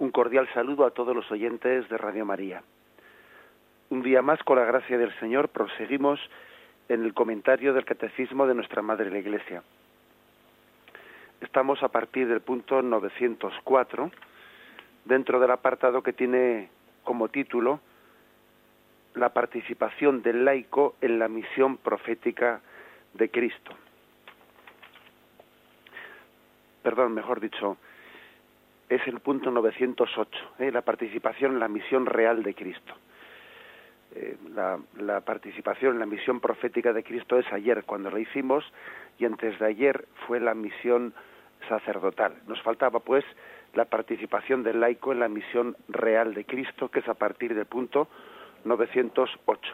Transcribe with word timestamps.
Un 0.00 0.12
cordial 0.12 0.48
saludo 0.54 0.86
a 0.86 0.92
todos 0.92 1.14
los 1.14 1.30
oyentes 1.30 1.86
de 1.90 1.98
Radio 1.98 2.24
María. 2.24 2.62
Un 3.90 4.00
día 4.00 4.22
más, 4.22 4.42
con 4.44 4.56
la 4.56 4.64
gracia 4.64 4.96
del 4.96 5.12
Señor, 5.20 5.50
proseguimos 5.50 6.18
en 6.88 7.04
el 7.04 7.12
comentario 7.12 7.74
del 7.74 7.84
Catecismo 7.84 8.46
de 8.46 8.54
nuestra 8.54 8.80
Madre 8.80 9.10
la 9.10 9.18
Iglesia. 9.18 9.62
Estamos 11.42 11.82
a 11.82 11.88
partir 11.88 12.28
del 12.28 12.40
punto 12.40 12.80
904, 12.80 14.10
dentro 15.04 15.38
del 15.38 15.50
apartado 15.50 16.02
que 16.02 16.14
tiene 16.14 16.70
como 17.04 17.28
título 17.28 17.80
La 19.12 19.34
participación 19.34 20.22
del 20.22 20.46
laico 20.46 20.94
en 21.02 21.18
la 21.18 21.28
misión 21.28 21.76
profética 21.76 22.62
de 23.12 23.30
Cristo. 23.30 23.74
Perdón, 26.82 27.12
mejor 27.12 27.40
dicho, 27.40 27.76
es 28.90 29.06
el 29.06 29.20
punto 29.20 29.52
908, 29.52 30.54
¿eh? 30.58 30.72
la 30.72 30.82
participación 30.82 31.52
en 31.52 31.60
la 31.60 31.68
misión 31.68 32.06
real 32.06 32.42
de 32.42 32.54
Cristo. 32.54 32.92
Eh, 34.16 34.36
la, 34.52 35.20
participación 35.20 35.92
en 35.94 36.00
la 36.00 36.06
misión 36.06 36.40
profética 36.40 36.92
de 36.92 37.04
Cristo 37.04 37.38
es 37.38 37.50
ayer 37.52 37.84
cuando 37.84 38.10
lo 38.10 38.18
hicimos 38.18 38.64
y 39.16 39.24
antes 39.24 39.56
de 39.60 39.66
ayer 39.66 40.04
fue 40.26 40.40
la 40.40 40.54
misión 40.54 41.14
sacerdotal. 41.68 42.34
Nos 42.48 42.60
faltaba 42.62 42.98
pues 42.98 43.24
la 43.74 43.84
participación 43.84 44.64
del 44.64 44.80
laico 44.80 45.12
en 45.12 45.20
la 45.20 45.28
misión 45.28 45.76
real 45.88 46.34
de 46.34 46.44
Cristo, 46.44 46.88
que 46.88 46.98
es 46.98 47.08
a 47.08 47.14
partir 47.14 47.54
del 47.54 47.66
punto 47.66 48.08
908. 48.64 49.72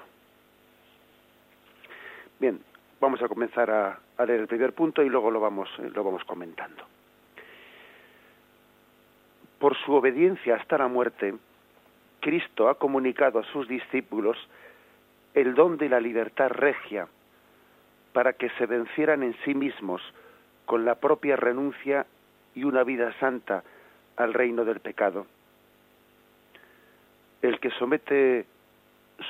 Bien, 2.39 2.61
vamos 3.01 3.23
a 3.23 3.29
comenzar 3.29 3.71
a, 3.71 3.99
a 4.19 4.27
leer 4.27 4.41
el 4.41 4.47
primer 4.47 4.75
punto 4.75 5.03
y 5.03 5.09
luego 5.09 5.31
lo 5.31 5.41
vamos, 5.41 5.71
lo 5.79 6.05
vamos 6.05 6.23
comentando 6.25 6.96
por 9.59 9.77
su 9.77 9.93
obediencia 9.95 10.57
hasta 10.57 10.79
la 10.79 10.89
muerte, 10.89 11.35
Cristo 12.21 12.69
ha 12.69 12.79
comunicado 12.79 13.39
a 13.39 13.45
sus 13.45 13.69
discípulos 13.69 14.37
el 15.35 15.55
don 15.55 15.77
de 15.79 15.89
la 15.89 16.01
libertad 16.01 16.49
regia 16.49 17.09
para 18.13 18.33
que 18.33 18.51
se 18.51 18.67
vencieran 18.67 19.23
en 19.23 19.35
sí 19.45 19.55
mismos 19.55 20.03
con 20.65 20.85
la 20.85 20.97
propia 20.97 21.37
renuncia 21.37 22.07
y 22.55 22.65
una 22.65 22.83
vida 22.83 23.13
santa 23.21 23.63
al 24.17 24.35
reino 24.35 24.65
del 24.65 24.81
pecado. 24.81 25.27
El 27.43 27.61
que 27.61 27.71
somete 27.73 28.47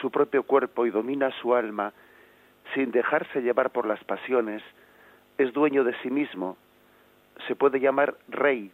su 0.00 0.10
propio 0.10 0.44
cuerpo 0.44 0.86
y 0.86 0.90
domina 0.90 1.30
su 1.42 1.54
alma 1.54 1.92
sin 2.74 2.90
dejarse 2.90 3.42
llevar 3.42 3.70
por 3.70 3.86
las 3.86 4.02
pasiones 4.04 4.62
es 5.38 5.52
dueño 5.52 5.84
de 5.84 5.94
sí 6.02 6.10
mismo, 6.10 6.56
se 7.46 7.54
puede 7.54 7.78
llamar 7.78 8.14
rey 8.28 8.72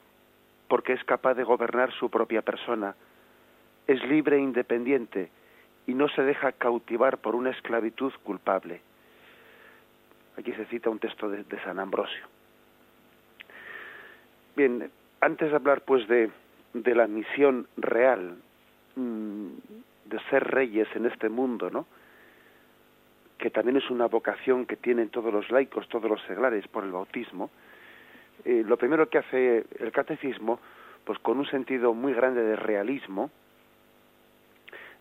porque 0.73 0.95
es 0.95 1.05
capaz 1.05 1.35
de 1.35 1.45
gobernar 1.45 1.93
su 1.93 2.09
propia 2.09 2.41
persona, 2.41 2.95
es 3.87 4.03
libre 4.05 4.37
e 4.37 4.41
independiente 4.41 5.29
y 5.87 5.93
no 5.93 6.09
se 6.09 6.23
deja 6.23 6.53
cautivar 6.53 7.19
por 7.19 7.35
una 7.35 7.51
esclavitud 7.51 8.11
culpable. 8.23 8.81
Aquí 10.39 10.51
se 10.53 10.65
cita 10.65 10.89
un 10.89 10.99
texto 10.99 11.29
de, 11.29 11.45
San 11.63 11.79
Ambrosio. 11.79 12.25
Bien, 14.57 14.91
antes 15.21 15.51
de 15.51 15.57
hablar 15.57 15.83
pues 15.83 16.09
de, 16.09 16.31
de 16.73 16.95
la 16.95 17.07
misión 17.07 17.69
real 17.77 18.39
mm, 18.97 19.49
de 20.07 20.21
ser 20.31 20.43
reyes 20.43 20.89
en 20.95 21.05
este 21.05 21.29
mundo, 21.29 21.69
¿no? 21.69 21.85
que 23.37 23.51
también 23.51 23.77
es 23.77 23.91
una 23.91 24.07
vocación 24.07 24.65
que 24.65 24.77
tienen 24.77 25.11
todos 25.11 25.35
los 25.35 25.51
laicos, 25.51 25.87
todos 25.91 26.11
los 26.11 26.23
seglares 26.23 26.67
por 26.69 26.83
el 26.83 26.93
bautismo, 26.93 27.51
eh, 28.45 28.65
lo 28.67 28.77
primero 28.77 29.09
que 29.09 29.19
hace 29.19 29.65
el 29.79 29.93
catecismo, 29.93 30.61
pues 31.05 31.19
con 31.21 31.39
un 31.39 31.47
sentido 31.47 31.95
muy 31.95 32.13
grande 32.13 32.43
de 32.43 32.57
realismo, 32.57 33.31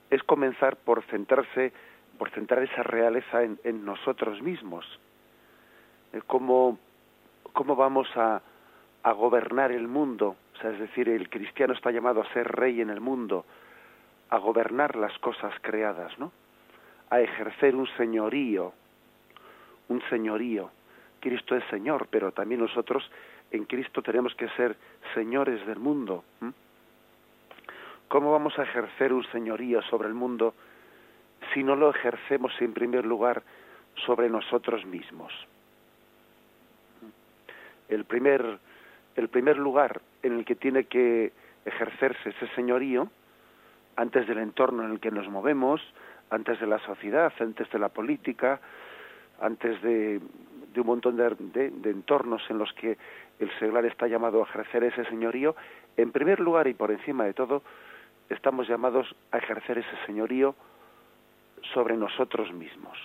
es 0.09 0.21
comenzar 0.23 0.75
por 0.77 1.03
centrarse, 1.03 1.71
por 2.17 2.29
centrar 2.31 2.63
esa 2.63 2.83
realeza 2.83 3.43
en, 3.43 3.85
nosotros 3.85 4.41
mismos. 4.41 4.85
Eh, 6.13 6.21
cómo, 6.27 6.77
cómo 7.53 7.75
vamos 7.75 8.07
a, 8.15 8.41
a 9.03 9.11
gobernar 9.13 9.71
el 9.71 9.87
mundo, 9.87 10.35
o 10.53 10.57
sea, 10.57 10.71
es 10.71 10.79
decir, 10.79 11.09
el 11.09 11.29
cristiano 11.29 11.73
está 11.73 11.91
llamado 11.91 12.21
a 12.21 12.33
ser 12.33 12.47
rey 12.47 12.81
en 12.81 12.89
el 12.89 12.99
mundo, 12.99 13.45
a 14.29 14.37
gobernar 14.37 14.95
las 14.95 15.17
cosas 15.19 15.53
creadas, 15.61 16.17
¿no? 16.19 16.31
A 17.09 17.19
ejercer 17.21 17.75
un 17.75 17.87
señorío, 17.97 18.73
un 19.89 20.01
señorío. 20.09 20.71
Cristo 21.19 21.55
es 21.55 21.63
Señor, 21.69 22.07
pero 22.09 22.31
también 22.31 22.61
nosotros 22.61 23.09
en 23.51 23.65
Cristo 23.65 24.01
tenemos 24.01 24.33
que 24.35 24.49
ser 24.49 24.75
señores 25.13 25.65
del 25.65 25.79
mundo. 25.79 26.23
¿Cómo 28.07 28.31
vamos 28.31 28.57
a 28.59 28.63
ejercer 28.63 29.13
un 29.13 29.23
señorío 29.31 29.81
sobre 29.83 30.07
el 30.07 30.13
mundo 30.13 30.53
si 31.53 31.63
no 31.63 31.75
lo 31.75 31.89
ejercemos 31.89 32.53
en 32.59 32.73
primer 32.73 33.05
lugar 33.05 33.43
sobre 34.05 34.29
nosotros 34.29 34.85
mismos? 34.85 35.33
El 37.89 38.05
primer, 38.05 38.59
el 39.15 39.27
primer 39.29 39.57
lugar 39.57 40.01
en 40.23 40.39
el 40.39 40.45
que 40.45 40.55
tiene 40.55 40.85
que 40.85 41.33
ejercerse 41.65 42.29
ese 42.29 42.47
señorío, 42.55 43.09
antes 43.95 44.27
del 44.27 44.39
entorno 44.39 44.83
en 44.83 44.91
el 44.91 44.99
que 44.99 45.11
nos 45.11 45.27
movemos, 45.29 45.81
antes 46.29 46.59
de 46.59 46.67
la 46.67 46.79
sociedad, 46.79 47.31
antes 47.39 47.69
de 47.69 47.79
la 47.79 47.89
política, 47.89 48.59
antes 49.41 49.81
de, 49.81 50.21
un 50.75 50.85
montón 50.85 51.17
de, 51.17 51.65
entornos 51.89 52.41
en 52.49 52.57
los 52.57 52.71
que 52.73 52.97
el 53.41 53.51
seglar 53.57 53.85
está 53.85 54.07
llamado 54.07 54.39
a 54.39 54.45
ejercer 54.47 54.83
ese 54.83 55.03
señorío, 55.05 55.55
en 55.97 56.11
primer 56.11 56.39
lugar 56.39 56.67
y 56.67 56.75
por 56.75 56.91
encima 56.91 57.25
de 57.25 57.33
todo, 57.33 57.63
estamos 58.29 58.67
llamados 58.67 59.13
a 59.31 59.39
ejercer 59.39 59.79
ese 59.79 60.05
señorío 60.05 60.55
sobre 61.73 61.97
nosotros 61.97 62.53
mismos. 62.53 62.97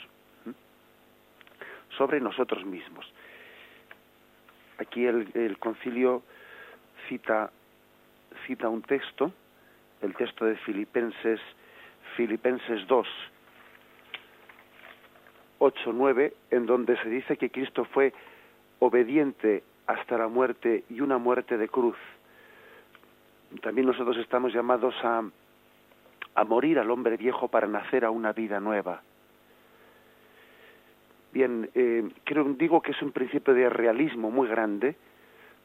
Sobre 1.96 2.20
nosotros 2.20 2.66
mismos. 2.66 3.10
Aquí 4.78 5.06
el, 5.06 5.56
concilio 5.58 6.22
cita, 7.08 7.50
cita 8.46 8.68
un 8.68 8.82
texto, 8.82 9.32
el 10.02 10.14
texto 10.14 10.44
de 10.44 10.56
Filipenses, 10.56 11.40
Filipenses 12.14 12.86
2, 12.86 13.08
8, 15.60 15.92
9, 15.94 16.34
en 16.50 16.66
donde 16.66 16.98
se 16.98 17.08
dice 17.08 17.38
que 17.38 17.48
Cristo 17.48 17.86
fue 17.86 18.12
obediente 18.80 19.62
hasta 19.86 20.18
la 20.18 20.28
muerte 20.28 20.84
y 20.90 21.00
una 21.00 21.18
muerte 21.18 21.56
de 21.56 21.68
cruz. 21.68 21.96
También 23.62 23.86
nosotros 23.86 24.16
estamos 24.18 24.52
llamados 24.52 24.94
a, 25.02 25.22
a 26.34 26.44
morir 26.44 26.78
al 26.78 26.90
hombre 26.90 27.16
viejo 27.16 27.48
para 27.48 27.66
nacer 27.66 28.04
a 28.04 28.10
una 28.10 28.32
vida 28.32 28.60
nueva. 28.60 29.02
Bien, 31.32 31.68
eh, 31.74 32.08
creo, 32.24 32.44
digo 32.44 32.80
que 32.80 32.92
es 32.92 33.02
un 33.02 33.12
principio 33.12 33.52
de 33.54 33.68
realismo 33.68 34.30
muy 34.30 34.48
grande, 34.48 34.96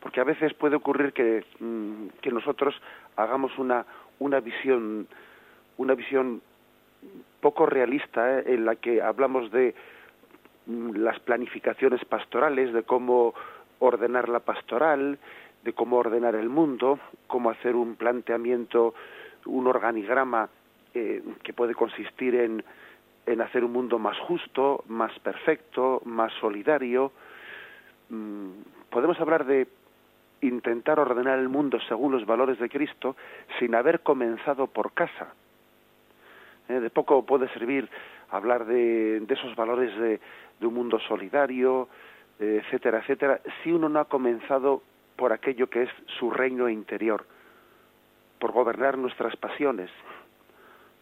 porque 0.01 0.19
a 0.19 0.25
veces 0.25 0.53
puede 0.53 0.75
ocurrir 0.75 1.13
que, 1.13 1.45
mm, 1.59 2.07
que 2.21 2.31
nosotros 2.31 2.75
hagamos 3.15 3.57
una, 3.57 3.85
una 4.19 4.39
visión, 4.39 5.07
una 5.77 5.95
visión 5.95 6.41
poco 7.39 7.65
realista 7.65 8.39
eh, 8.39 8.43
en 8.47 8.65
la 8.65 8.75
que 8.75 9.01
hablamos 9.01 9.51
de 9.51 9.73
mm, 10.65 10.95
las 10.97 11.19
planificaciones 11.19 12.03
pastorales, 12.05 12.73
de 12.73 12.83
cómo 12.83 13.33
ordenar 13.81 14.29
la 14.29 14.39
pastoral, 14.39 15.19
de 15.63 15.73
cómo 15.73 15.97
ordenar 15.97 16.35
el 16.35 16.49
mundo, 16.49 16.99
cómo 17.27 17.49
hacer 17.49 17.75
un 17.75 17.95
planteamiento, 17.95 18.93
un 19.45 19.67
organigrama 19.67 20.49
eh, 20.93 21.21
que 21.43 21.53
puede 21.53 21.75
consistir 21.75 22.35
en, 22.35 22.63
en 23.25 23.41
hacer 23.41 23.63
un 23.63 23.71
mundo 23.71 23.99
más 23.99 24.17
justo, 24.19 24.83
más 24.87 25.17
perfecto, 25.19 26.01
más 26.05 26.31
solidario. 26.39 27.11
Mm, 28.09 28.49
podemos 28.89 29.19
hablar 29.19 29.45
de 29.45 29.67
intentar 30.41 30.99
ordenar 30.99 31.39
el 31.39 31.49
mundo 31.49 31.79
según 31.87 32.11
los 32.11 32.25
valores 32.25 32.59
de 32.59 32.69
Cristo 32.69 33.15
sin 33.59 33.75
haber 33.75 34.01
comenzado 34.01 34.67
por 34.67 34.93
casa. 34.93 35.33
Eh, 36.69 36.79
de 36.79 36.89
poco 36.89 37.25
puede 37.25 37.47
servir 37.49 37.89
hablar 38.31 38.65
de, 38.65 39.19
de 39.19 39.33
esos 39.33 39.55
valores 39.55 39.95
de, 39.97 40.19
de 40.59 40.67
un 40.67 40.73
mundo 40.73 40.99
solidario, 40.99 41.89
etcétera, 42.41 42.99
etcétera, 42.99 43.39
si 43.63 43.71
uno 43.71 43.87
no 43.89 43.99
ha 43.99 44.05
comenzado 44.05 44.81
por 45.15 45.31
aquello 45.31 45.69
que 45.69 45.83
es 45.83 45.89
su 46.19 46.31
reino 46.31 46.67
interior, 46.67 47.25
por 48.39 48.51
gobernar 48.51 48.97
nuestras 48.97 49.35
pasiones, 49.35 49.91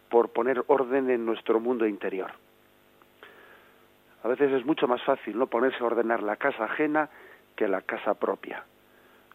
por 0.10 0.30
poner 0.30 0.64
orden 0.68 1.10
en 1.10 1.26
nuestro 1.26 1.60
mundo 1.60 1.88
interior. 1.88 2.32
A 4.24 4.28
veces 4.28 4.52
es 4.52 4.66
mucho 4.66 4.88
más 4.88 5.02
fácil 5.04 5.38
no 5.38 5.48
ponerse 5.48 5.82
a 5.82 5.88
ordenar 5.88 6.22
la 6.22 6.36
casa 6.36 6.66
ajena 6.66 7.10
que 7.56 7.68
la 7.68 7.82
casa 7.82 8.16
propia, 8.16 8.66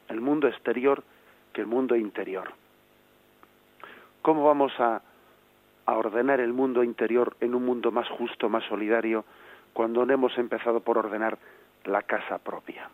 el 0.08 0.20
mundo 0.20 0.48
exterior 0.48 1.02
que 1.54 1.62
el 1.62 1.66
mundo 1.66 1.96
interior. 1.96 2.52
¿Cómo 4.20 4.44
vamos 4.44 4.72
a, 4.78 5.00
a 5.86 5.92
ordenar 5.94 6.40
el 6.40 6.52
mundo 6.52 6.82
interior 6.84 7.36
en 7.40 7.54
un 7.54 7.64
mundo 7.64 7.90
más 7.90 8.08
justo, 8.08 8.50
más 8.50 8.64
solidario, 8.64 9.24
cuando 9.72 10.04
no 10.04 10.12
hemos 10.12 10.36
empezado 10.36 10.80
por 10.80 10.98
ordenar 10.98 11.38
la 11.84 12.02
casa 12.02 12.38
propia. 12.38 12.88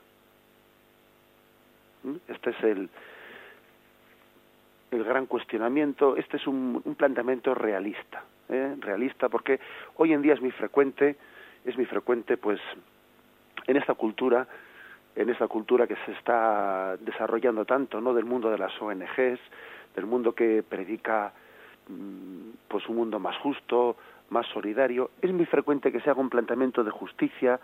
¿Mm? 2.03 2.17
Este 2.29 2.51
es 2.51 2.63
el, 2.63 2.89
el 4.91 5.05
gran 5.05 5.27
cuestionamiento, 5.27 6.17
este 6.17 6.37
es 6.37 6.47
un, 6.47 6.83
planteamiento 6.97 7.55
realista, 7.55 8.25
¿eh? 8.49 8.77
realista 8.81 9.29
porque 9.29 9.61
hoy 9.97 10.13
en 10.13 10.23
día 10.23 10.35
es 10.35 10.41
muy 10.41 10.51
frecuente, 10.51 11.17
es 11.65 11.77
muy 11.77 11.87
frecuente 11.87 12.37
pues 12.37 12.61
en 13.67 13.77
esta 13.77 13.95
cultura, 13.95 14.47
en 15.15 15.29
esta 15.29 15.47
cultura 15.47 15.87
que 15.87 15.97
se 16.07 16.13
está 16.13 16.97
desarrollando 16.99 17.65
tanto, 17.65 18.01
¿no? 18.01 18.15
del 18.15 18.25
mundo 18.25 18.51
de 18.51 18.59
las 18.59 18.73
ONGs, 18.81 19.41
del 19.95 20.07
mundo 20.07 20.35
que 20.35 20.63
predica 20.69 21.33
mm, 21.89 22.51
pues 22.69 22.89
un 22.89 22.97
mundo 22.97 23.19
más 23.19 23.37
justo, 23.39 23.97
más 24.31 24.47
solidario, 24.47 25.11
es 25.23 25.33
muy 25.33 25.47
frecuente 25.47 25.93
que 25.93 26.01
se 26.01 26.11
haga 26.11 26.21
un 26.21 26.31
planteamiento 26.31 26.83
de 26.83 26.91
justicia, 26.91 27.61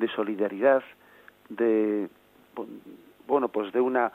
de 0.00 0.08
solidaridad, 0.08 0.82
de 1.48 2.08
bueno, 3.26 3.48
pues 3.48 3.72
de 3.72 3.80
una 3.80 4.10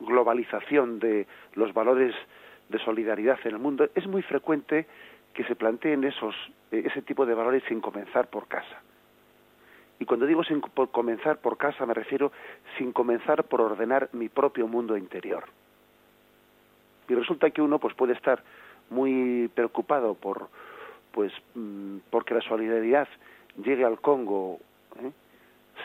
globalización 0.00 0.98
de 0.98 1.26
los 1.54 1.72
valores 1.72 2.14
de 2.68 2.78
solidaridad 2.80 3.38
en 3.44 3.52
el 3.52 3.58
mundo, 3.58 3.88
es 3.94 4.06
muy 4.06 4.22
frecuente 4.22 4.86
que 5.32 5.44
se 5.44 5.54
planteen 5.54 6.04
esos, 6.04 6.34
ese 6.70 7.00
tipo 7.02 7.24
de 7.24 7.34
valores 7.34 7.62
sin 7.68 7.80
comenzar 7.80 8.28
por 8.28 8.48
casa. 8.48 8.82
Y 10.00 10.04
cuando 10.04 10.26
digo 10.26 10.44
sin 10.44 10.60
por 10.60 10.90
comenzar 10.90 11.38
por 11.38 11.56
casa 11.56 11.86
me 11.86 11.94
refiero 11.94 12.30
sin 12.76 12.92
comenzar 12.92 13.44
por 13.44 13.60
ordenar 13.60 14.10
mi 14.12 14.28
propio 14.28 14.68
mundo 14.68 14.96
interior. 14.96 15.44
Y 17.08 17.14
resulta 17.14 17.50
que 17.50 17.62
uno 17.62 17.78
pues 17.78 17.94
puede 17.94 18.12
estar 18.12 18.42
muy 18.90 19.50
preocupado 19.54 20.14
por 20.14 20.48
pues 21.12 21.32
mm, 21.54 21.98
porque 22.10 22.34
la 22.34 22.42
solidaridad 22.42 23.08
llegue 23.56 23.84
al 23.84 24.00
Congo 24.00 24.60
¿eh? 25.00 25.12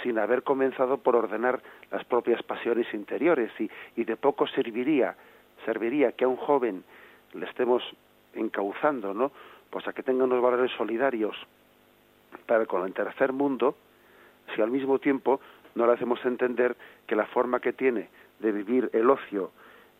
sin 0.02 0.18
haber 0.18 0.44
comenzado 0.44 0.98
por 0.98 1.16
ordenar 1.16 1.62
las 1.92 2.04
propias 2.06 2.42
pasiones 2.44 2.92
interiores 2.94 3.52
y, 3.60 3.70
y 3.96 4.04
de 4.04 4.16
poco 4.18 4.48
serviría 4.48 5.16
serviría 5.66 6.12
que 6.12 6.26
a 6.26 6.28
un 6.28 6.38
joven 6.38 6.84
le 7.34 7.46
estemos 7.46 7.84
encauzando, 8.34 9.14
¿no? 9.14 9.32
Pues 9.70 9.88
a 9.88 9.94
que 9.94 10.04
tenga 10.04 10.24
unos 10.24 10.42
valores 10.42 10.72
solidarios 10.78 11.36
para 12.46 12.66
con 12.66 12.86
el 12.86 12.94
tercer 12.94 13.34
mundo, 13.34 13.76
si 14.56 14.62
al 14.62 14.72
mismo 14.72 15.00
tiempo 15.00 15.40
no 15.76 15.88
le 15.88 15.94
hacemos 15.94 16.24
entender 16.26 16.76
que 17.08 17.16
la 17.16 17.26
forma 17.28 17.60
que 17.60 17.74
tiene 17.74 18.10
de 18.40 18.52
vivir 18.52 18.90
el 18.94 19.10
ocio 19.10 19.52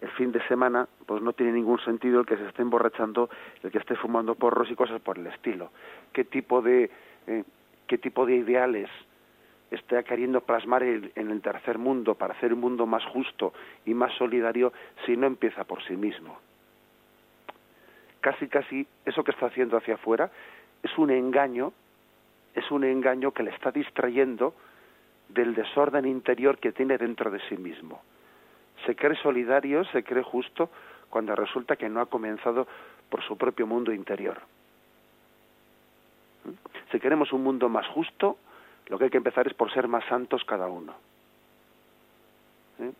el 0.02 0.10
fin 0.12 0.34
de 0.34 0.46
semana, 0.48 0.88
pues 1.06 1.22
no 1.22 1.32
tiene 1.32 1.54
ningún 1.54 1.80
sentido 1.80 2.20
el 2.20 2.26
que 2.26 2.36
se 2.36 2.46
esté 2.46 2.62
emborrachando, 2.62 3.30
el 3.64 3.72
que 3.72 3.78
esté 3.78 3.96
fumando 3.96 4.36
porros 4.36 4.70
y 4.70 4.76
cosas 4.76 5.00
por 5.00 5.18
el 5.18 5.28
estilo. 5.28 5.72
¿Qué 6.12 6.26
tipo 6.26 6.62
de, 6.62 6.92
eh, 7.26 7.44
qué 7.94 8.00
tipo 8.00 8.26
de 8.26 8.38
ideales 8.38 8.90
está 9.70 10.02
queriendo 10.02 10.42
plasmar 10.42 10.82
en 10.82 11.12
el 11.16 11.42
tercer 11.44 11.78
mundo 11.78 12.16
para 12.16 12.34
hacer 12.34 12.52
un 12.52 12.60
mundo 12.60 12.88
más 12.88 13.06
justo 13.06 13.54
y 13.86 13.94
más 13.94 14.12
solidario 14.14 14.74
si 15.06 15.16
no 15.16 15.28
empieza 15.28 15.64
por 15.64 15.84
sí 15.84 15.96
mismo. 15.96 16.36
Casi, 18.20 18.48
casi 18.48 18.88
eso 19.06 19.24
que 19.24 19.30
está 19.30 19.46
haciendo 19.46 19.78
hacia 19.78 19.94
afuera 19.94 20.32
es 20.82 20.98
un 20.98 21.12
engaño, 21.12 21.72
es 22.56 22.72
un 22.72 22.84
engaño 22.84 23.30
que 23.30 23.44
le 23.44 23.52
está 23.52 23.70
distrayendo 23.70 24.56
del 25.30 25.54
desorden 25.54 26.08
interior 26.08 26.58
que 26.58 26.72
tiene 26.72 26.98
dentro 26.98 27.30
de 27.30 27.42
sí 27.48 27.58
mismo. 27.58 28.02
Se 28.88 28.96
cree 28.96 29.22
solidario, 29.22 29.86
se 29.92 30.04
cree 30.04 30.24
justo, 30.24 30.72
cuando 31.12 31.36
resulta 31.36 31.76
que 31.76 31.90
no 31.90 32.02
ha 32.02 32.08
comenzado 32.08 32.68
por 33.12 33.22
su 33.22 33.38
propio 33.38 33.68
mundo 33.68 33.94
interior. 33.94 34.42
Si 36.94 37.00
queremos 37.00 37.34
un 37.34 37.44
mundo 37.44 37.70
más 37.70 37.88
justo, 37.88 38.38
lo 38.86 39.00
que 39.00 39.06
hay 39.06 39.10
que 39.10 39.18
empezar 39.18 39.48
es 39.48 39.56
por 39.56 39.74
ser 39.74 39.88
más 39.88 40.06
santos 40.06 40.46
cada 40.46 40.68
uno. 40.68 40.94
¿Eh? 42.80 42.92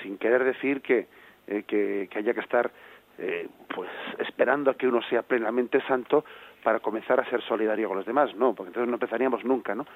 Sin 0.00 0.16
querer 0.16 0.44
decir 0.44 0.80
que, 0.80 1.08
eh, 1.48 1.64
que, 1.66 2.08
haya 2.14 2.32
que 2.32 2.40
estar 2.40 2.70
eh, 3.18 3.48
pues 3.74 3.90
esperando 4.18 4.70
a 4.70 4.74
que 4.74 4.86
uno 4.86 5.02
sea 5.02 5.22
plenamente 5.22 5.80
santo 5.88 6.24
para 6.62 6.78
comenzar 6.78 7.18
a 7.18 7.28
ser 7.28 7.42
solidario 7.42 7.88
con 7.88 7.96
los 7.96 8.06
demás, 8.06 8.32
no, 8.36 8.54
porque 8.54 8.68
entonces 8.68 8.88
no 8.88 8.94
empezaríamos 8.94 9.44
nunca, 9.44 9.74
¿no? 9.74 9.86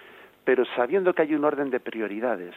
Pero 0.44 0.64
sabiendo 0.74 1.14
que 1.14 1.22
hay 1.22 1.36
un 1.36 1.44
orden 1.44 1.70
de 1.70 1.78
prioridades. 1.78 2.54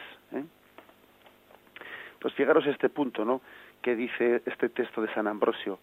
Pues 2.18 2.34
fijaros 2.34 2.66
este 2.66 2.88
punto, 2.88 3.24
¿no? 3.24 3.42
Que 3.80 3.94
dice 3.94 4.42
este 4.44 4.70
texto 4.70 5.02
de 5.02 5.14
San 5.14 5.28
Ambrosio. 5.28 5.78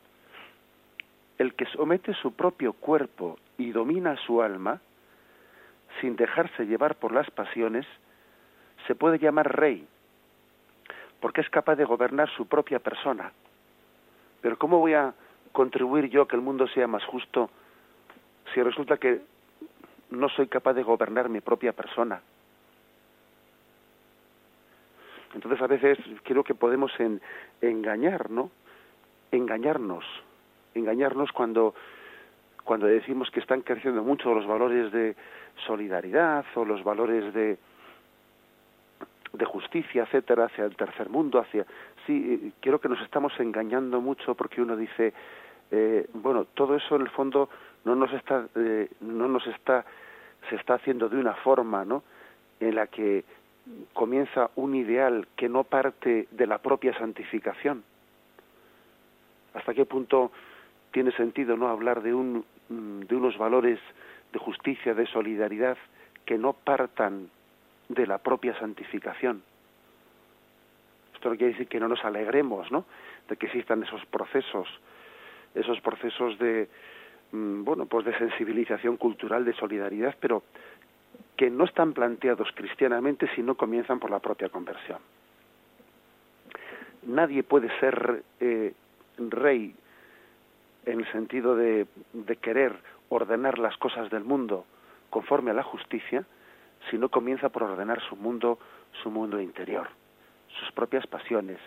El 1.38 1.54
que 1.54 1.66
somete 1.66 2.14
su 2.14 2.34
propio 2.34 2.74
cuerpo 2.74 3.38
y 3.58 3.72
domina 3.72 4.16
su 4.26 4.42
alma, 4.42 4.80
sin 6.00 6.16
dejarse 6.16 6.66
llevar 6.66 6.96
por 6.96 7.12
las 7.14 7.30
pasiones, 7.32 7.86
se 8.88 8.96
puede 8.96 9.20
llamar 9.20 9.56
rey, 9.58 9.88
porque 11.20 11.42
es 11.42 11.50
capaz 11.50 11.76
de 11.76 11.86
gobernar 11.86 12.30
su 12.36 12.48
propia 12.48 12.80
persona. 12.80 13.32
Pero 14.42 14.58
¿cómo 14.58 14.80
voy 14.80 14.94
a 14.94 15.14
contribuir 15.52 16.10
yo 16.10 16.24
a 16.24 16.28
que 16.28 16.36
el 16.36 16.42
mundo 16.42 16.68
sea 16.68 16.88
más 16.88 17.04
justo 17.06 17.50
si 18.54 18.62
resulta 18.62 18.98
que 18.98 19.22
no 20.12 20.30
soy 20.30 20.48
capaz 20.48 20.74
de 20.74 20.84
gobernar 20.84 21.30
mi 21.30 21.42
propia 21.42 21.74
persona? 21.74 22.22
Entonces 25.34 25.62
a 25.62 25.68
veces 25.68 25.98
creo 26.24 26.44
que 26.44 26.56
podemos 26.56 26.92
engañar, 27.62 28.30
¿no? 28.30 28.52
Engañarnos, 29.32 30.06
engañarnos 30.76 31.32
cuando 31.32 31.74
cuando 32.64 32.88
decimos 32.88 33.30
que 33.30 33.40
están 33.40 33.62
creciendo 33.62 34.04
mucho 34.04 34.34
los 34.34 34.48
valores 34.48 34.92
de 34.92 35.16
solidaridad 35.68 36.46
o 36.56 36.66
los 36.66 36.84
valores 36.84 37.34
de 37.34 37.58
de 39.34 39.46
justicia, 39.46 40.04
etcétera, 40.04 40.46
hacia 40.46 40.66
el 40.66 40.76
tercer 40.76 41.10
mundo, 41.10 41.40
hacia 41.40 41.66
sí, 42.06 42.40
eh, 42.42 42.52
creo 42.62 42.80
que 42.80 42.90
nos 42.90 43.02
estamos 43.02 43.34
engañando 43.40 44.02
mucho 44.02 44.36
porque 44.36 44.62
uno 44.62 44.76
dice, 44.78 45.14
eh, 45.72 46.08
bueno, 46.14 46.46
todo 46.54 46.76
eso 46.76 46.96
en 46.96 47.02
el 47.02 47.10
fondo 47.10 47.50
no 47.84 47.96
nos 47.96 48.14
está, 48.14 48.48
eh, 48.56 48.90
no 49.02 49.28
nos 49.28 49.46
está, 49.48 49.86
se 50.50 50.56
está 50.56 50.76
haciendo 50.76 51.10
de 51.10 51.18
una 51.18 51.34
forma, 51.36 51.86
¿no? 51.86 52.04
En 52.60 52.76
la 52.76 52.88
que 52.88 53.24
comienza 53.94 54.52
un 54.56 54.76
ideal 54.76 55.28
que 55.36 55.50
no 55.50 55.64
parte 55.64 56.28
de 56.32 56.48
la 56.48 56.60
propia 56.60 56.98
santificación. 56.98 57.84
¿Hasta 59.54 59.74
qué 59.74 59.86
punto 59.86 60.32
tiene 60.96 61.12
sentido 61.12 61.58
no 61.58 61.68
hablar 61.68 62.02
de 62.02 62.14
un 62.14 62.46
Mm, 62.70 63.02
de 63.02 63.16
unos 63.16 63.38
valores 63.38 63.80
de 64.34 64.40
justicia, 64.40 64.96
de 64.96 65.06
solidaridad, 65.06 65.78
que 66.26 66.38
no 66.38 66.54
partan 66.54 67.30
de 67.90 68.08
la 68.08 68.18
propia 68.18 68.58
santificación. 68.58 69.44
Esto 71.14 71.30
no 71.30 71.36
quiere 71.36 71.54
decir 71.54 71.68
que 71.68 71.80
no 71.80 71.88
nos 71.88 72.04
alegremos, 72.04 72.72
¿no? 72.72 72.86
De 73.30 73.38
que 73.38 73.46
existan 73.46 73.84
esos 73.84 74.04
procesos, 74.08 74.68
esos 75.54 75.80
procesos 75.82 76.40
de, 76.40 76.68
mm, 77.32 77.64
bueno, 77.64 77.86
pues 77.86 78.06
de 78.06 78.18
sensibilización 78.18 78.98
cultural, 78.98 79.46
de 79.46 79.54
solidaridad, 79.54 80.16
pero 80.20 80.42
que 81.38 81.52
no 81.52 81.66
están 81.66 81.94
planteados 81.94 82.50
cristianamente 82.56 83.30
si 83.36 83.44
no 83.44 83.56
comienzan 83.56 84.00
por 84.00 84.10
la 84.10 84.20
propia 84.20 84.50
conversión. 84.50 85.00
Nadie 87.04 87.44
puede 87.44 87.70
ser 87.80 88.24
eh, 88.40 88.74
rey 89.20 89.76
en 90.86 91.00
el 91.00 91.12
sentido 91.12 91.56
de, 91.56 91.88
de 92.14 92.36
querer 92.38 92.74
ordenar 93.10 93.60
las 93.60 93.78
cosas 93.78 94.10
del 94.10 94.24
mundo 94.24 94.66
conforme 95.10 95.52
a 95.52 95.54
la 95.54 95.64
justicia, 95.64 96.26
si 96.90 96.98
no 96.98 97.10
comienza 97.10 97.50
por 97.50 97.64
ordenar 97.64 98.02
su 98.02 98.16
mundo, 98.16 98.60
su 99.02 99.10
mundo 99.10 99.40
interior, 99.40 99.88
sus 100.60 100.72
propias 100.74 101.08
pasiones, 101.08 101.60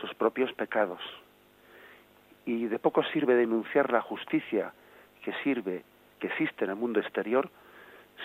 sus 0.00 0.14
propios 0.14 0.52
pecados. 0.52 1.00
Y 2.46 2.66
de 2.66 2.78
poco 2.78 3.02
sirve 3.12 3.34
denunciar 3.34 3.92
la 3.92 4.00
justicia 4.00 4.72
que 5.22 5.32
sirve, 5.42 5.82
que 6.18 6.28
existe 6.28 6.64
en 6.64 6.70
el 6.70 6.76
mundo 6.76 7.00
exterior, 7.00 7.50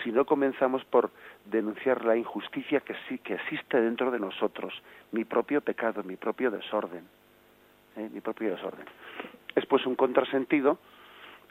si 0.02 0.10
no 0.10 0.24
comenzamos 0.24 0.84
por 0.84 1.10
denunciar 1.44 2.04
la 2.04 2.16
injusticia 2.16 2.80
que 2.80 2.94
existe 3.34 3.80
dentro 3.80 4.10
de 4.10 4.18
nosotros, 4.18 4.72
mi 5.12 5.24
propio 5.24 5.60
pecado, 5.60 6.02
mi 6.02 6.16
propio 6.16 6.50
desorden, 6.50 7.04
¿eh? 7.96 8.08
mi 8.12 8.20
propio 8.20 8.50
desorden 8.50 8.86
es 9.54 9.66
pues 9.66 9.86
un 9.86 9.94
contrasentido 9.94 10.78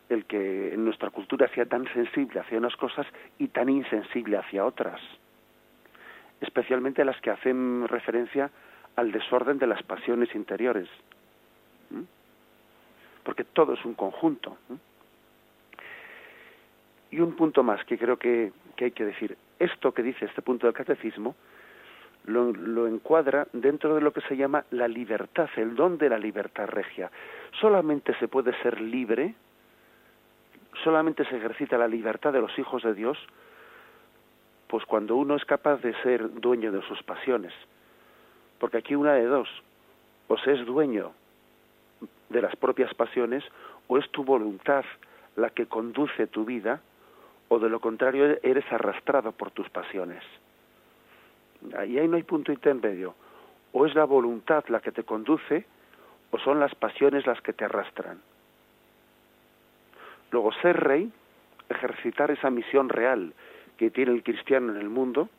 el 0.10 0.26
que 0.26 0.74
en 0.74 0.84
nuestra 0.86 1.10
cultura 1.10 1.48
sea 1.50 1.66
tan 1.66 1.92
sensible 1.94 2.40
hacia 2.40 2.58
unas 2.58 2.76
cosas 2.76 3.08
y 3.40 3.48
tan 3.48 3.70
insensible 3.70 4.38
hacia 4.38 4.66
otras, 4.66 5.00
especialmente 6.42 7.06
las 7.06 7.20
que 7.22 7.32
hacen 7.32 7.88
referencia 7.88 8.52
al 8.96 9.12
desorden 9.12 9.58
de 9.58 9.68
las 9.68 9.82
pasiones 9.84 10.34
interiores, 10.36 10.88
porque 13.24 13.44
todo 13.44 13.74
es 13.74 13.86
un 13.86 13.94
conjunto. 13.94 14.58
Y 17.10 17.20
un 17.20 17.36
punto 17.36 17.64
más 17.64 17.84
que 17.86 17.98
creo 17.98 18.18
que, 18.18 18.52
que 18.76 18.86
hay 18.86 18.92
que 18.92 19.06
decir, 19.06 19.38
esto 19.60 19.94
que 19.94 20.04
dice 20.04 20.26
este 20.26 20.42
punto 20.42 20.68
del 20.68 20.76
catecismo, 20.76 21.36
lo, 22.26 22.88
encuadra 22.88 23.48
dentro 23.54 23.96
de 23.96 24.02
lo 24.02 24.12
que 24.14 24.22
se 24.22 24.38
llama 24.38 24.66
la 24.72 24.88
libertad, 24.88 25.50
el 25.58 25.76
don 25.76 25.98
de 25.98 26.10
la 26.10 26.18
libertad 26.18 26.68
regia. 26.68 27.12
Solamente 27.60 28.18
se 28.20 28.28
puede 28.28 28.54
ser 28.62 28.80
libre, 28.80 29.36
solamente 30.84 31.26
se 31.26 31.38
ejercita 31.38 31.78
la 31.78 31.88
libertad 31.88 32.34
de 32.34 32.42
los 32.42 32.58
hijos 32.58 32.84
de 32.84 32.94
Dios, 32.94 33.18
pues 34.68 34.86
cuando 34.86 35.16
uno 35.16 35.36
es 35.36 35.46
capaz 35.46 35.82
de 35.82 35.94
ser 36.02 36.34
dueño 36.40 36.72
de 36.72 36.82
sus 36.84 37.02
pasiones. 37.04 37.54
Porque 38.60 38.78
aquí 38.78 38.96
una 38.96 39.14
de 39.14 39.26
dos, 39.26 39.50
o 40.28 40.38
se 40.38 40.54
es 40.54 40.66
dueño 40.66 41.12
de 42.30 42.42
las 42.42 42.56
propias 42.56 42.94
pasiones 42.94 43.44
o 43.88 43.98
es 43.98 44.10
tu 44.12 44.24
voluntad 44.24 44.86
la 45.36 45.50
que 45.50 45.66
conduce 45.66 46.28
tu 46.28 46.46
vida 46.46 46.82
o 47.50 47.60
de 47.60 47.70
lo 47.70 47.80
contrario 47.80 48.38
eres 48.42 48.66
arrastrado 48.72 49.32
por 49.32 49.52
tus 49.52 49.70
pasiones. 49.70 50.24
Y 51.88 51.98
ahí 51.98 52.08
no 52.08 52.18
hay 52.18 52.24
punto 52.24 52.52
intermedio. 52.52 53.16
O 53.72 53.86
es 53.86 53.96
la 53.96 54.06
voluntad 54.06 54.64
la 54.68 54.80
que 54.80 54.92
te 54.92 55.04
conduce 55.04 55.66
o 56.32 56.40
son 56.40 56.60
las 56.60 56.74
pasiones 56.76 57.26
las 57.28 57.42
que 57.42 57.54
te 57.54 57.66
arrastran. 57.66 58.20
Luego, 60.32 60.52
ser 60.62 60.80
rey, 60.80 61.12
ejercitar 61.70 62.32
esa 62.32 62.50
misión 62.50 62.90
real 62.90 63.34
que 63.78 63.92
tiene 63.92 64.12
el 64.14 64.24
cristiano 64.24 64.72
en 64.72 64.80
el 64.80 64.90
mundo, 64.90 65.30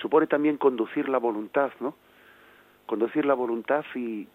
supone 0.00 0.26
también 0.26 0.56
conducir 0.56 1.08
la 1.08 1.18
voluntad, 1.18 1.70
¿no? 1.80 1.94
Conducir 2.86 3.24
la 3.26 3.34
voluntad 3.34 3.84
y, 3.94 4.26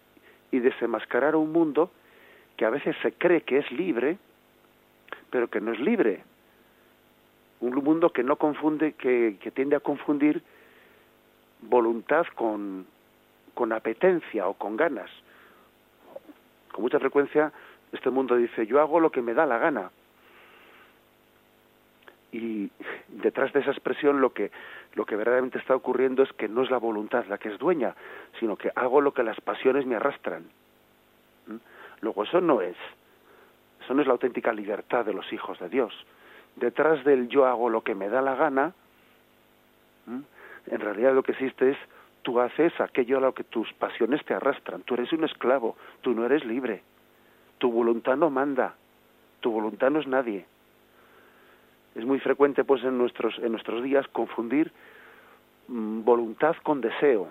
y 0.50 0.58
desenmascarar 0.58 1.36
un 1.36 1.52
mundo 1.52 1.90
que 2.56 2.64
a 2.64 2.70
veces 2.70 2.96
se 3.02 3.12
cree 3.12 3.42
que 3.42 3.58
es 3.58 3.70
libre, 3.72 4.18
pero 5.30 5.48
que 5.48 5.60
no 5.60 5.72
es 5.72 5.80
libre. 5.80 6.22
Un 7.60 7.74
mundo 7.74 8.10
que 8.10 8.22
no 8.22 8.36
confunde, 8.36 8.94
que, 8.94 9.36
que 9.40 9.50
tiende 9.50 9.76
a 9.76 9.80
confundir 9.80 10.42
voluntad 11.62 12.26
con, 12.34 12.86
con 13.54 13.72
apetencia 13.72 14.46
o 14.48 14.54
con 14.54 14.76
ganas. 14.76 15.10
Con 16.72 16.82
mucha 16.82 16.98
frecuencia 16.98 17.52
este 17.92 18.10
mundo 18.10 18.36
dice 18.36 18.66
yo 18.66 18.80
hago 18.80 19.00
lo 19.00 19.10
que 19.10 19.22
me 19.22 19.34
da 19.34 19.46
la 19.46 19.58
gana. 19.58 19.90
Y 22.32 22.70
detrás 23.08 23.52
de 23.52 23.60
esa 23.60 23.70
expresión 23.70 24.20
lo 24.20 24.32
que 24.32 24.50
lo 24.94 25.04
que 25.04 25.16
verdaderamente 25.16 25.58
está 25.58 25.76
ocurriendo 25.76 26.22
es 26.22 26.32
que 26.32 26.48
no 26.48 26.62
es 26.62 26.70
la 26.70 26.78
voluntad 26.78 27.24
la 27.26 27.38
que 27.38 27.48
es 27.48 27.58
dueña, 27.58 27.94
sino 28.38 28.56
que 28.56 28.72
hago 28.74 29.00
lo 29.00 29.14
que 29.14 29.22
las 29.22 29.40
pasiones 29.40 29.86
me 29.86 29.96
arrastran. 29.96 30.44
¿Mm? 31.46 31.56
Luego 32.00 32.24
eso 32.24 32.40
no 32.40 32.60
es, 32.60 32.76
eso 33.84 33.94
no 33.94 34.00
es 34.00 34.06
la 34.06 34.14
auténtica 34.14 34.52
libertad 34.52 35.04
de 35.04 35.12
los 35.12 35.32
hijos 35.32 35.58
de 35.60 35.68
Dios. 35.68 35.94
Detrás 36.56 37.04
del 37.04 37.28
yo 37.28 37.46
hago 37.46 37.70
lo 37.70 37.82
que 37.82 37.94
me 37.94 38.08
da 38.08 38.20
la 38.20 38.34
gana, 38.34 38.74
en 40.66 40.80
realidad 40.80 41.14
lo 41.14 41.22
que 41.22 41.32
existe 41.32 41.70
es 41.70 41.78
tú 42.22 42.40
haces 42.40 42.78
aquello 42.80 43.18
a 43.18 43.20
lo 43.20 43.34
que 43.34 43.44
tus 43.44 43.72
pasiones 43.74 44.24
te 44.24 44.34
arrastran. 44.34 44.82
Tú 44.82 44.94
eres 44.94 45.12
un 45.12 45.24
esclavo, 45.24 45.76
tú 46.02 46.12
no 46.12 46.24
eres 46.24 46.44
libre. 46.44 46.82
Tu 47.58 47.70
voluntad 47.70 48.16
no 48.16 48.30
manda, 48.30 48.74
tu 49.40 49.50
voluntad 49.50 49.90
no 49.90 50.00
es 50.00 50.06
nadie. 50.06 50.46
Es 51.94 52.04
muy 52.04 52.20
frecuente 52.20 52.64
pues 52.64 52.84
en 52.84 52.98
nuestros 52.98 53.38
en 53.38 53.52
nuestros 53.52 53.82
días 53.82 54.06
confundir 54.08 54.72
mm, 55.68 56.02
voluntad 56.04 56.56
con 56.62 56.80
deseo. 56.80 57.30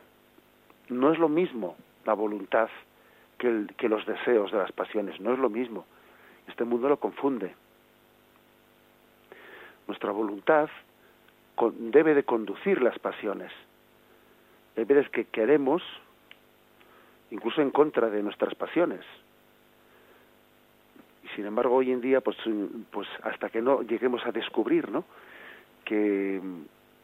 No 0.90 1.12
es 1.12 1.20
lo 1.20 1.30
mismo 1.30 1.76
la 2.06 2.14
voluntad 2.14 2.70
que, 3.38 3.68
que 3.78 3.90
los 3.90 4.06
deseos 4.06 4.52
de 4.52 4.58
las 4.58 4.72
pasiones, 4.72 5.20
no 5.22 5.34
es 5.34 5.40
lo 5.40 5.50
mismo. 5.50 5.86
Este 6.48 6.66
mundo 6.66 6.90
lo 6.90 6.98
confunde. 6.98 7.56
Nuestra 9.90 10.12
voluntad 10.12 10.70
debe 11.80 12.14
de 12.14 12.22
conducir 12.22 12.80
las 12.80 13.00
pasiones. 13.00 13.52
Hay 14.78 14.84
veces 14.84 15.10
que 15.10 15.26
queremos, 15.26 15.82
incluso 17.32 17.64
en 17.64 17.72
contra 17.72 18.08
de 18.08 18.22
nuestras 18.22 18.54
pasiones. 18.54 19.02
Y 21.24 21.28
sin 21.30 21.48
embargo, 21.48 21.78
hoy 21.78 21.92
en 21.92 22.02
día, 22.02 22.22
pues, 22.22 22.38
pues 22.92 23.08
hasta 23.24 23.50
que 23.50 23.64
no 23.64 23.82
lleguemos 23.82 24.24
a 24.28 24.32
descubrir, 24.32 24.92
¿no? 24.92 25.06
Que, 25.84 26.40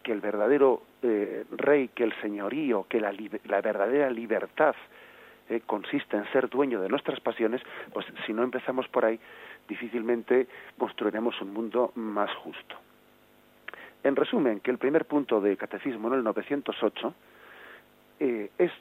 que 0.03 0.11
el 0.11 0.21
verdadero 0.21 0.83
eh, 1.01 1.43
rey, 1.57 1.87
que 1.87 2.03
el 2.03 2.13
señorío, 2.21 2.85
que 2.87 2.99
la, 2.99 3.11
la 3.45 3.61
verdadera 3.61 4.11
libertad 4.11 4.75
eh, 5.49 5.61
consiste 5.65 6.17
en 6.17 6.31
ser 6.31 6.49
dueño 6.49 6.81
de 6.81 6.89
nuestras 6.89 7.19
pasiones, 7.19 7.61
pues 7.93 8.05
si 8.25 8.33
no 8.33 8.43
empezamos 8.43 8.87
por 8.87 9.05
ahí, 9.05 9.19
difícilmente 9.67 10.47
construiremos 10.77 11.39
un 11.41 11.53
mundo 11.53 11.91
más 11.95 12.33
justo. 12.35 12.75
En 14.03 14.15
resumen, 14.15 14.59
que 14.59 14.71
el 14.71 14.77
primer 14.77 15.05
punto 15.05 15.41
de 15.41 15.57
Catecismo, 15.57 16.07
en 16.09 16.15
el 16.15 16.23
908, 16.23 17.13
eh, 18.19 18.51
es 18.57 18.71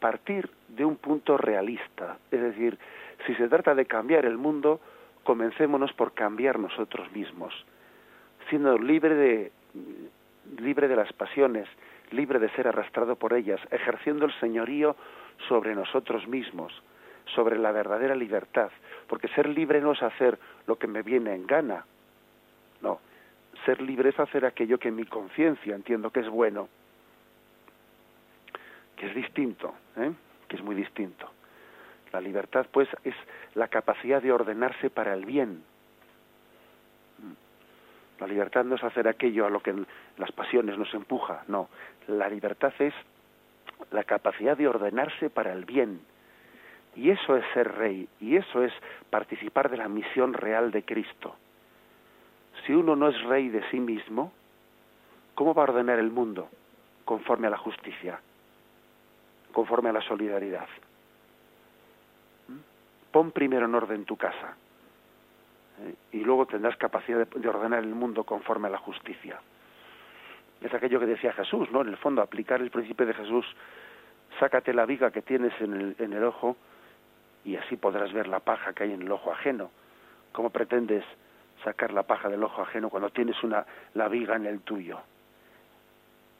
partir 0.00 0.50
de 0.68 0.84
un 0.84 0.96
punto 0.96 1.36
realista. 1.38 2.18
Es 2.30 2.40
decir, 2.40 2.78
si 3.26 3.34
se 3.36 3.48
trata 3.48 3.74
de 3.74 3.86
cambiar 3.86 4.26
el 4.26 4.36
mundo, 4.36 4.80
comencémonos 5.22 5.92
por 5.94 6.12
cambiar 6.12 6.58
nosotros 6.58 7.10
mismos, 7.12 7.54
siendo 8.50 8.76
libre 8.76 9.14
de, 9.14 9.52
libre 10.58 10.88
de 10.88 10.96
las 10.96 11.12
pasiones, 11.14 11.66
libre 12.10 12.38
de 12.38 12.50
ser 12.50 12.68
arrastrado 12.68 13.16
por 13.16 13.32
ellas, 13.32 13.60
ejerciendo 13.70 14.26
el 14.26 14.32
señorío 14.40 14.96
sobre 15.48 15.74
nosotros 15.74 16.26
mismos, 16.26 16.72
sobre 17.34 17.58
la 17.58 17.72
verdadera 17.72 18.14
libertad, 18.14 18.70
porque 19.06 19.28
ser 19.28 19.48
libre 19.48 19.80
no 19.80 19.92
es 19.92 20.02
hacer 20.02 20.38
lo 20.66 20.76
que 20.76 20.86
me 20.86 21.02
viene 21.02 21.34
en 21.34 21.46
gana, 21.46 21.84
no, 22.80 23.00
ser 23.64 23.80
libre 23.80 24.10
es 24.10 24.18
hacer 24.18 24.44
aquello 24.44 24.78
que 24.78 24.90
mi 24.90 25.04
conciencia 25.04 25.74
entiendo 25.74 26.10
que 26.10 26.20
es 26.20 26.28
bueno, 26.28 26.68
que 28.96 29.06
es 29.06 29.14
distinto, 29.14 29.74
¿eh? 29.96 30.12
que 30.48 30.56
es 30.56 30.62
muy 30.62 30.74
distinto. 30.74 31.30
La 32.12 32.20
libertad, 32.20 32.66
pues, 32.70 32.88
es 33.02 33.14
la 33.54 33.68
capacidad 33.68 34.22
de 34.22 34.32
ordenarse 34.32 34.88
para 34.88 35.14
el 35.14 35.24
bien. 35.24 35.64
La 38.20 38.26
libertad 38.28 38.64
no 38.64 38.76
es 38.76 38.84
hacer 38.84 39.08
aquello 39.08 39.46
a 39.46 39.50
lo 39.50 39.60
que 39.60 39.74
las 40.18 40.30
pasiones 40.30 40.78
nos 40.78 40.94
empuja, 40.94 41.42
no. 41.48 41.68
La 42.06 42.28
libertad 42.28 42.72
es 42.78 42.94
la 43.90 44.04
capacidad 44.04 44.56
de 44.56 44.68
ordenarse 44.68 45.30
para 45.30 45.52
el 45.52 45.64
bien. 45.64 46.00
Y 46.96 47.10
eso 47.10 47.36
es 47.36 47.44
ser 47.54 47.72
rey, 47.76 48.08
y 48.20 48.36
eso 48.36 48.62
es 48.62 48.72
participar 49.10 49.68
de 49.70 49.76
la 49.76 49.88
misión 49.88 50.32
real 50.32 50.70
de 50.70 50.84
Cristo. 50.84 51.34
Si 52.66 52.72
uno 52.72 52.94
no 52.96 53.08
es 53.08 53.20
rey 53.24 53.48
de 53.48 53.68
sí 53.70 53.80
mismo, 53.80 54.32
¿cómo 55.34 55.54
va 55.54 55.62
a 55.62 55.70
ordenar 55.70 55.98
el 55.98 56.10
mundo 56.10 56.48
conforme 57.04 57.48
a 57.48 57.50
la 57.50 57.58
justicia, 57.58 58.20
conforme 59.52 59.90
a 59.90 59.92
la 59.92 60.02
solidaridad? 60.02 60.68
¿Mm? 62.48 62.58
Pon 63.10 63.32
primero 63.32 63.66
en 63.66 63.74
orden 63.74 64.04
tu 64.04 64.16
casa 64.16 64.56
¿eh? 65.82 65.94
y 66.12 66.20
luego 66.20 66.46
tendrás 66.46 66.76
capacidad 66.76 67.26
de, 67.26 67.48
ordenar 67.48 67.80
el 67.80 67.94
mundo 67.94 68.24
conforme 68.24 68.68
a 68.68 68.70
la 68.70 68.78
justicia. 68.78 69.40
Es 70.64 70.74
aquello 70.74 70.98
que 70.98 71.06
decía 71.06 71.32
Jesús, 71.32 71.70
¿no? 71.70 71.82
En 71.82 71.88
el 71.88 71.96
fondo, 71.96 72.22
aplicar 72.22 72.60
el 72.60 72.70
principio 72.70 73.06
de 73.06 73.14
Jesús, 73.14 73.46
sácate 74.40 74.74
la 74.74 74.86
viga 74.86 75.12
que 75.12 75.22
tienes 75.22 75.52
en 75.60 75.74
el, 75.74 75.96
en 76.00 76.12
el 76.12 76.24
ojo 76.24 76.56
y 77.44 77.54
así 77.54 77.76
podrás 77.76 78.12
ver 78.12 78.26
la 78.26 78.40
paja 78.40 78.72
que 78.72 78.84
hay 78.84 78.92
en 78.92 79.02
el 79.02 79.12
ojo 79.12 79.30
ajeno. 79.30 79.70
¿Cómo 80.32 80.50
pretendes 80.50 81.04
sacar 81.64 81.92
la 81.92 82.02
paja 82.02 82.28
del 82.28 82.42
ojo 82.42 82.62
ajeno 82.62 82.90
cuando 82.90 83.10
tienes 83.10 83.42
una 83.42 83.64
la 83.94 84.08
viga 84.08 84.36
en 84.36 84.46
el 84.46 84.60
tuyo. 84.60 85.00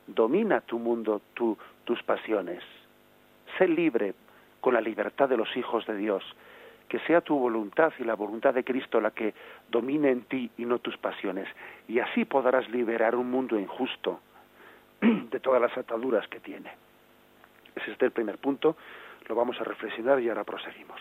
Domina 0.06 0.60
tu 0.60 0.78
mundo, 0.78 1.22
tu, 1.32 1.56
tus 1.84 2.02
pasiones. 2.02 2.62
Sé 3.58 3.66
libre 3.66 4.14
con 4.60 4.74
la 4.74 4.80
libertad 4.80 5.28
de 5.28 5.36
los 5.36 5.56
hijos 5.56 5.86
de 5.86 5.96
Dios. 5.96 6.22
Que 6.88 6.98
sea 7.00 7.20
tu 7.20 7.38
voluntad 7.38 7.92
y 7.98 8.04
la 8.04 8.14
voluntad 8.14 8.54
de 8.54 8.64
Cristo 8.64 9.00
la 9.00 9.10
que 9.10 9.34
domine 9.70 10.10
en 10.10 10.22
ti 10.22 10.50
y 10.58 10.64
no 10.64 10.78
tus 10.78 10.96
pasiones. 10.96 11.48
Y 11.88 11.98
así 11.98 12.24
podrás 12.24 12.68
liberar 12.70 13.16
un 13.16 13.30
mundo 13.30 13.58
injusto 13.58 14.20
de 15.00 15.40
todas 15.40 15.60
las 15.60 15.76
ataduras 15.76 16.26
que 16.28 16.40
tiene. 16.40 16.70
Ese 17.74 17.92
es 17.92 18.02
el 18.02 18.12
primer 18.12 18.38
punto. 18.38 18.76
Lo 19.28 19.34
vamos 19.34 19.60
a 19.60 19.64
reflexionar 19.64 20.20
y 20.20 20.28
ahora 20.28 20.44
proseguimos. 20.44 21.00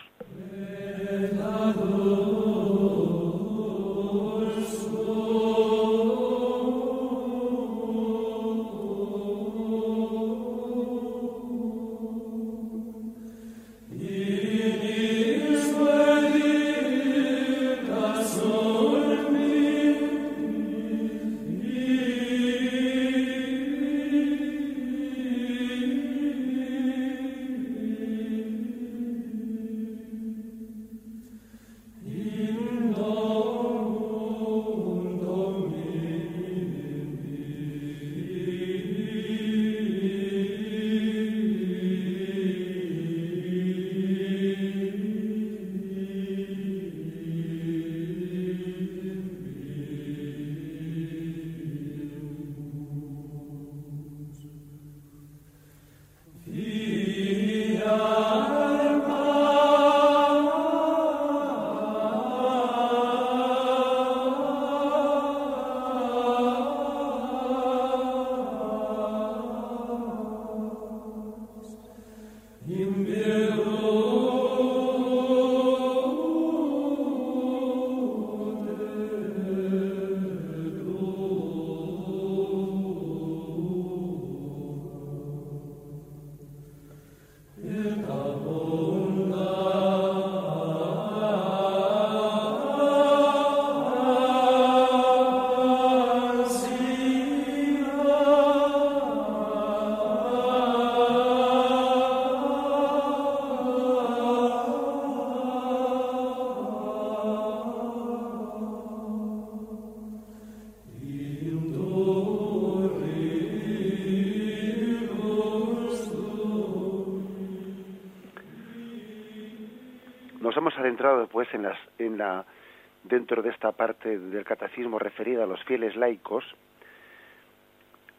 Dentro 123.34 123.50
de 123.50 123.54
esta 123.56 123.72
parte 123.72 124.16
del 124.16 124.44
catecismo 124.44 124.96
referida 124.96 125.42
a 125.42 125.46
los 125.46 125.60
fieles 125.64 125.96
laicos 125.96 126.44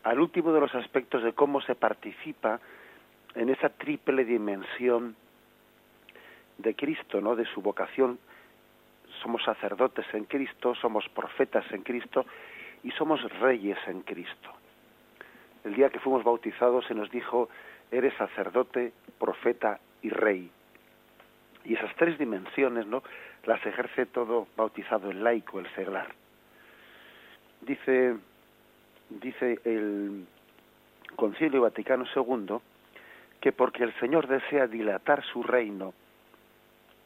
al 0.04 0.20
último 0.20 0.52
de 0.52 0.60
los 0.60 0.76
aspectos 0.76 1.24
de 1.24 1.32
cómo 1.32 1.62
se 1.62 1.74
participa 1.74 2.60
en 3.34 3.48
esa 3.48 3.70
triple 3.70 4.26
dimensión 4.26 5.16
de 6.58 6.76
Cristo, 6.76 7.22
¿no? 7.22 7.38
De 7.38 7.46
su 7.46 7.62
vocación. 7.62 8.20
Somos 9.24 9.42
sacerdotes 9.46 10.06
en 10.14 10.26
Cristo, 10.26 10.76
somos 10.76 11.08
profetas 11.08 11.64
en 11.72 11.84
Cristo 11.84 12.26
y 12.84 12.92
somos 12.92 13.22
reyes 13.40 13.78
en 13.88 14.02
Cristo. 14.02 14.50
El 15.64 15.76
día 15.76 15.92
que 15.92 16.00
fuimos 16.02 16.26
bautizados 16.26 16.86
se 16.88 16.94
nos 16.94 17.10
dijo, 17.10 17.48
eres 17.90 18.14
sacerdote, 18.16 18.92
profeta 19.18 19.80
y 20.02 20.10
rey. 20.10 20.52
Y 21.64 21.76
esas 21.76 21.96
tres 21.96 22.20
dimensiones, 22.20 22.86
¿no? 22.86 23.02
Las 23.46 23.64
ejerce 23.66 24.06
todo 24.08 24.48
bautizado 24.58 25.12
el 25.12 25.24
laico, 25.24 25.60
el 25.60 25.68
seglar. 25.76 26.08
Dice, 27.62 28.16
dice 29.10 29.60
el 29.64 30.26
Concilio 31.16 31.62
Vaticano 31.62 32.06
II 32.16 32.58
que 33.40 33.52
porque 33.52 33.84
el 33.84 33.94
Señor 34.00 34.28
desea 34.28 34.68
dilatar 34.68 35.24
su 35.24 35.44
reino, 35.44 35.94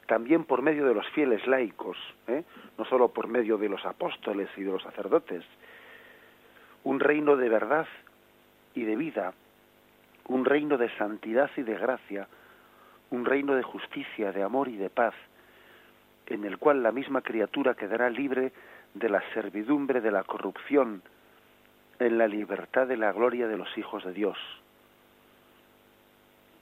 también 0.08 0.46
por 0.46 0.62
medio 0.62 0.86
de 0.86 0.94
los 0.94 1.08
fieles 1.10 1.46
laicos, 1.46 1.98
¿eh? 2.28 2.44
no 2.78 2.86
solo 2.86 3.10
por 3.10 3.28
medio 3.28 3.58
de 3.58 3.70
los 3.70 3.86
apóstoles 3.86 4.50
y 4.56 4.64
de 4.64 4.72
los 4.72 4.82
sacerdotes, 4.82 5.44
un 6.84 7.00
reino 7.00 7.36
de 7.36 7.50
verdad 7.50 7.88
y 8.74 8.84
de 8.84 8.96
vida, 8.96 9.34
un 10.28 10.46
reino 10.46 10.78
de 10.78 10.90
santidad 10.96 11.52
y 11.58 11.64
de 11.64 11.76
gracia, 11.76 12.28
un 13.10 13.26
reino 13.26 13.56
de 13.56 13.64
justicia, 13.64 14.32
de 14.32 14.42
amor 14.42 14.70
y 14.70 14.78
de 14.78 14.90
paz, 14.90 15.14
en 16.30 16.46
el 16.46 16.58
cual 16.58 16.84
la 16.84 16.92
misma 16.92 17.22
criatura 17.22 17.74
quedará 17.74 18.10
libre 18.10 18.52
de 18.94 19.10
la 19.10 19.22
servidumbre 19.34 20.02
de 20.02 20.12
la 20.12 20.24
corrupción, 20.24 21.02
en 22.00 22.18
la 22.18 22.28
libertad 22.28 22.88
de 22.88 22.98
la 22.98 23.12
gloria 23.12 23.48
de 23.48 23.58
los 23.58 23.78
hijos 23.78 24.04
de 24.06 24.14
Dios. 24.14 24.38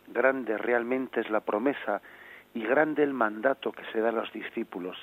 Grande 0.07 0.57
realmente 0.57 1.19
es 1.21 1.29
la 1.29 1.41
promesa 1.41 2.01
y 2.53 2.63
grande 2.63 3.03
el 3.03 3.13
mandato 3.13 3.71
que 3.71 3.83
se 3.91 3.99
da 3.99 4.09
a 4.09 4.13
los 4.13 4.31
discípulos. 4.33 4.97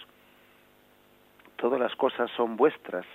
Todas 1.56 1.78
las 1.78 1.94
cosas 1.94 2.30
son 2.32 2.56
vuestras, 2.56 3.06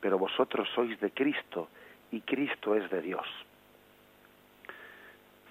pero 0.00 0.18
vosotros 0.18 0.68
sois 0.74 1.00
de 1.00 1.10
Cristo 1.10 1.68
y 2.10 2.20
Cristo 2.20 2.74
es 2.74 2.90
de 2.90 3.00
Dios. 3.00 3.26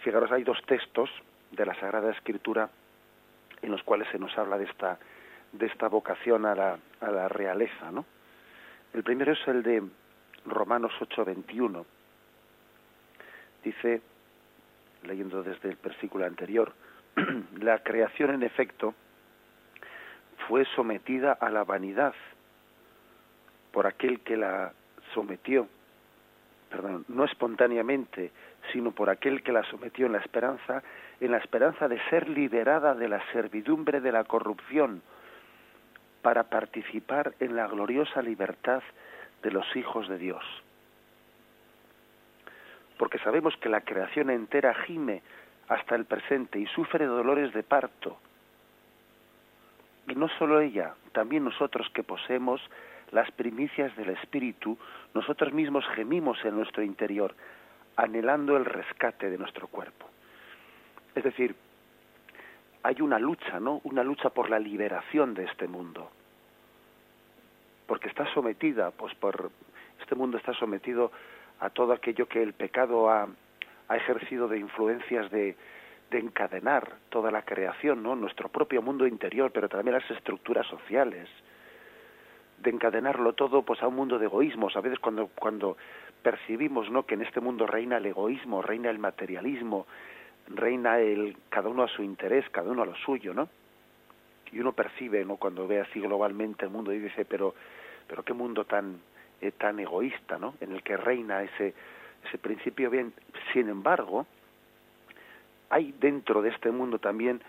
Fijaros, 0.01 0.31
hay 0.31 0.43
dos 0.43 0.61
textos 0.65 1.09
de 1.51 1.65
la 1.65 1.73
Sagrada 1.75 2.11
Escritura 2.11 2.69
en 3.61 3.71
los 3.71 3.83
cuales 3.83 4.07
se 4.11 4.19
nos 4.19 4.35
habla 4.37 4.57
de 4.57 4.65
esta, 4.65 4.97
de 5.51 5.65
esta 5.65 5.87
vocación 5.87 6.45
a 6.45 6.55
la, 6.55 6.79
a 6.99 7.11
la 7.11 7.27
realeza, 7.27 7.91
¿no? 7.91 8.05
El 8.93 9.03
primero 9.03 9.33
es 9.33 9.47
el 9.47 9.63
de 9.63 9.83
Romanos 10.45 10.91
8:21. 10.99 11.85
Dice, 13.63 14.01
leyendo 15.03 15.43
desde 15.43 15.69
el 15.69 15.77
versículo 15.81 16.25
anterior, 16.25 16.73
la 17.59 17.79
creación 17.83 18.31
en 18.31 18.43
efecto 18.43 18.93
fue 20.47 20.65
sometida 20.75 21.33
a 21.33 21.49
la 21.49 21.63
vanidad 21.63 22.13
por 23.71 23.87
aquel 23.87 24.19
que 24.21 24.35
la 24.35 24.73
sometió, 25.13 25.67
perdón, 26.69 27.05
no 27.07 27.23
espontáneamente, 27.23 28.31
sino 28.71 28.91
por 28.91 29.09
aquel 29.09 29.43
que 29.43 29.51
la 29.51 29.63
sometió 29.63 30.05
en 30.05 30.13
la 30.13 30.19
esperanza, 30.19 30.83
en 31.19 31.31
la 31.31 31.37
esperanza 31.37 31.87
de 31.87 32.01
ser 32.09 32.27
liberada 32.29 32.93
de 32.93 33.07
la 33.07 33.23
servidumbre 33.31 34.01
de 34.01 34.11
la 34.11 34.23
corrupción, 34.23 35.01
para 36.21 36.43
participar 36.43 37.33
en 37.39 37.55
la 37.55 37.67
gloriosa 37.67 38.21
libertad 38.21 38.83
de 39.41 39.51
los 39.51 39.65
hijos 39.75 40.07
de 40.07 40.17
Dios. 40.17 40.43
Porque 42.97 43.19
sabemos 43.19 43.55
que 43.57 43.69
la 43.69 43.81
creación 43.81 44.29
entera 44.29 44.73
gime 44.85 45.23
hasta 45.67 45.95
el 45.95 46.05
presente 46.05 46.59
y 46.59 46.67
sufre 46.67 47.05
dolores 47.05 47.53
de 47.53 47.63
parto. 47.63 48.17
Y 50.07 50.15
no 50.15 50.27
solo 50.37 50.59
ella, 50.59 50.93
también 51.13 51.43
nosotros 51.43 51.89
que 51.93 52.03
poseemos 52.03 52.61
las 53.11 53.31
primicias 53.31 53.95
del 53.95 54.09
Espíritu, 54.09 54.77
nosotros 55.13 55.53
mismos 55.53 55.85
gemimos 55.95 56.37
en 56.43 56.55
nuestro 56.55 56.83
interior, 56.83 57.35
anhelando 57.95 58.57
el 58.57 58.65
rescate 58.65 59.29
de 59.29 59.37
nuestro 59.37 59.67
cuerpo. 59.67 60.07
Es 61.15 61.23
decir, 61.23 61.55
hay 62.83 63.01
una 63.01 63.19
lucha, 63.19 63.59
¿no? 63.59 63.81
Una 63.83 64.03
lucha 64.03 64.29
por 64.29 64.49
la 64.49 64.59
liberación 64.59 65.33
de 65.33 65.45
este 65.45 65.67
mundo. 65.67 66.09
Porque 67.87 68.07
está 68.07 68.31
sometida, 68.33 68.91
pues 68.91 69.13
por 69.15 69.51
este 69.99 70.15
mundo 70.15 70.37
está 70.37 70.53
sometido 70.53 71.11
a 71.59 71.69
todo 71.69 71.93
aquello 71.93 72.27
que 72.27 72.41
el 72.41 72.53
pecado 72.53 73.09
ha, 73.09 73.27
ejercido 73.93 74.47
de 74.47 74.57
influencias 74.57 75.29
de, 75.31 75.57
de 76.09 76.19
encadenar 76.19 76.93
toda 77.09 77.29
la 77.29 77.41
creación, 77.41 78.01
¿no? 78.01 78.15
Nuestro 78.15 78.47
propio 78.47 78.81
mundo 78.81 79.05
interior, 79.05 79.51
pero 79.51 79.67
también 79.67 79.97
las 79.97 80.09
estructuras 80.09 80.65
sociales, 80.67 81.27
de 82.61 82.69
encadenarlo 82.69 83.33
todo 83.33 83.63
pues 83.63 83.81
a 83.81 83.87
un 83.87 83.95
mundo 83.95 84.19
de 84.19 84.25
egoísmos. 84.25 84.75
A 84.75 84.81
veces 84.81 84.99
cuando, 84.99 85.27
cuando 85.27 85.77
percibimos 86.21 86.89
¿no? 86.89 87.05
que 87.05 87.15
en 87.15 87.23
este 87.23 87.41
mundo 87.41 87.65
reina 87.67 87.97
el 87.97 88.05
egoísmo, 88.05 88.61
reina 88.61 88.89
el 88.89 88.99
materialismo, 88.99 89.87
reina 90.47 90.99
el 90.99 91.37
cada 91.49 91.69
uno 91.69 91.83
a 91.83 91.87
su 91.87 92.03
interés, 92.03 92.49
cada 92.49 92.71
uno 92.71 92.83
a 92.83 92.85
lo 92.85 92.95
suyo, 92.95 93.33
¿no? 93.33 93.49
Y 94.51 94.59
uno 94.59 94.73
percibe, 94.73 95.23
¿no? 95.23 95.37
Cuando 95.37 95.67
ve 95.67 95.79
así 95.79 95.99
globalmente 95.99 96.65
el 96.65 96.71
mundo 96.71 96.91
y 96.93 96.99
dice, 96.99 97.25
pero, 97.25 97.55
pero 98.07 98.23
qué 98.23 98.33
mundo 98.33 98.65
tan, 98.65 98.99
eh, 99.39 99.51
tan 99.51 99.79
egoísta, 99.79 100.37
¿no? 100.37 100.55
En 100.59 100.73
el 100.73 100.83
que 100.83 100.97
reina 100.97 101.41
ese, 101.43 101.73
ese 102.27 102.37
principio 102.37 102.89
bien. 102.89 103.13
Sin 103.53 103.69
embargo, 103.69 104.25
hay 105.69 105.93
dentro 105.99 106.41
de 106.41 106.49
este 106.49 106.69
mundo 106.69 106.99
también 106.99 107.41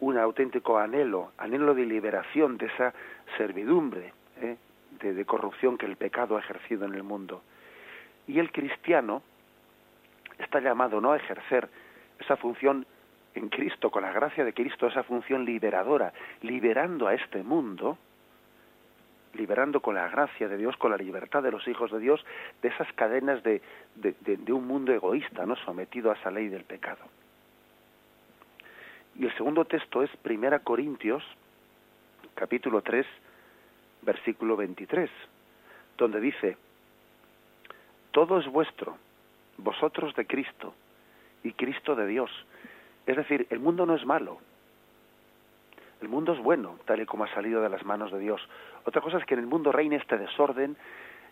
un 0.00 0.16
auténtico 0.16 0.78
anhelo, 0.78 1.32
anhelo 1.36 1.74
de 1.74 1.84
liberación 1.84 2.56
de 2.56 2.66
esa 2.66 2.94
servidumbre, 3.36 4.12
¿eh? 4.40 4.56
de, 5.00 5.24
corrupción 5.24 5.78
que 5.78 5.86
el 5.86 5.96
pecado 5.96 6.36
ha 6.36 6.40
ejercido 6.40 6.86
en 6.86 6.94
el 6.94 7.02
mundo. 7.02 7.42
Y 8.26 8.38
el 8.38 8.50
cristiano 8.50 9.22
está 10.38 10.60
llamado 10.60 11.00
no 11.00 11.12
a 11.12 11.16
ejercer 11.16 11.68
esa 12.30 12.36
función 12.36 12.86
en 13.34 13.48
Cristo, 13.48 13.90
con 13.90 14.02
la 14.02 14.12
gracia 14.12 14.44
de 14.44 14.54
Cristo, 14.54 14.86
esa 14.86 15.02
función 15.02 15.44
liberadora, 15.44 16.12
liberando 16.42 17.08
a 17.08 17.14
este 17.14 17.42
mundo, 17.42 17.98
liberando 19.34 19.80
con 19.80 19.96
la 19.96 20.08
gracia 20.08 20.46
de 20.46 20.56
Dios, 20.56 20.76
con 20.76 20.92
la 20.92 20.96
libertad 20.96 21.42
de 21.42 21.50
los 21.50 21.66
hijos 21.66 21.90
de 21.90 21.98
Dios, 21.98 22.24
de 22.62 22.68
esas 22.68 22.92
cadenas 22.92 23.42
de, 23.42 23.60
de, 23.96 24.14
de, 24.20 24.52
un 24.52 24.64
mundo 24.68 24.92
egoísta, 24.92 25.44
no 25.44 25.56
sometido 25.56 26.12
a 26.12 26.14
esa 26.14 26.30
ley 26.30 26.46
del 26.46 26.62
pecado. 26.62 27.04
Y 29.16 29.24
el 29.24 29.36
segundo 29.36 29.64
texto 29.64 30.04
es 30.04 30.10
Primera 30.18 30.60
Corintios, 30.60 31.24
capítulo 32.34 32.80
3, 32.82 33.04
versículo 34.02 34.56
23, 34.56 35.10
donde 35.98 36.20
dice, 36.20 36.56
todo 38.12 38.38
es 38.38 38.46
vuestro, 38.46 38.96
vosotros 39.58 40.14
de 40.14 40.26
Cristo 40.26 40.74
y 41.42 41.52
Cristo 41.52 41.94
de 41.94 42.06
Dios. 42.06 42.30
Es 43.06 43.16
decir, 43.16 43.46
el 43.50 43.60
mundo 43.60 43.86
no 43.86 43.94
es 43.94 44.04
malo, 44.04 44.38
el 46.00 46.08
mundo 46.08 46.32
es 46.32 46.38
bueno, 46.38 46.78
tal 46.86 47.00
y 47.00 47.06
como 47.06 47.24
ha 47.24 47.34
salido 47.34 47.60
de 47.60 47.68
las 47.68 47.84
manos 47.84 48.10
de 48.12 48.18
Dios. 48.18 48.40
Otra 48.84 49.02
cosa 49.02 49.18
es 49.18 49.24
que 49.24 49.34
en 49.34 49.40
el 49.40 49.46
mundo 49.46 49.72
reine 49.72 49.96
este 49.96 50.16
desorden 50.16 50.76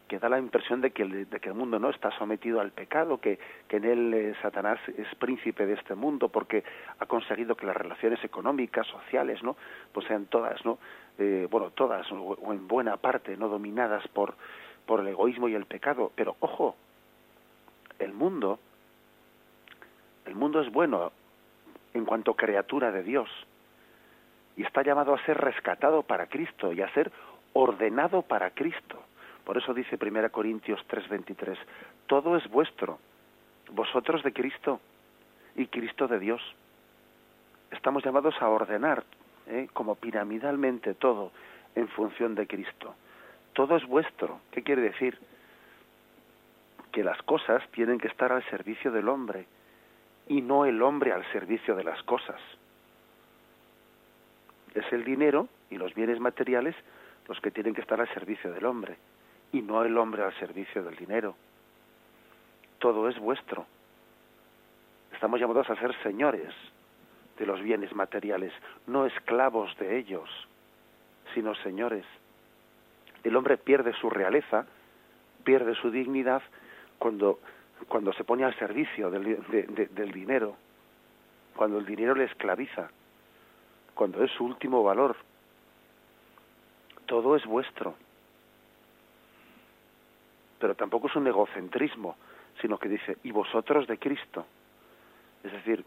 que 0.09 0.19
da 0.19 0.29
la 0.31 0.39
impresión 0.39 0.81
de 0.81 0.91
que 0.91 1.03
el, 1.03 1.29
de 1.29 1.39
que 1.39 1.51
el 1.51 1.55
mundo 1.55 1.79
no 1.79 1.91
está 1.91 2.11
sometido 2.13 2.61
al 2.61 2.73
pecado, 2.73 3.21
que, 3.21 3.39
en 3.69 3.85
él 3.85 4.15
eh, 4.15 4.35
Satanás 4.41 4.79
es 4.97 5.07
príncipe 5.17 5.67
de 5.67 5.75
este 5.75 5.95
mundo 5.95 6.31
porque 6.31 6.65
ha 6.99 7.05
conseguido 7.05 7.55
que 7.55 7.67
las 7.67 7.77
relaciones 7.77 8.23
económicas, 8.25 8.87
sociales, 8.87 9.43
¿no? 9.43 9.57
pues 9.93 10.07
sean 10.07 10.25
todas, 10.27 10.65
¿no? 10.65 10.79
Eh, 11.19 11.47
bueno, 11.51 11.71
todas 11.73 12.11
o, 12.11 12.53
en 12.53 12.67
buena 12.67 12.97
parte 12.97 13.37
no 13.37 13.49
dominadas 13.49 14.07
por 14.09 14.35
por 14.89 15.01
el 15.01 15.09
egoísmo 15.09 15.51
y 15.51 15.55
el 15.55 15.67
pecado, 15.67 16.11
pero 16.17 16.37
ojo, 16.41 16.75
el 17.99 18.15
mundo 18.15 18.59
el 20.29 20.35
mundo 20.35 20.61
es 20.61 20.71
bueno 20.71 21.11
en 21.95 22.05
cuanto 22.05 22.35
criatura 22.35 22.93
de 22.93 23.03
Dios 23.03 23.29
y 24.57 24.63
está 24.63 24.83
llamado 24.83 25.15
a 25.15 25.25
ser 25.25 25.39
rescatado 25.39 26.03
para 26.03 26.27
Cristo 26.27 26.73
y 26.73 26.83
a 26.83 26.93
ser 26.93 27.11
ordenado 27.55 28.23
para 28.23 28.51
Cristo. 28.51 29.03
Por 29.45 29.57
eso 29.57 29.73
dice 29.73 29.97
1 29.99 30.31
Corintios 30.31 30.85
3:23, 30.87 31.57
todo 32.07 32.37
es 32.37 32.47
vuestro, 32.51 32.99
vosotros 33.71 34.23
de 34.23 34.35
Cristo 34.35 34.81
y 35.57 35.67
Cristo 35.67 36.07
de 36.07 36.19
Dios. 36.19 36.43
Estamos 37.71 38.05
llamados 38.05 38.35
a 38.41 38.49
ordenar 38.49 39.05
¿eh? 39.47 39.69
como 39.73 39.95
piramidalmente 39.95 40.93
todo 40.95 41.33
en 41.75 41.89
función 41.89 42.35
de 42.35 42.47
Cristo. 42.47 42.95
Todo 43.55 43.77
es 43.77 43.87
vuestro. 43.87 44.41
¿Qué 44.51 44.63
quiere 44.63 44.83
decir? 44.83 45.19
Que 46.93 47.03
las 47.03 47.21
cosas 47.23 47.67
tienen 47.71 47.99
que 47.99 48.09
estar 48.09 48.31
al 48.31 48.45
servicio 48.51 48.93
del 48.93 49.09
hombre 49.09 49.47
y 50.29 50.41
no 50.41 50.65
el 50.65 50.83
hombre 50.83 51.13
al 51.13 51.25
servicio 51.33 51.75
de 51.75 51.85
las 51.85 52.03
cosas. 52.03 52.41
es 54.75 54.93
el 54.93 55.05
dinero 55.05 55.49
y 55.71 55.77
los 55.77 55.95
bienes 55.95 56.21
materiales 56.21 56.77
los 57.27 57.41
que 57.41 57.51
tienen 57.51 57.75
que 57.75 57.81
estar 57.81 58.01
al 58.01 58.13
servicio 58.15 58.53
del 58.53 58.65
hombre 58.65 58.97
y 59.53 59.63
no 59.63 59.83
el 59.83 59.97
hombre 59.97 60.23
al 60.23 60.35
servicio 60.39 60.83
del 60.83 60.97
dinero. 60.97 61.35
Todo 62.79 63.09
es 63.09 63.19
vuestro. 63.19 63.67
Estamos 65.13 65.41
llamados 65.41 65.69
a 65.69 65.77
ser 65.77 65.95
señores 66.03 66.55
de 67.39 67.47
los 67.47 67.61
bienes 67.61 67.95
materiales, 67.95 68.53
no 68.87 69.07
esclavos 69.07 69.77
de 69.79 69.99
ellos, 69.99 70.29
sino 71.35 71.55
señores. 71.57 72.05
El 73.25 73.37
hombre 73.37 73.57
pierde 73.57 73.93
su 73.95 74.11
realeza, 74.11 74.67
pierde 75.45 75.75
su 75.75 75.91
dignidad 75.91 76.43
cuando, 76.99 77.39
cuando 77.87 78.13
se 78.13 78.25
pone 78.25 78.45
al 78.45 78.57
servicio 78.59 79.11
del, 79.11 80.13
dinero, 80.13 80.57
cuando 81.55 81.79
el 81.79 81.87
dinero 81.87 82.15
le 82.15 82.25
esclaviza, 82.25 82.91
cuando 83.95 84.23
es 84.25 84.31
su 84.33 84.45
último 84.45 84.83
valor. 84.83 85.17
Todo 87.07 87.37
es 87.37 87.45
vuestro. 87.47 87.95
Pero 90.59 90.75
tampoco 90.75 91.07
es 91.07 91.17
un 91.17 91.27
egocentrismo, 91.27 92.17
sino 92.61 92.79
que 92.79 92.89
dice, 92.89 93.19
y 93.23 93.31
vosotros 93.31 93.87
de 93.87 93.99
Cristo. 93.99 94.45
Es 95.45 95.53
decir, 95.53 95.85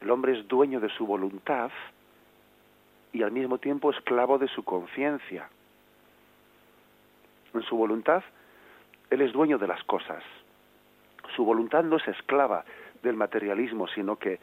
el 0.00 0.10
hombre 0.10 0.38
es 0.38 0.46
dueño 0.48 0.80
de 0.80 0.90
su 0.90 1.06
voluntad 1.06 1.70
y 3.12 3.22
al 3.22 3.30
mismo 3.30 3.58
tiempo 3.58 3.90
esclavo 3.90 4.38
de 4.38 4.48
su 4.48 4.62
conciencia. 4.62 5.48
En 7.54 7.62
su 7.62 7.76
voluntad, 7.76 8.22
él 9.08 9.22
es 9.22 9.32
dueño 9.32 9.56
de 9.56 9.68
las 9.68 9.82
cosas. 9.84 10.22
Su 11.36 11.44
voluntad 11.44 11.84
no 11.84 11.98
es 11.98 12.08
esclava 12.08 12.64
del 13.02 13.14
materialismo, 13.14 13.86
sino 13.88 14.16
que 14.16 14.40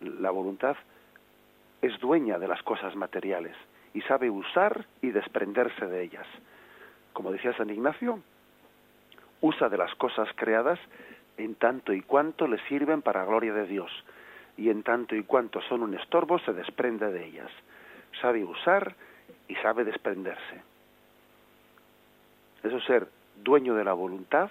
la 0.00 0.30
voluntad 0.30 0.76
es 1.80 1.98
dueña 2.00 2.38
de 2.40 2.48
las 2.48 2.62
cosas 2.64 2.96
materiales 2.96 3.56
y 3.94 4.00
sabe 4.02 4.28
usar 4.28 4.84
y 5.00 5.10
desprenderse 5.10 5.86
de 5.86 6.02
ellas. 6.02 6.26
Como 7.12 7.30
decía 7.30 7.56
San 7.56 7.70
Ignacio, 7.70 8.18
usa 9.40 9.68
de 9.68 9.76
las 9.76 9.94
cosas 9.94 10.28
creadas 10.34 10.80
en 11.36 11.54
tanto 11.54 11.92
y 11.92 12.02
cuanto 12.02 12.48
le 12.48 12.58
sirven 12.66 13.02
para 13.02 13.24
gloria 13.24 13.54
de 13.54 13.66
Dios, 13.66 13.90
y 14.56 14.68
en 14.68 14.82
tanto 14.82 15.14
y 15.14 15.22
cuanto 15.22 15.60
son 15.62 15.82
un 15.82 15.94
estorbo 15.94 16.40
se 16.40 16.52
desprende 16.52 17.10
de 17.12 17.24
ellas. 17.24 17.50
Sabe 18.20 18.44
usar 18.44 18.94
y 19.46 19.54
sabe 19.56 19.84
desprenderse. 19.84 20.62
Eso 22.64 22.76
es 22.76 22.84
ser 22.84 23.08
dueño 23.42 23.74
de 23.74 23.84
la 23.84 23.92
voluntad 23.92 24.50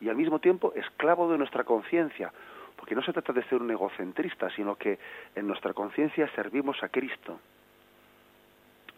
y 0.00 0.08
al 0.08 0.16
mismo 0.16 0.38
tiempo 0.38 0.72
esclavo 0.74 1.30
de 1.30 1.38
nuestra 1.38 1.64
conciencia, 1.64 2.32
porque 2.76 2.94
no 2.94 3.02
se 3.02 3.12
trata 3.12 3.32
de 3.32 3.42
ser 3.44 3.60
un 3.60 3.70
egocentrista, 3.70 4.50
sino 4.50 4.76
que 4.76 4.98
en 5.34 5.46
nuestra 5.46 5.72
conciencia 5.72 6.30
servimos 6.34 6.82
a 6.82 6.88
Cristo. 6.88 7.40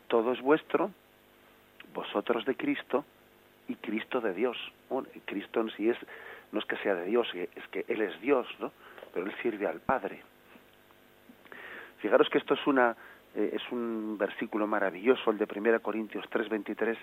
Todo 0.08 0.32
es 0.32 0.40
vuestro, 0.40 0.90
vosotros 1.94 2.44
de 2.44 2.56
Cristo 2.56 3.04
y 3.68 3.76
Cristo 3.76 4.20
de 4.20 4.34
Dios. 4.34 4.56
Cristo 5.24 5.60
en 5.60 5.70
sí 5.70 5.88
es, 5.88 5.96
no 6.52 6.58
es 6.58 6.66
que 6.66 6.76
sea 6.78 6.94
de 6.94 7.06
Dios, 7.06 7.28
es 7.34 7.68
que 7.68 7.84
Él 7.88 8.02
es 8.02 8.20
Dios, 8.20 8.46
¿no? 8.58 8.72
pero 9.14 9.26
Él 9.26 9.32
sirve 9.42 9.66
al 9.66 9.80
Padre. 9.80 10.22
Fijaros 11.98 12.28
que 12.28 12.38
esto 12.38 12.54
es 12.54 12.66
una 12.66 12.96
eh, 13.34 13.50
es 13.54 13.62
un 13.70 14.18
versículo 14.18 14.66
maravilloso, 14.66 15.30
el 15.30 15.38
de 15.38 15.46
1 15.46 15.80
Corintios 15.80 16.24
3:23, 16.30 16.96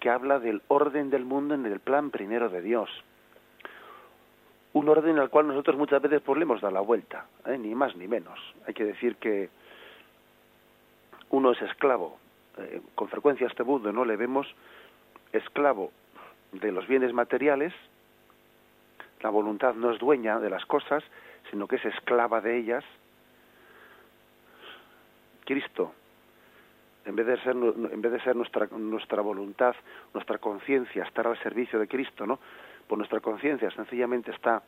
que 0.00 0.10
habla 0.10 0.40
del 0.40 0.62
orden 0.68 1.10
del 1.10 1.24
mundo 1.24 1.54
en 1.54 1.64
el 1.64 1.78
plan 1.78 2.10
primero 2.10 2.48
de 2.48 2.60
Dios 2.60 2.90
un 4.72 4.88
orden 4.88 5.18
al 5.18 5.30
cual 5.30 5.48
nosotros 5.48 5.76
muchas 5.76 6.00
veces 6.00 6.20
pues, 6.22 6.38
le 6.38 6.44
hemos 6.44 6.60
dado 6.60 6.74
la 6.74 6.80
vuelta, 6.80 7.26
¿eh? 7.46 7.58
ni 7.58 7.74
más 7.74 7.96
ni 7.96 8.06
menos. 8.06 8.38
Hay 8.66 8.74
que 8.74 8.84
decir 8.84 9.16
que 9.16 9.48
uno 11.30 11.52
es 11.52 11.62
esclavo. 11.62 12.18
Eh, 12.58 12.80
con 12.94 13.08
frecuencia 13.08 13.46
a 13.46 13.50
este 13.50 13.64
mundo 13.64 13.92
no 13.92 14.04
le 14.04 14.16
vemos 14.16 14.46
esclavo 15.32 15.92
de 16.52 16.72
los 16.72 16.86
bienes 16.86 17.12
materiales, 17.12 17.72
la 19.22 19.30
voluntad 19.30 19.74
no 19.74 19.92
es 19.92 19.98
dueña 19.98 20.38
de 20.38 20.50
las 20.50 20.64
cosas, 20.64 21.04
sino 21.50 21.68
que 21.68 21.76
es 21.76 21.84
esclava 21.84 22.40
de 22.40 22.56
ellas. 22.56 22.84
Cristo, 25.44 25.92
en 27.04 27.16
vez 27.16 27.26
de 27.26 27.36
ser, 27.42 27.52
en 27.56 28.00
vez 28.00 28.12
de 28.12 28.20
ser 28.20 28.36
nuestra, 28.36 28.66
nuestra 28.66 29.20
voluntad, 29.20 29.74
nuestra 30.14 30.38
conciencia, 30.38 31.04
estar 31.04 31.26
al 31.26 31.38
servicio 31.42 31.78
de 31.78 31.88
Cristo, 31.88 32.26
¿no? 32.26 32.38
Pues 32.90 32.98
nuestra 32.98 33.20
conciencia 33.20 33.70
sencillamente 33.70 34.32
está 34.32 34.64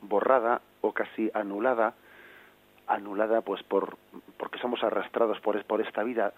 borrada 0.00 0.60
o 0.80 0.90
casi 0.90 1.30
anulada, 1.32 1.94
anulada 2.88 3.42
pues 3.42 3.62
por 3.62 3.96
porque 4.36 4.58
somos 4.58 4.82
arrastrados 4.82 5.38
por, 5.38 5.64
por 5.66 5.80
esta 5.80 6.02
vida 6.02 6.32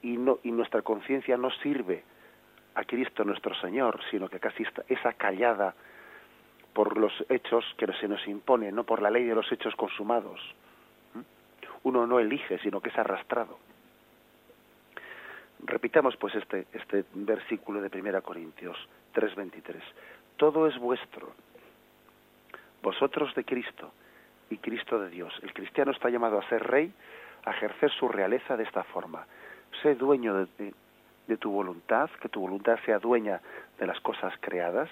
y 0.00 0.16
no 0.16 0.38
y 0.42 0.52
nuestra 0.52 0.80
conciencia 0.80 1.36
no 1.36 1.50
sirve 1.50 2.02
a 2.74 2.84
Cristo 2.84 3.24
nuestro 3.24 3.54
Señor, 3.56 4.00
sino 4.10 4.30
que 4.30 4.40
casi 4.40 4.62
está, 4.62 4.84
es 4.88 5.04
acallada 5.04 5.74
por 6.72 6.96
los 6.96 7.12
hechos 7.28 7.62
que 7.76 7.86
se 8.00 8.08
nos 8.08 8.26
imponen, 8.26 8.74
no 8.74 8.84
por 8.84 9.02
la 9.02 9.10
ley 9.10 9.24
de 9.24 9.34
los 9.34 9.52
hechos 9.52 9.76
consumados. 9.76 10.40
¿Mm? 11.12 11.20
Uno 11.82 12.06
no 12.06 12.20
elige, 12.20 12.58
sino 12.60 12.80
que 12.80 12.88
es 12.88 12.96
arrastrado. 12.96 13.58
Repitamos 15.62 16.16
pues 16.16 16.34
este, 16.36 16.68
este 16.72 17.04
versículo 17.12 17.82
de 17.82 18.00
1 18.00 18.22
Corintios 18.22 18.78
3:23. 19.14 19.82
Todo 20.36 20.66
es 20.66 20.76
vuestro, 20.78 21.32
vosotros 22.82 23.34
de 23.34 23.44
Cristo 23.44 23.92
y 24.50 24.58
Cristo 24.58 24.98
de 24.98 25.08
Dios. 25.08 25.32
El 25.42 25.54
cristiano 25.54 25.92
está 25.92 26.10
llamado 26.10 26.38
a 26.38 26.48
ser 26.48 26.62
rey, 26.62 26.92
a 27.44 27.50
ejercer 27.50 27.90
su 27.92 28.08
realeza 28.08 28.56
de 28.56 28.64
esta 28.64 28.82
forma. 28.84 29.26
Sé 29.82 29.94
dueño 29.94 30.46
de, 30.46 31.36
tu 31.38 31.50
voluntad, 31.50 32.10
que 32.20 32.28
tu 32.28 32.40
voluntad 32.40 32.78
sea 32.84 32.98
dueña 32.98 33.40
de 33.78 33.86
las 33.86 34.00
cosas 34.00 34.34
creadas, 34.40 34.90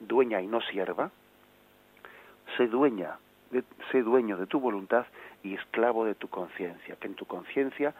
dueña 0.00 0.40
y 0.40 0.46
no 0.46 0.60
sierva. 0.60 1.10
Sé 2.56 2.68
dueña, 2.68 3.16
sé 3.90 4.02
dueño 4.02 4.36
de 4.36 4.46
tu 4.46 4.60
voluntad 4.60 5.06
y 5.42 5.54
esclavo 5.54 6.04
de 6.04 6.14
tu 6.14 6.28
conciencia, 6.28 6.96
que 6.96 7.08
en 7.08 7.14
tu 7.14 7.26
conciencia 7.26 7.94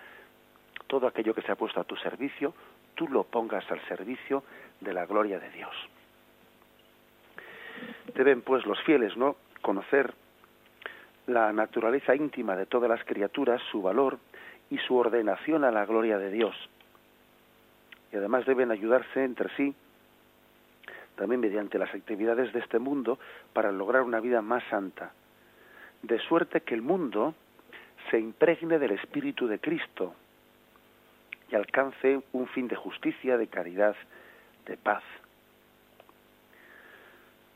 todo 0.87 1.07
aquello 1.07 1.35
que 1.35 1.43
se 1.43 1.51
ha 1.51 1.57
puesto 1.57 1.81
a 1.81 1.85
tu 1.85 1.97
servicio, 1.97 2.55
tú 2.95 3.09
lo 3.09 3.25
pongas 3.25 3.69
al 3.71 3.81
servicio 3.89 4.45
de 4.83 4.93
la 4.93 5.07
gloria 5.07 5.39
de 5.39 5.51
Dios. 5.51 5.75
Deben 8.15 8.43
pues 8.43 8.67
los 8.67 8.81
fieles, 8.83 9.17
¿no?, 9.17 9.37
conocer 9.63 10.13
la 11.27 11.53
naturaleza 11.53 12.15
íntima 12.15 12.57
de 12.57 12.67
todas 12.67 12.91
las 12.91 13.05
criaturas, 13.05 13.63
su 13.71 13.81
valor 13.81 14.19
y 14.71 14.79
su 14.79 14.97
ordenación 14.97 15.65
a 15.65 15.71
la 15.71 15.87
gloria 15.87 16.19
de 16.19 16.31
Dios. 16.31 16.57
Y 18.13 18.17
además 18.17 18.45
deben 18.45 18.71
ayudarse 18.71 19.25
entre 19.25 19.49
sí, 19.57 19.75
también 21.15 21.41
mediante 21.41 21.79
las 21.79 21.95
actividades 21.95 22.53
de 22.53 22.59
este 22.61 22.79
mundo, 22.79 23.19
para 23.53 23.71
lograr 23.71 24.03
una 24.03 24.21
vida 24.21 24.43
más 24.43 24.65
santa. 24.65 25.13
De 26.03 26.19
suerte 26.19 26.63
que 26.63 26.75
el 26.75 26.83
mundo 26.83 27.35
se 28.11 28.19
impregne 28.19 28.79
del 28.79 28.93
Espíritu 28.93 29.47
de 29.47 29.61
Cristo 29.61 30.15
y 31.51 31.55
alcance 31.55 32.21
un 32.33 32.49
fin 32.49 32.67
de 32.67 32.77
justicia, 32.77 33.39
de 33.39 33.47
caridad, 33.47 33.95
de 34.67 34.77
paz. 34.77 35.03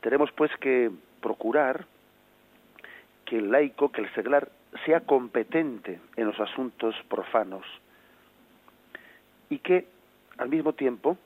Tenemos 0.01 0.31
pues 0.31 0.51
que 0.57 0.91
procurar 1.21 1.85
que 3.25 3.37
el 3.37 3.51
laico, 3.51 3.91
que 3.91 4.01
el 4.01 4.13
seglar, 4.13 4.49
sea 4.85 5.01
competente 5.01 5.99
en 6.15 6.27
los 6.27 6.39
asuntos 6.39 6.95
profanos 7.09 7.65
y 9.49 9.59
que 9.59 9.87
al 10.37 10.49
mismo 10.49 10.73
tiempo, 10.73 11.17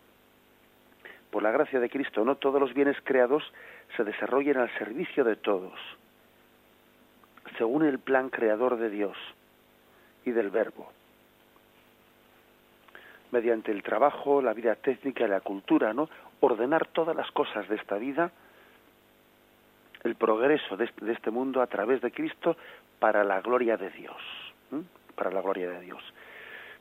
por 1.31 1.43
la 1.43 1.51
gracia 1.51 1.79
de 1.79 1.89
Cristo, 1.89 2.23
no 2.23 2.35
todos 2.35 2.61
los 2.61 2.73
bienes 2.73 2.97
creados 3.03 3.43
se 3.97 4.03
desarrollen 4.03 4.57
al 4.57 4.73
servicio 4.77 5.23
de 5.23 5.35
todos, 5.35 5.77
según 7.57 7.85
el 7.85 7.99
plan 7.99 8.29
creador 8.29 8.77
de 8.77 8.89
Dios 8.89 9.17
y 10.23 10.31
del 10.31 10.49
Verbo 10.49 10.91
mediante 13.31 13.71
el 13.71 13.83
trabajo, 13.83 14.41
la 14.41 14.53
vida 14.53 14.75
técnica 14.75 15.27
la 15.27 15.41
cultura, 15.41 15.93
¿no? 15.93 16.09
Ordenar 16.39 16.87
todas 16.87 17.15
las 17.15 17.31
cosas 17.31 17.67
de 17.69 17.75
esta 17.75 17.97
vida, 17.97 18.31
el 20.03 20.15
progreso 20.15 20.77
de 20.77 20.85
este, 20.85 21.11
este 21.11 21.31
mundo 21.31 21.61
a 21.61 21.67
través 21.67 22.01
de 22.01 22.11
Cristo 22.11 22.57
para 22.99 23.23
la 23.23 23.41
gloria 23.41 23.77
de 23.77 23.89
Dios, 23.89 24.21
para 25.15 25.31
la 25.31 25.41
gloria 25.41 25.69
de 25.69 25.81
Dios. 25.81 26.01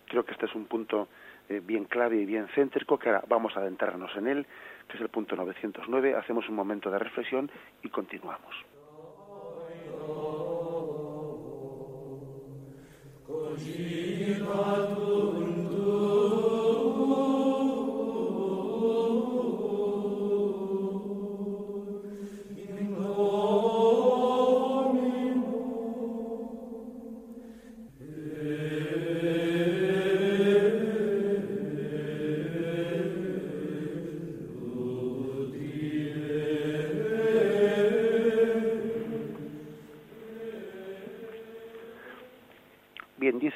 Creo 0.07 0.25
que 0.25 0.33
este 0.33 0.47
es 0.47 0.55
un 0.55 0.67
punto 0.67 1.09
eh, 1.49 1.61
bien 1.65 1.85
clave 1.85 2.17
y 2.17 2.27
bien 2.27 2.49
céntrico, 2.55 2.99
que 2.99 3.09
ahora 3.09 3.25
vamos 3.29 3.57
a 3.57 3.61
adentrarnos 3.61 4.15
en 4.17 4.29
él, 4.29 4.47
que 4.89 4.97
es 4.97 5.01
el 5.01 5.09
punto 5.09 5.37
909. 5.37 6.15
Hacemos 6.15 6.49
un 6.49 6.55
momento 6.55 6.91
de 6.91 6.99
reflexión 6.99 7.51
y 7.83 7.89
continuamos. 7.89 8.55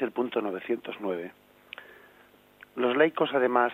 El 0.04 0.12
punto 0.12 0.40
909. 0.40 1.32
Los 2.76 2.96
laicos, 2.96 3.30
además, 3.32 3.72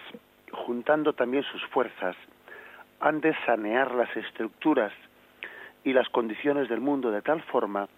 juntando 0.52 1.12
también 1.12 1.42
sus 1.44 1.64
fuerzas, 1.66 2.16
han 3.00 3.20
de 3.20 3.34
sanear 3.46 3.94
las 3.94 4.14
estructuras 4.16 4.92
y 5.84 5.92
las 5.92 6.08
condiciones 6.10 6.68
del 6.68 6.80
mundo 6.80 7.10
de 7.10 7.22
tal 7.22 7.42
forma 7.42 7.88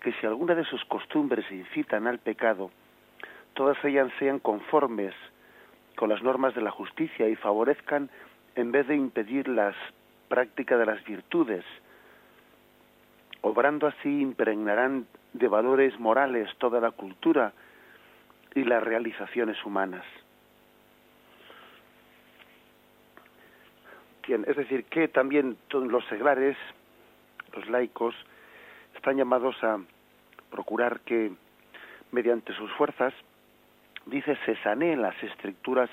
que 0.00 0.12
si 0.12 0.26
alguna 0.26 0.54
de 0.54 0.64
sus 0.64 0.84
costumbres 0.84 1.50
incitan 1.50 2.06
al 2.06 2.18
pecado, 2.18 2.70
todas 3.54 3.82
ellas 3.84 4.10
sean 4.18 4.38
conformes 4.38 5.14
con 5.96 6.10
las 6.10 6.22
normas 6.22 6.54
de 6.54 6.60
la 6.60 6.70
justicia 6.70 7.28
y 7.28 7.36
favorezcan 7.36 8.10
en 8.54 8.70
vez 8.70 8.86
de 8.86 8.94
impedir 8.94 9.48
la 9.48 9.74
práctica 10.28 10.76
de 10.76 10.86
las 10.86 11.02
virtudes. 11.04 11.64
Obrando 13.40 13.86
así 13.86 14.20
impregnarán 14.20 15.06
de 15.38 15.48
valores 15.48 15.98
morales 15.98 16.48
toda 16.58 16.80
la 16.80 16.90
cultura 16.90 17.52
y 18.54 18.64
las 18.64 18.82
realizaciones 18.82 19.62
humanas. 19.64 20.04
es 24.28 24.56
decir, 24.56 24.84
que 24.86 25.08
también 25.08 25.56
los 25.70 26.04
seglares, 26.06 26.56
los 27.54 27.68
laicos, 27.68 28.14
están 28.94 29.16
llamados 29.16 29.54
a 29.62 29.78
procurar 30.50 31.00
que, 31.00 31.30
mediante 32.10 32.52
sus 32.54 32.70
fuerzas, 32.72 33.14
dice, 34.06 34.36
se 34.44 34.56
saneen 34.62 35.02
las 35.02 35.20
estructuras 35.22 35.90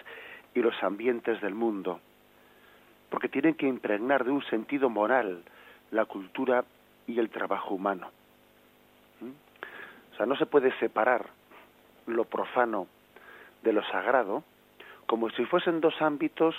y 0.56 0.62
los 0.62 0.82
ambientes 0.82 1.41
del 1.41 1.53
mundo, 1.53 1.99
porque 3.10 3.29
tienen 3.29 3.53
que 3.53 3.67
impregnar 3.67 4.23
de 4.23 4.32
un 4.32 4.43
sentido 4.45 4.89
moral 4.89 5.43
la 5.91 6.06
cultura 6.06 6.65
y 7.06 7.19
el 7.19 7.29
trabajo 7.29 7.75
humano. 7.75 8.10
O 10.13 10.15
sea, 10.15 10.26
no 10.26 10.36
se 10.36 10.45
puede 10.45 10.71
separar 10.80 11.26
lo 12.06 12.26
profano 12.26 12.88
de 13.63 13.73
lo 13.73 13.84
sagrado 13.86 14.43
como 15.06 15.30
si 15.32 15.45
fuesen 15.45 15.82
dos 15.82 16.02
ámbitos 16.02 16.56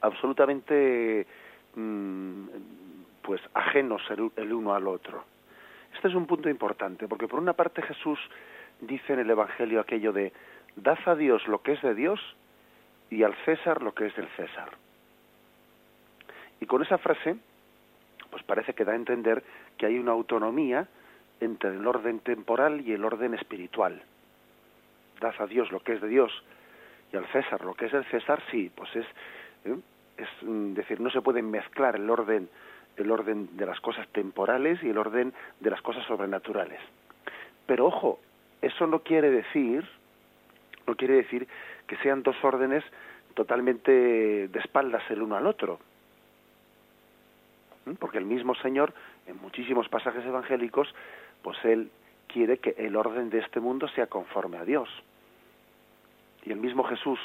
absolutamente 0.00 1.26
mm, 1.74 2.46
pues 3.22 3.40
ajenos 3.54 4.02
el, 4.10 4.52
uno 4.52 4.74
al 4.74 4.88
otro. 4.88 5.24
Este 5.94 6.08
es 6.08 6.14
un 6.14 6.26
punto 6.26 6.48
importante, 6.48 7.08
porque 7.08 7.28
por 7.28 7.40
una 7.40 7.52
parte 7.52 7.82
Jesús 7.82 8.18
dice 8.80 9.12
en 9.12 9.20
el 9.20 9.30
Evangelio 9.30 9.80
aquello 9.80 10.12
de 10.12 10.32
dad 10.76 10.98
a 11.06 11.14
Dios 11.14 11.46
lo 11.48 11.62
que 11.62 11.72
es 11.72 11.82
de 11.82 11.94
Dios 11.94 12.20
y 13.10 13.22
al 13.22 13.34
César 13.44 13.82
lo 13.82 13.94
que 13.94 14.06
es 14.06 14.16
del 14.16 14.28
César. 14.36 14.70
Y 16.60 16.66
con 16.66 16.82
esa 16.82 16.98
frase, 16.98 17.36
pues 18.30 18.42
parece 18.44 18.74
que 18.74 18.84
da 18.84 18.92
a 18.92 18.96
entender 18.96 19.42
que 19.76 19.86
hay 19.86 19.98
una 19.98 20.12
autonomía 20.12 20.86
entre 21.40 21.70
el 21.70 21.86
orden 21.86 22.20
temporal 22.20 22.80
y 22.80 22.92
el 22.92 23.04
orden 23.04 23.34
espiritual. 23.34 24.02
Dad 25.20 25.34
a 25.38 25.46
Dios 25.46 25.70
lo 25.70 25.80
que 25.80 25.94
es 25.94 26.00
de 26.00 26.08
Dios 26.08 26.32
y 27.12 27.16
al 27.16 27.26
César 27.26 27.64
lo 27.64 27.74
que 27.74 27.86
es 27.86 27.92
del 27.92 28.04
César, 28.06 28.42
sí, 28.50 28.70
pues 28.74 28.94
es 28.96 29.06
¿eh? 29.64 29.76
es 30.16 30.28
mm, 30.42 30.74
decir, 30.74 31.00
no 31.00 31.10
se 31.10 31.22
puede 31.22 31.42
mezclar 31.42 31.96
el 31.96 32.08
orden 32.08 32.48
el 32.96 33.10
orden 33.10 33.56
de 33.56 33.66
las 33.66 33.80
cosas 33.80 34.06
temporales 34.08 34.82
y 34.82 34.90
el 34.90 34.98
orden 34.98 35.32
de 35.60 35.70
las 35.70 35.80
cosas 35.80 36.04
sobrenaturales. 36.06 36.80
Pero 37.66 37.86
ojo, 37.86 38.18
eso 38.60 38.86
no 38.86 39.00
quiere 39.00 39.30
decir 39.30 39.88
no 40.86 40.96
quiere 40.96 41.14
decir 41.14 41.46
que 41.86 41.96
sean 41.98 42.22
dos 42.22 42.36
órdenes 42.42 42.84
totalmente 43.34 44.48
de 44.48 44.58
espaldas 44.58 45.02
el 45.10 45.22
uno 45.22 45.36
al 45.36 45.46
otro. 45.46 45.78
¿Mm? 47.86 47.92
Porque 47.94 48.18
el 48.18 48.24
mismo 48.24 48.54
Señor, 48.56 48.92
en 49.26 49.40
muchísimos 49.40 49.88
pasajes 49.88 50.24
evangélicos, 50.24 50.92
pues 51.42 51.58
Él 51.64 51.90
quiere 52.26 52.58
que 52.58 52.74
el 52.78 52.96
orden 52.96 53.30
de 53.30 53.38
este 53.38 53.60
mundo 53.60 53.88
sea 53.88 54.06
conforme 54.06 54.58
a 54.58 54.64
Dios. 54.64 54.88
Y 56.44 56.52
el 56.52 56.58
mismo 56.58 56.84
Jesús, 56.84 57.18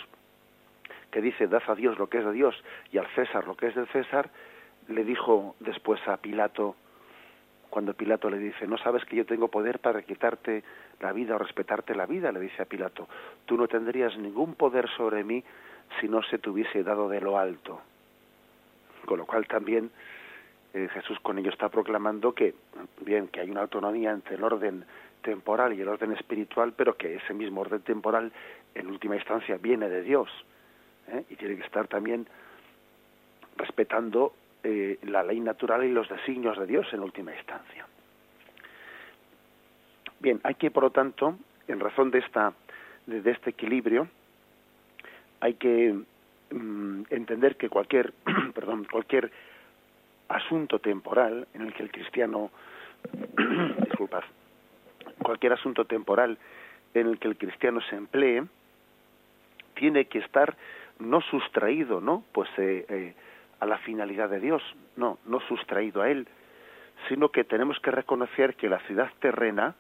que 1.12 1.22
dice, 1.22 1.48
dad 1.48 1.64
a 1.68 1.76
Dios 1.76 1.98
lo 1.98 2.08
que 2.08 2.20
es 2.20 2.26
de 2.26 2.32
Dios 2.32 2.56
y 2.92 2.98
al 2.98 3.08
César 3.16 3.48
lo 3.48 3.56
que 3.56 3.68
es 3.68 3.76
del 3.76 3.88
César, 3.88 4.30
le 4.88 5.04
dijo 5.04 5.56
después 5.60 6.06
a 6.08 6.18
Pilato, 6.18 6.76
cuando 7.70 7.94
Pilato 7.94 8.30
le 8.30 8.38
dice, 8.38 8.68
no 8.68 8.78
sabes 8.78 9.04
que 9.06 9.16
yo 9.16 9.26
tengo 9.26 9.50
poder 9.50 9.80
para 9.80 10.02
quitarte 10.02 10.64
la 11.00 11.12
vida 11.12 11.36
o 11.36 11.38
respetarte 11.38 11.96
la 11.96 12.06
vida, 12.06 12.32
le 12.32 12.40
dice 12.40 12.62
a 12.62 12.66
Pilato, 12.66 13.08
tú 13.46 13.58
no 13.58 13.68
tendrías 13.68 14.18
ningún 14.18 14.56
poder 14.56 14.90
sobre 14.96 15.24
mí 15.24 15.44
si 16.00 16.08
no 16.08 16.24
se 16.24 16.38
te 16.38 16.50
hubiese 16.50 16.84
dado 16.84 17.10
de 17.10 17.22
lo 17.22 17.38
alto. 17.38 17.82
Con 19.06 19.20
lo 19.20 19.26
cual 19.26 19.48
también 19.48 19.92
eh, 20.76 20.90
Jesús 20.90 21.18
con 21.22 21.38
ello 21.38 21.52
está 21.52 21.70
proclamando 21.70 22.34
que, 22.34 22.54
bien, 23.00 23.30
que 23.30 23.40
hay 23.40 23.50
una 23.50 23.62
autonomía 23.62 24.12
entre 24.12 24.36
el 24.36 24.44
orden 24.44 24.84
temporal 25.22 25.72
y 25.74 25.80
el 25.80 25.88
orden 25.88 26.12
espiritual, 26.12 26.74
pero 26.76 26.98
que 26.98 27.16
ese 27.16 27.34
mismo 27.34 27.62
orden 27.62 27.82
temporal 27.82 28.34
en 28.74 28.88
última 28.88 29.16
instancia 29.16 29.56
viene 29.56 29.88
de 29.88 30.02
Dios 30.02 30.30
¿eh? 31.08 31.24
y 31.30 31.38
tiene 31.38 31.56
que 31.56 31.64
estar 31.64 31.88
también 31.88 32.28
respetando 33.56 34.34
eh, 34.66 35.00
la 35.04 35.24
ley 35.24 35.40
natural 35.40 35.86
y 35.86 35.94
los 35.94 36.10
designios 36.10 36.60
de 36.60 36.66
Dios 36.66 36.86
en 36.92 37.00
última 37.00 37.34
instancia. 37.34 37.88
Bien, 40.20 40.42
hay 40.44 40.56
que, 40.56 40.72
por 40.72 40.84
lo 40.84 40.90
tanto, 40.90 41.38
en 41.70 41.80
razón 41.80 42.12
de, 42.12 42.20
esta, 42.20 42.52
de, 43.06 43.32
este 43.32 43.52
equilibrio, 43.52 44.10
hay 45.40 45.54
que 45.54 45.96
mm, 46.52 47.04
entender 47.12 47.56
que 47.56 47.70
cualquier, 47.70 48.14
perdón, 48.54 48.86
cualquier 48.92 49.32
asunto 50.28 50.80
temporal 50.80 51.48
en 51.54 51.62
el 51.62 51.74
que 51.74 51.84
el 51.84 51.92
cristiano, 51.92 52.52
disculpad, 53.86 54.24
cualquier 55.22 55.54
asunto 55.54 55.86
temporal 55.86 56.38
en 56.94 57.08
el 57.08 57.20
que 57.20 57.28
el 57.28 57.38
cristiano 57.38 57.82
se 57.82 57.96
emplee, 57.96 58.44
tiene 59.76 60.06
que 60.06 60.20
estar 60.20 60.56
no 61.00 61.22
sustraído, 61.22 62.00
¿no? 62.00 62.24
Pues 62.32 62.50
eh, 62.58 62.86
eh, 62.88 63.14
a 63.60 63.66
la 63.66 63.78
finalidad 63.80 64.30
de 64.30 64.40
Dios, 64.40 64.62
no, 64.96 65.20
no 65.26 65.40
sustraído 65.42 66.02
a 66.02 66.10
Él, 66.10 66.28
sino 67.10 67.30
que 67.30 67.44
tenemos 67.44 67.80
que 67.80 67.92
reconocer 67.92 68.56
que 68.56 68.70
la 68.70 68.80
ciudad 68.82 69.12
terrena, 69.20 69.76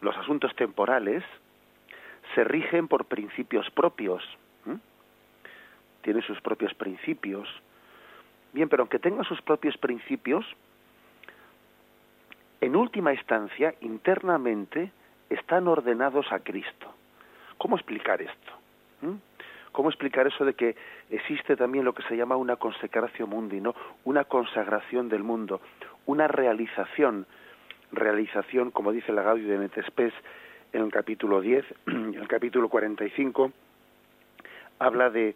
los 0.00 0.16
asuntos 0.16 0.54
temporales, 0.54 1.24
se 2.34 2.44
rigen 2.44 2.88
por 2.88 3.06
principios 3.06 3.68
propios, 3.70 4.22
tienen 6.02 6.22
sus 6.22 6.40
propios 6.40 6.74
principios. 6.74 7.48
Bien, 8.52 8.68
pero 8.68 8.82
aunque 8.82 8.98
tengan 8.98 9.24
sus 9.24 9.40
propios 9.42 9.76
principios, 9.78 10.44
en 12.60 12.76
última 12.76 13.12
instancia, 13.12 13.74
internamente, 13.80 14.92
están 15.30 15.66
ordenados 15.66 16.30
a 16.30 16.40
Cristo. 16.40 16.94
¿Cómo 17.58 17.76
explicar 17.76 18.20
esto? 18.20 18.52
¿Cómo 19.72 19.88
explicar 19.88 20.26
eso 20.26 20.44
de 20.44 20.54
que 20.54 20.76
existe 21.10 21.56
también 21.56 21.84
lo 21.84 21.94
que 21.94 22.02
se 22.04 22.16
llama 22.16 22.36
una 22.36 22.56
consecración 22.56 23.30
mundi. 23.30 23.62
Una 24.04 24.24
consagración 24.24 25.08
del 25.08 25.22
mundo, 25.22 25.60
una 26.06 26.28
realización, 26.28 27.26
realización, 27.90 28.70
como 28.70 28.92
dice 28.92 29.12
la 29.12 29.22
Gaudio 29.22 29.48
de 29.48 29.58
Netespes 29.58 30.12
en 30.72 30.82
el 30.82 30.92
capítulo 30.92 31.40
10, 31.40 31.64
en 31.86 32.14
el 32.14 32.28
capítulo 32.28 32.68
45, 32.68 33.52
habla 34.78 35.10
de, 35.10 35.30
mm, 35.30 35.34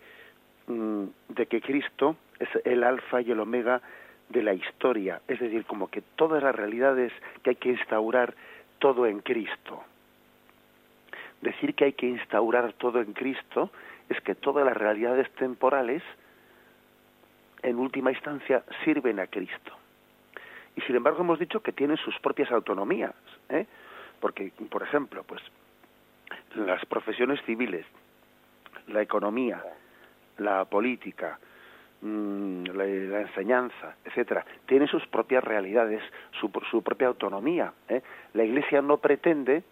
de 0.67 1.47
que 1.47 1.61
Cristo 1.61 2.17
es 2.39 2.49
el 2.65 2.83
alfa 2.83 3.21
y 3.21 3.31
el 3.31 3.41
omega 3.41 3.81
de 4.29 4.43
la 4.43 4.55
historia, 4.55 5.21
es 5.29 5.39
decir, 5.39 5.65
como 5.65 5.89
que 5.89 6.03
todas 6.03 6.43
las 6.43 6.55
realidades 6.55 7.13
que 7.43 7.51
hay 7.51 7.57
que 7.57 7.71
instaurar 7.71 8.35
todo 8.79 9.07
en 9.07 9.21
Cristo. 9.21 9.85
Decir 11.41 11.75
que 11.75 11.85
hay 11.85 11.93
que 11.93 12.07
instaurar 12.07 12.73
todo 12.75 13.01
en 13.01 13.13
Cristo 13.13 13.71
es 14.09 14.21
que 14.23 14.35
todas 14.35 14.65
las 14.65 14.77
realidades 14.77 15.31
temporales, 15.35 16.03
en 17.63 17.77
última 17.77 18.11
instancia, 18.11 18.65
sirven 18.85 19.21
a 19.21 19.27
Cristo. 19.27 19.73
Y 20.75 20.81
sin 20.83 20.97
embargo 20.97 21.21
hemos 21.21 21.39
dicho 21.39 21.61
que 21.61 21.73
tienen 21.73 21.97
sus 21.97 22.19
propias 22.19 22.51
autonomías, 22.51 23.15
¿eh? 23.49 23.67
porque, 24.21 24.53
por 24.71 24.83
ejemplo, 24.83 25.23
pues 25.25 25.43
las 26.55 26.85
profesiones 26.87 27.41
civiles, 27.45 27.87
la 28.89 29.03
economía, 29.03 29.63
la 30.39 30.65
política, 30.65 31.39
mm, 32.01 32.65
la, 32.75 32.85
enseñanza, 33.21 33.97
etcétera, 34.05 34.45
tienen 34.67 34.89
sus 34.89 35.07
propias 35.07 35.43
realidades, 35.43 36.03
su, 36.41 36.51
su 36.71 36.83
propia 36.83 37.09
autonomía. 37.09 37.73
¿eh? 37.89 38.03
La 38.35 38.45
Iglesia 38.45 38.83
no 38.83 38.99
pretende, 38.99 39.63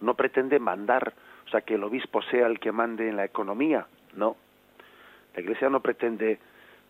no 0.00 0.14
pretende 0.14 0.58
mandar 0.58 1.12
o 1.50 1.50
sea, 1.50 1.62
que 1.62 1.74
el 1.74 1.82
obispo 1.82 2.22
sea 2.22 2.46
el 2.46 2.60
que 2.60 2.70
mande 2.70 3.08
en 3.08 3.16
la 3.16 3.24
economía, 3.24 3.84
no. 4.14 4.36
La 5.34 5.40
Iglesia 5.40 5.68
no 5.68 5.80
pretende 5.80 6.38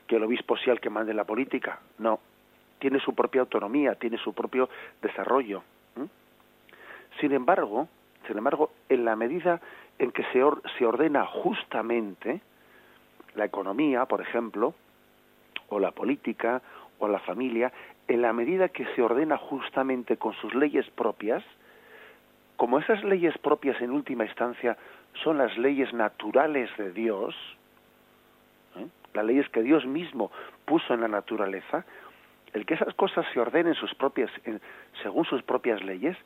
que 0.07 0.17
el 0.17 0.23
obispo 0.23 0.55
sea 0.59 0.75
el 0.75 0.81
que 0.81 0.91
mande 0.91 1.13
en 1.13 1.17
la 1.17 1.25
política, 1.25 1.81
no. 1.97 2.21
Tiene 2.79 3.01
su 3.01 3.15
propia 3.15 3.41
autonomía, 3.41 3.95
tiene 3.95 4.19
su 4.19 4.35
propio 4.35 4.69
desarrollo. 5.01 5.63
Sin 7.21 7.33
embargo, 7.33 7.89
sin 8.27 8.37
embargo, 8.37 8.71
en 8.91 9.07
la 9.07 9.17
medida 9.17 9.63
en 10.01 10.13
que 10.13 10.25
se, 10.33 10.43
se 10.79 10.87
ordena 10.87 11.27
justamente 11.27 12.41
la 13.35 13.45
economía, 13.45 14.07
por 14.07 14.23
ejemplo, 14.23 14.75
o 15.69 15.79
la 15.79 15.93
política, 15.93 16.63
o 16.99 17.07
la 17.07 17.21
familia, 17.21 17.71
en 18.09 18.23
la 18.23 18.33
medida 18.33 18.71
que 18.71 18.87
se 18.95 19.03
ordena 19.03 19.37
justamente 19.37 20.17
con 20.17 20.33
sus 20.35 20.55
leyes 20.55 20.89
propias, 20.91 21.45
como 22.57 22.79
esas 22.79 23.05
leyes 23.05 23.37
propias 23.39 23.81
en 23.83 23.91
última 23.91 24.25
instancia 24.25 24.77
son 25.23 25.37
las 25.37 25.57
leyes 25.59 25.93
naturales 25.93 26.71
de 26.79 26.93
Dios, 26.93 27.35
¿eh? 28.77 28.87
las 29.13 29.25
leyes 29.25 29.49
que 29.51 29.63
Dios 29.63 29.85
mismo 29.85 30.33
puso 30.65 30.95
en 30.95 31.03
la 31.03 31.09
naturaleza, 31.09 31.85
el 32.55 32.65
que 32.65 32.75
esas 32.75 32.95
cosas 32.95 33.27
se 33.35 33.41
ordenen 33.41 33.75
sus 33.75 33.95
propias, 33.95 34.31
según 35.03 35.27
sus 35.27 35.43
propias 35.43 35.85
leyes, 35.85 36.17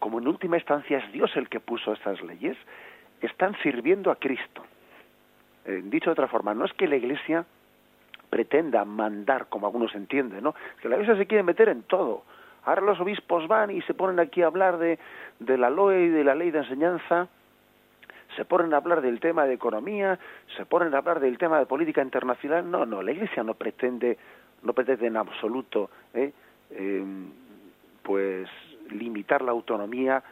como 0.00 0.18
en 0.18 0.26
última 0.26 0.56
instancia 0.56 0.98
es 0.98 1.12
Dios 1.12 1.30
el 1.36 1.48
que 1.48 1.60
puso 1.60 1.92
estas 1.92 2.20
leyes, 2.22 2.56
están 3.20 3.56
sirviendo 3.62 4.10
a 4.10 4.16
Cristo. 4.16 4.64
Eh, 5.64 5.82
dicho 5.84 6.06
de 6.06 6.12
otra 6.12 6.28
forma, 6.28 6.54
no 6.54 6.64
es 6.64 6.72
que 6.74 6.86
la 6.86 6.96
Iglesia 6.96 7.44
pretenda 8.28 8.84
mandar, 8.84 9.46
como 9.48 9.66
algunos 9.66 9.94
entienden, 9.94 10.42
¿no? 10.42 10.54
Que 10.80 10.88
la 10.88 10.96
Iglesia 10.96 11.16
se 11.16 11.26
quiere 11.26 11.42
meter 11.42 11.68
en 11.68 11.82
todo. 11.84 12.24
Ahora 12.64 12.82
los 12.82 13.00
obispos 13.00 13.46
van 13.46 13.70
y 13.70 13.82
se 13.82 13.94
ponen 13.94 14.18
aquí 14.18 14.42
a 14.42 14.46
hablar 14.46 14.78
de, 14.78 14.98
de 15.38 15.58
la 15.58 15.70
LOE 15.70 16.04
y 16.04 16.08
de 16.08 16.24
la 16.24 16.34
ley 16.34 16.50
de 16.50 16.58
enseñanza, 16.58 17.28
se 18.36 18.44
ponen 18.44 18.74
a 18.74 18.78
hablar 18.78 19.00
del 19.00 19.20
tema 19.20 19.44
de 19.44 19.54
economía, 19.54 20.18
se 20.56 20.66
ponen 20.66 20.94
a 20.94 20.98
hablar 20.98 21.20
del 21.20 21.38
tema 21.38 21.58
de 21.58 21.66
política 21.66 22.02
internacional. 22.02 22.68
No, 22.68 22.84
no, 22.84 23.02
la 23.02 23.12
Iglesia 23.12 23.42
no 23.42 23.54
pretende, 23.54 24.18
no 24.62 24.72
pretende 24.72 25.06
en 25.06 25.16
absoluto, 25.16 25.90
¿eh? 26.14 26.32
Em, 26.70 27.30
pues 28.02 28.48
limitar 28.90 29.42
la 29.42 29.52
autonomía 29.52 30.22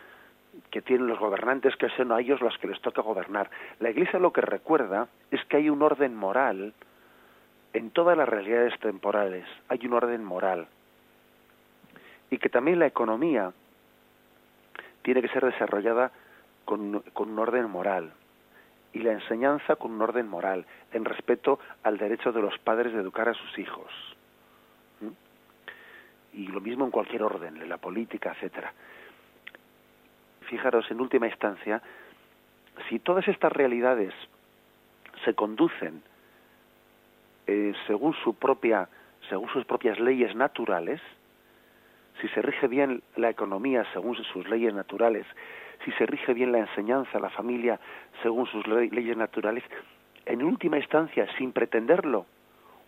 que 0.70 0.82
tienen 0.82 1.06
los 1.06 1.18
gobernantes, 1.18 1.76
que 1.76 1.88
sean 1.90 2.12
a 2.12 2.20
ellos 2.20 2.40
los 2.40 2.56
que 2.58 2.68
les 2.68 2.80
toca 2.80 3.02
gobernar. 3.02 3.50
La 3.80 3.90
Iglesia 3.90 4.18
lo 4.18 4.32
que 4.32 4.40
recuerda 4.40 5.08
es 5.30 5.44
que 5.46 5.58
hay 5.58 5.70
un 5.70 5.82
orden 5.82 6.14
moral 6.14 6.74
en 7.72 7.90
todas 7.90 8.16
las 8.16 8.28
realidades 8.28 8.78
temporales, 8.80 9.46
hay 9.68 9.86
un 9.86 9.94
orden 9.94 10.24
moral. 10.24 10.68
Y 12.30 12.38
que 12.38 12.48
también 12.48 12.78
la 12.78 12.86
economía 12.86 13.52
tiene 15.02 15.22
que 15.22 15.28
ser 15.28 15.44
desarrollada 15.44 16.12
con, 16.64 17.02
un 17.14 17.38
orden 17.38 17.68
moral 17.70 18.12
y 18.92 19.00
la 19.00 19.12
enseñanza 19.12 19.76
con 19.76 19.92
un 19.92 20.02
orden 20.02 20.28
moral, 20.28 20.66
en 20.92 21.04
respeto 21.04 21.58
al 21.82 21.96
derecho 21.96 22.30
de 22.30 22.42
los 22.42 22.58
padres 22.58 22.92
de 22.92 23.00
educar 23.00 23.28
a 23.28 23.34
sus 23.34 23.58
hijos. 23.58 23.90
Y 26.34 26.46
lo 26.46 26.60
mismo 26.60 26.84
en 26.84 26.90
cualquier 26.90 27.22
orden, 27.22 27.56
en 27.56 27.68
la 27.68 27.78
política, 27.78 28.32
etcétera. 28.32 28.72
Fijaros, 30.42 30.90
en 30.90 31.00
última 31.00 31.26
instancia, 31.26 31.83
si 32.88 32.98
todas 32.98 33.26
estas 33.28 33.52
realidades 33.52 34.14
se 35.24 35.35
conducen 35.35 36.02
eh, 37.46 37.72
según 37.87 38.14
su 38.14 38.35
propia, 38.35 38.88
según 39.28 39.48
sus 39.50 39.64
propias 39.64 39.98
leyes 40.00 40.35
naturales, 40.35 41.00
si 42.20 42.28
se 42.28 42.42
rige 42.42 42.68
bien 42.68 43.02
la 43.16 43.31
economía 43.31 43.85
según 43.92 44.16
sus 44.16 44.48
leyes 44.48 44.74
naturales, 44.74 45.26
si 45.85 45.90
se 45.92 46.07
rige 46.07 46.35
bien 46.35 46.52
la 46.52 46.59
enseñanza, 46.59 47.18
la 47.18 47.31
familia 47.31 47.81
según 48.22 48.46
sus 48.46 48.66
leyes 48.66 49.16
naturales, 49.16 49.64
en 50.26 50.42
última 50.42 50.78
instancia, 50.78 51.26
sin 51.37 51.52
pretenderlo, 51.52 52.26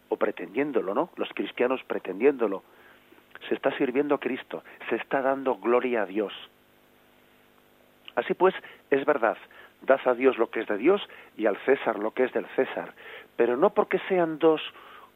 o 0.08 0.16
pretendiéndolo, 0.16 0.94
¿no? 0.94 1.10
Los 1.16 1.28
cristianos 1.30 1.82
pretendiéndolo, 1.84 2.62
se 3.48 3.54
está 3.54 3.76
sirviendo 3.76 4.14
a 4.14 4.20
Cristo, 4.20 4.62
se 4.88 4.96
está 4.96 5.20
dando 5.20 5.56
gloria 5.56 6.02
a 6.02 6.06
Dios. 6.06 6.32
Así 8.16 8.34
pues, 8.34 8.54
es 8.90 9.04
verdad, 9.04 9.36
dad 9.82 10.00
a 10.04 10.14
Dios 10.14 10.38
lo 10.38 10.50
que 10.50 10.60
es 10.60 10.66
de 10.66 10.78
Dios 10.78 11.02
y 11.36 11.46
al 11.46 11.56
César 11.64 11.98
lo 11.98 12.12
que 12.12 12.24
es 12.24 12.32
del 12.32 12.46
César, 12.56 12.94
pero 13.36 13.56
no 13.56 13.70
porque 13.70 13.98
sean 14.08 14.38
dos, 14.38 14.60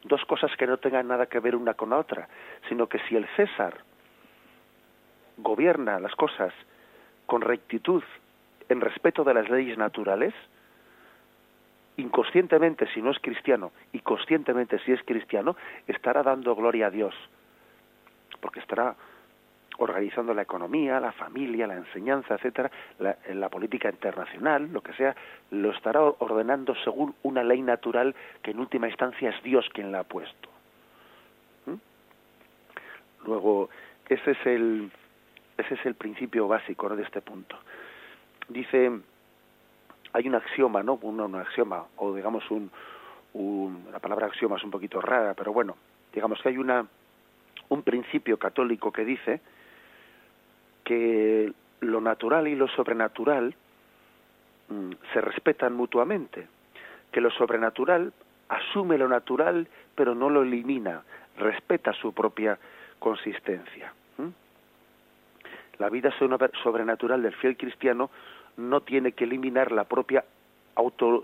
dos 0.03 0.23
cosas 0.25 0.55
que 0.57 0.67
no 0.67 0.77
tengan 0.77 1.07
nada 1.07 1.27
que 1.27 1.39
ver 1.39 1.55
una 1.55 1.73
con 1.73 1.91
la 1.91 1.97
otra, 1.97 2.27
sino 2.67 2.87
que 2.87 2.99
si 3.07 3.15
el 3.15 3.27
César 3.35 3.77
gobierna 5.37 5.99
las 5.99 6.15
cosas 6.15 6.53
con 7.25 7.41
rectitud, 7.41 8.03
en 8.69 8.81
respeto 8.81 9.23
de 9.23 9.33
las 9.33 9.49
leyes 9.49 9.77
naturales, 9.77 10.33
inconscientemente 11.97 12.87
si 12.93 13.01
no 13.01 13.11
es 13.11 13.19
cristiano 13.19 13.71
y 13.91 13.99
conscientemente 13.99 14.79
si 14.79 14.91
es 14.91 15.01
cristiano, 15.03 15.55
estará 15.87 16.23
dando 16.23 16.55
gloria 16.55 16.87
a 16.87 16.91
Dios, 16.91 17.15
porque 18.39 18.59
estará 18.59 18.95
organizando 19.79 20.33
la 20.33 20.43
economía, 20.43 20.99
la 20.99 21.11
familia, 21.11 21.67
la 21.67 21.75
enseñanza, 21.75 22.35
etcétera, 22.35 22.69
la, 22.99 23.17
la 23.33 23.49
política 23.49 23.89
internacional, 23.89 24.69
lo 24.71 24.81
que 24.81 24.93
sea, 24.93 25.15
lo 25.51 25.71
estará 25.71 26.01
ordenando 26.01 26.75
según 26.83 27.15
una 27.23 27.43
ley 27.43 27.61
natural 27.61 28.15
que 28.41 28.51
en 28.51 28.59
última 28.59 28.87
instancia 28.87 29.29
es 29.29 29.41
Dios 29.43 29.67
quien 29.73 29.91
la 29.91 29.99
ha 29.99 30.03
puesto. 30.03 30.49
¿Mm? 31.65 33.25
Luego, 33.25 33.69
ese 34.07 34.31
es 34.31 34.45
el 34.45 34.91
ese 35.57 35.73
es 35.73 35.85
el 35.85 35.95
principio 35.95 36.47
básico 36.47 36.87
de 36.95 37.03
este 37.03 37.21
punto. 37.21 37.57
Dice, 38.47 38.91
hay 40.13 40.27
un 40.27 40.35
axioma, 40.35 40.83
¿no? 40.83 40.97
Un, 41.01 41.19
un 41.19 41.35
axioma, 41.35 41.85
o 41.97 42.15
digamos 42.15 42.49
un, 42.49 42.71
un, 43.33 43.87
la 43.91 43.99
palabra 43.99 44.27
axioma 44.27 44.55
es 44.55 44.63
un 44.63 44.71
poquito 44.71 45.01
rara, 45.01 45.33
pero 45.33 45.51
bueno, 45.51 45.75
digamos 46.13 46.41
que 46.41 46.49
hay 46.49 46.57
una, 46.57 46.85
un 47.67 47.83
principio 47.83 48.37
católico 48.39 48.91
que 48.91 49.03
dice 49.03 49.41
que 50.89 51.53
lo 51.81 52.01
natural 52.01 52.47
y 52.47 52.55
lo 52.55 52.67
sobrenatural 52.67 53.53
mm, 54.69 54.91
se 55.13 55.21
respetan 55.21 55.75
mutuamente, 55.75 56.47
que 57.11 57.21
lo 57.21 57.29
sobrenatural 57.29 58.11
asume 58.47 58.97
lo 58.97 59.07
natural 59.07 59.67
pero 59.93 60.15
no 60.15 60.31
lo 60.31 60.41
elimina, 60.41 61.03
respeta 61.37 61.93
su 61.93 62.11
propia 62.11 62.57
consistencia. 62.97 63.93
La 65.77 65.89
vida 65.89 66.11
sobrenatural 66.63 67.21
del 67.21 67.35
fiel 67.35 67.55
cristiano 67.55 68.09
no 68.57 68.81
tiene 68.81 69.11
que 69.11 69.25
eliminar 69.25 69.71
la 69.71 69.83
propia 69.83 70.25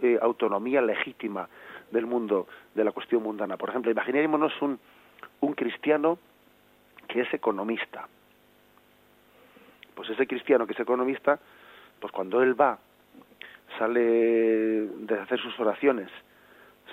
eh, 0.04 0.20
autonomía 0.22 0.82
legítima 0.82 1.50
del 1.92 2.06
mundo, 2.06 2.48
de 2.76 2.84
la 2.84 2.92
cuestión 2.92 3.24
mundana. 3.24 3.58
Por 3.58 3.70
ejemplo, 3.70 3.92
imaginémonos 3.92 4.54
un, 4.62 4.80
un 5.42 5.54
cristiano 5.54 6.20
que 7.08 7.22
es 7.22 7.34
economista, 7.34 8.08
pues 9.96 10.10
ese 10.10 10.28
cristiano 10.28 10.68
que 10.68 10.74
es 10.74 10.80
economista, 10.80 11.39
pues 12.00 12.12
cuando 12.12 12.43
él 12.43 12.60
va, 12.60 12.78
sale 13.80 14.02
de 14.02 15.20
hacer 15.20 15.39
sus 15.39 15.60
oraciones, 15.60 16.10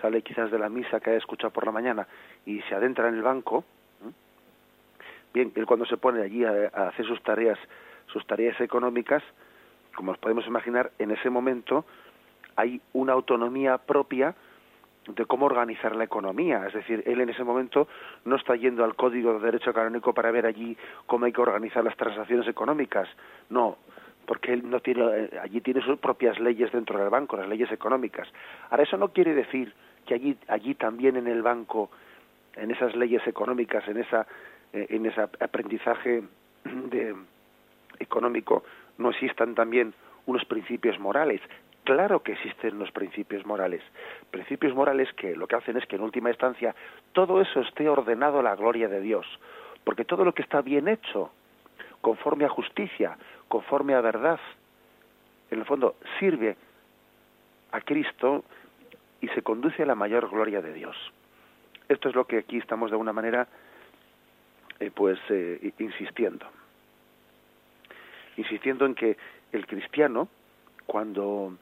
sale 0.00 0.22
quizás 0.22 0.50
de 0.50 0.59
la 0.59 0.68
misa 0.68 1.00
que 1.00 1.11
ha 1.11 1.16
escuchado 1.16 1.53
por 1.53 1.66
la 1.66 1.72
mañana 1.72 2.07
y 2.46 2.61
se 2.62 2.74
adentra 2.74 3.09
en 3.09 3.14
el 3.14 3.22
banco, 3.22 3.64
bien, 5.34 5.53
él 5.55 5.66
cuando 5.66 5.86
se 5.86 5.96
pone 5.96 6.22
allí 6.22 6.44
a, 6.44 6.66
hacer 6.88 7.07
sus 7.07 7.22
tareas, 7.22 7.59
sus 8.07 8.26
tareas 8.26 8.61
económicas, 8.61 9.22
como 9.94 10.12
os 10.12 10.18
podemos 10.18 10.46
imaginar, 10.46 10.92
en 10.98 11.11
ese 11.11 11.30
momento 11.30 11.84
hay 12.57 12.80
una 12.92 13.12
autonomía 13.12 13.78
propia 13.78 14.34
de 15.07 15.24
cómo 15.26 15.46
organizar 15.46 15.96
la 15.96 16.05
economía. 16.05 16.66
Es 16.66 16.74
decir, 16.74 17.03
él 17.07 17.20
en 17.20 17.28
ese 17.30 17.44
momento 17.44 17.88
no 18.24 18.36
está 18.36 18.55
yendo 18.55 18.84
al 18.84 18.94
Código 18.94 19.34
de 19.34 19.46
Derecho 19.46 19.72
Canónico 19.72 20.12
para 20.12 20.30
ver 20.30 20.46
allí 20.46 20.76
cómo 21.07 21.26
hay 21.26 21.32
que 21.32 21.40
organizar 21.40 21.84
las 21.84 21.96
transacciones 21.96 22.46
económicas. 22.46 23.09
No, 23.50 23.78
porque 24.26 24.53
él 24.53 24.68
no 24.68 24.80
tiene, 24.80 25.03
eh, 25.03 25.30
allí 25.42 25.61
tiene 25.61 25.82
sus 25.82 25.98
propias 25.98 26.38
leyes 26.38 26.70
dentro 26.72 26.98
del 26.98 27.11
banco, 27.11 27.36
las 27.36 27.48
leyes 27.48 27.70
económicas. 27.72 28.28
Ahora, 28.70 28.84
eso 28.84 28.96
no 28.96 29.09
quiere 29.09 29.34
decir 29.34 29.72
que 30.07 30.14
allí, 30.14 30.36
allí 30.48 30.74
también 30.74 31.16
en 31.16 31.26
el 31.26 31.42
banco, 31.42 31.90
en 32.57 32.70
esas 32.70 32.94
leyes 32.94 33.26
económicas, 33.26 33.86
en, 33.88 33.98
esa, 33.98 34.26
eh, 34.72 34.86
en 34.90 35.07
ese 35.07 35.20
aprendizaje 35.20 36.22
de, 36.64 37.14
económico, 37.98 38.64
no 38.98 39.11
existan 39.11 39.55
también 39.55 39.94
unos 40.26 40.44
principios 40.44 40.98
morales. 41.00 41.40
Claro 41.85 42.22
que 42.22 42.33
existen 42.33 42.78
los 42.78 42.93
principios 42.93 43.45
morales, 43.45 43.83
principios 44.30 44.74
morales 44.74 45.12
que 45.14 45.35
lo 45.35 45.49
que 45.49 45.57
hacen 45.57 45.76
es 45.76 45.87
que 45.87 45.97
en 45.97 46.03
última 46.03 46.30
instancia 46.30 46.74
todo 47.12 47.41
eso 47.41 47.61
esté 47.61 47.89
ordenado 47.89 48.39
a 48.39 48.43
la 48.43 48.55
gloria 48.55 48.89
de 48.89 49.01
Dios, 49.01 49.26
porque 49.83 50.05
todo 50.05 50.24
lo 50.24 50.33
que 50.33 50.43
está 50.43 50.62
bien 50.62 50.87
hecho, 50.87 51.33
conforme 52.01 52.45
a 52.45 52.49
justicia, 52.49 53.18
conforme 53.49 53.95
a 53.95 54.01
verdad, 54.01 54.39
en 55.51 55.59
el 55.59 55.64
fondo 55.64 55.97
sirve 56.20 56.57
a 57.72 57.80
Cristo 57.80 58.45
y 59.20 59.28
se 59.28 59.43
conduce 59.43 59.83
a 59.83 59.87
la 59.87 59.97
mayor 59.97 60.30
gloria 60.30 60.62
de 60.62 60.72
Dios. 60.72 60.97
Esto 61.89 62.09
es 62.09 62.14
lo 62.14 62.26
que 62.26 62.39
aquí 62.39 62.59
estamos 62.59 62.91
de 62.91 62.95
alguna 62.95 63.12
manera 63.12 63.49
eh, 64.78 64.91
pues 64.95 65.18
eh, 65.30 65.72
insistiendo. 65.78 66.47
Insistiendo 68.37 68.87
en 68.87 68.95
que 68.95 69.16
el 69.53 69.66
cristiano, 69.66 70.28
cuando 70.87 71.57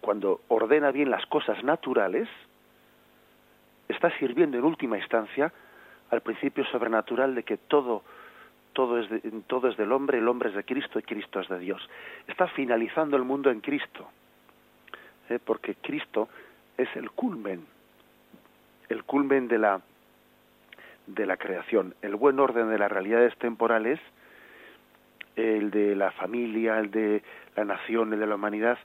cuando 0.00 0.40
ordena 0.48 0.90
bien 0.90 1.10
las 1.10 1.24
cosas 1.26 1.62
naturales, 1.64 2.28
está 3.88 4.10
sirviendo 4.18 4.58
en 4.58 4.64
última 4.64 4.98
instancia 4.98 5.52
al 6.10 6.20
principio 6.20 6.64
sobrenatural 6.66 7.34
de 7.34 7.42
que 7.42 7.56
todo 7.56 8.02
todo 8.72 8.98
es, 9.00 9.10
de, 9.10 9.20
todo 9.48 9.68
es 9.68 9.76
del 9.76 9.90
hombre, 9.90 10.18
el 10.18 10.28
hombre 10.28 10.50
es 10.50 10.54
de 10.54 10.62
Cristo 10.62 11.00
y 11.00 11.02
Cristo 11.02 11.40
es 11.40 11.48
de 11.48 11.58
Dios. 11.58 11.88
Está 12.28 12.46
finalizando 12.48 13.16
el 13.16 13.24
mundo 13.24 13.50
en 13.50 13.60
Cristo, 13.60 14.08
¿eh? 15.28 15.40
porque 15.44 15.74
Cristo 15.74 16.28
es 16.76 16.88
el 16.94 17.10
culmen, 17.10 17.66
el 18.88 19.02
culmen 19.04 19.48
de 19.48 19.58
la 19.58 19.80
de 21.06 21.26
la 21.26 21.38
creación. 21.38 21.94
El 22.02 22.16
buen 22.16 22.38
orden 22.38 22.68
de 22.68 22.78
las 22.78 22.92
realidades 22.92 23.36
temporales 23.38 23.98
el 25.38 25.70
de 25.70 25.94
la 25.94 26.10
familia, 26.12 26.78
el 26.78 26.90
de 26.90 27.22
la 27.56 27.64
nación, 27.64 28.12
el 28.12 28.20
de 28.20 28.26
la 28.26 28.34
humanidad, 28.34 28.78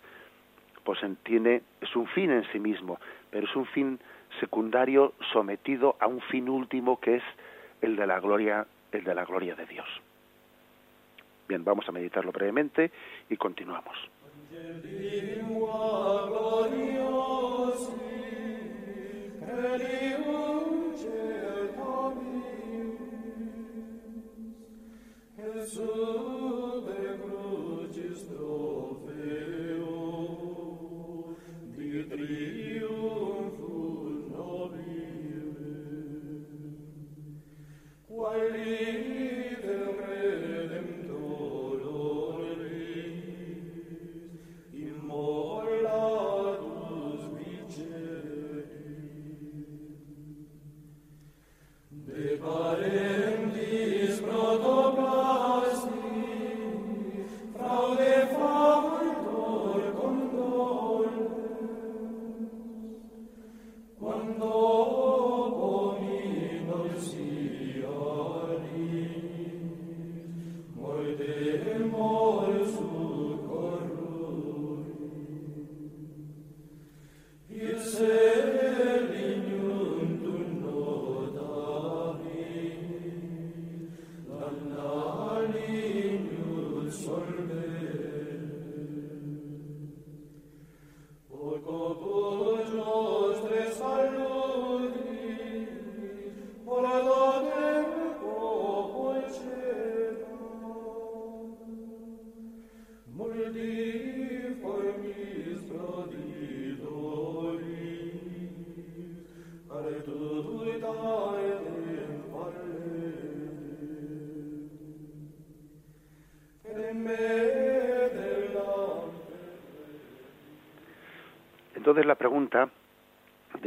pues 0.83 0.99
tiene, 1.23 1.61
es 1.81 1.95
un 1.95 2.07
fin 2.07 2.31
en 2.31 2.43
sí 2.51 2.59
mismo, 2.59 2.99
pero 3.29 3.47
es 3.47 3.55
un 3.55 3.65
fin 3.67 3.99
secundario 4.39 5.13
sometido 5.31 5.95
a 5.99 6.07
un 6.07 6.21
fin 6.21 6.49
último 6.49 6.99
que 6.99 7.15
es 7.15 7.23
el 7.81 7.95
de 7.95 8.07
la 8.07 8.19
gloria, 8.19 8.65
el 8.91 9.03
de 9.03 9.15
la 9.15 9.25
gloria 9.25 9.55
de 9.55 9.65
Dios. 9.65 9.87
Bien, 11.47 11.63
vamos 11.63 11.87
a 11.87 11.91
meditarlo 11.91 12.31
brevemente 12.31 12.91
y 13.29 13.37
continuamos. 13.37 13.97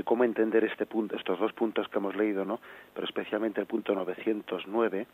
Cómo 0.06 0.22
entender 0.22 0.62
este 0.62 0.86
punto, 0.86 1.16
estos 1.16 1.36
dos 1.40 1.52
puntos 1.52 1.88
que 1.88 1.98
hemos 1.98 2.14
leído, 2.14 2.44
¿no? 2.44 2.60
Pero 2.94 3.04
especialmente 3.08 3.60
el 3.60 3.66
punto 3.66 3.92
909, 3.92 5.04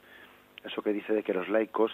eso 0.64 0.82
que 0.82 0.93
dice 0.93 1.14
de 1.14 1.22
que 1.22 1.32
los 1.32 1.49
laicos 1.49 1.90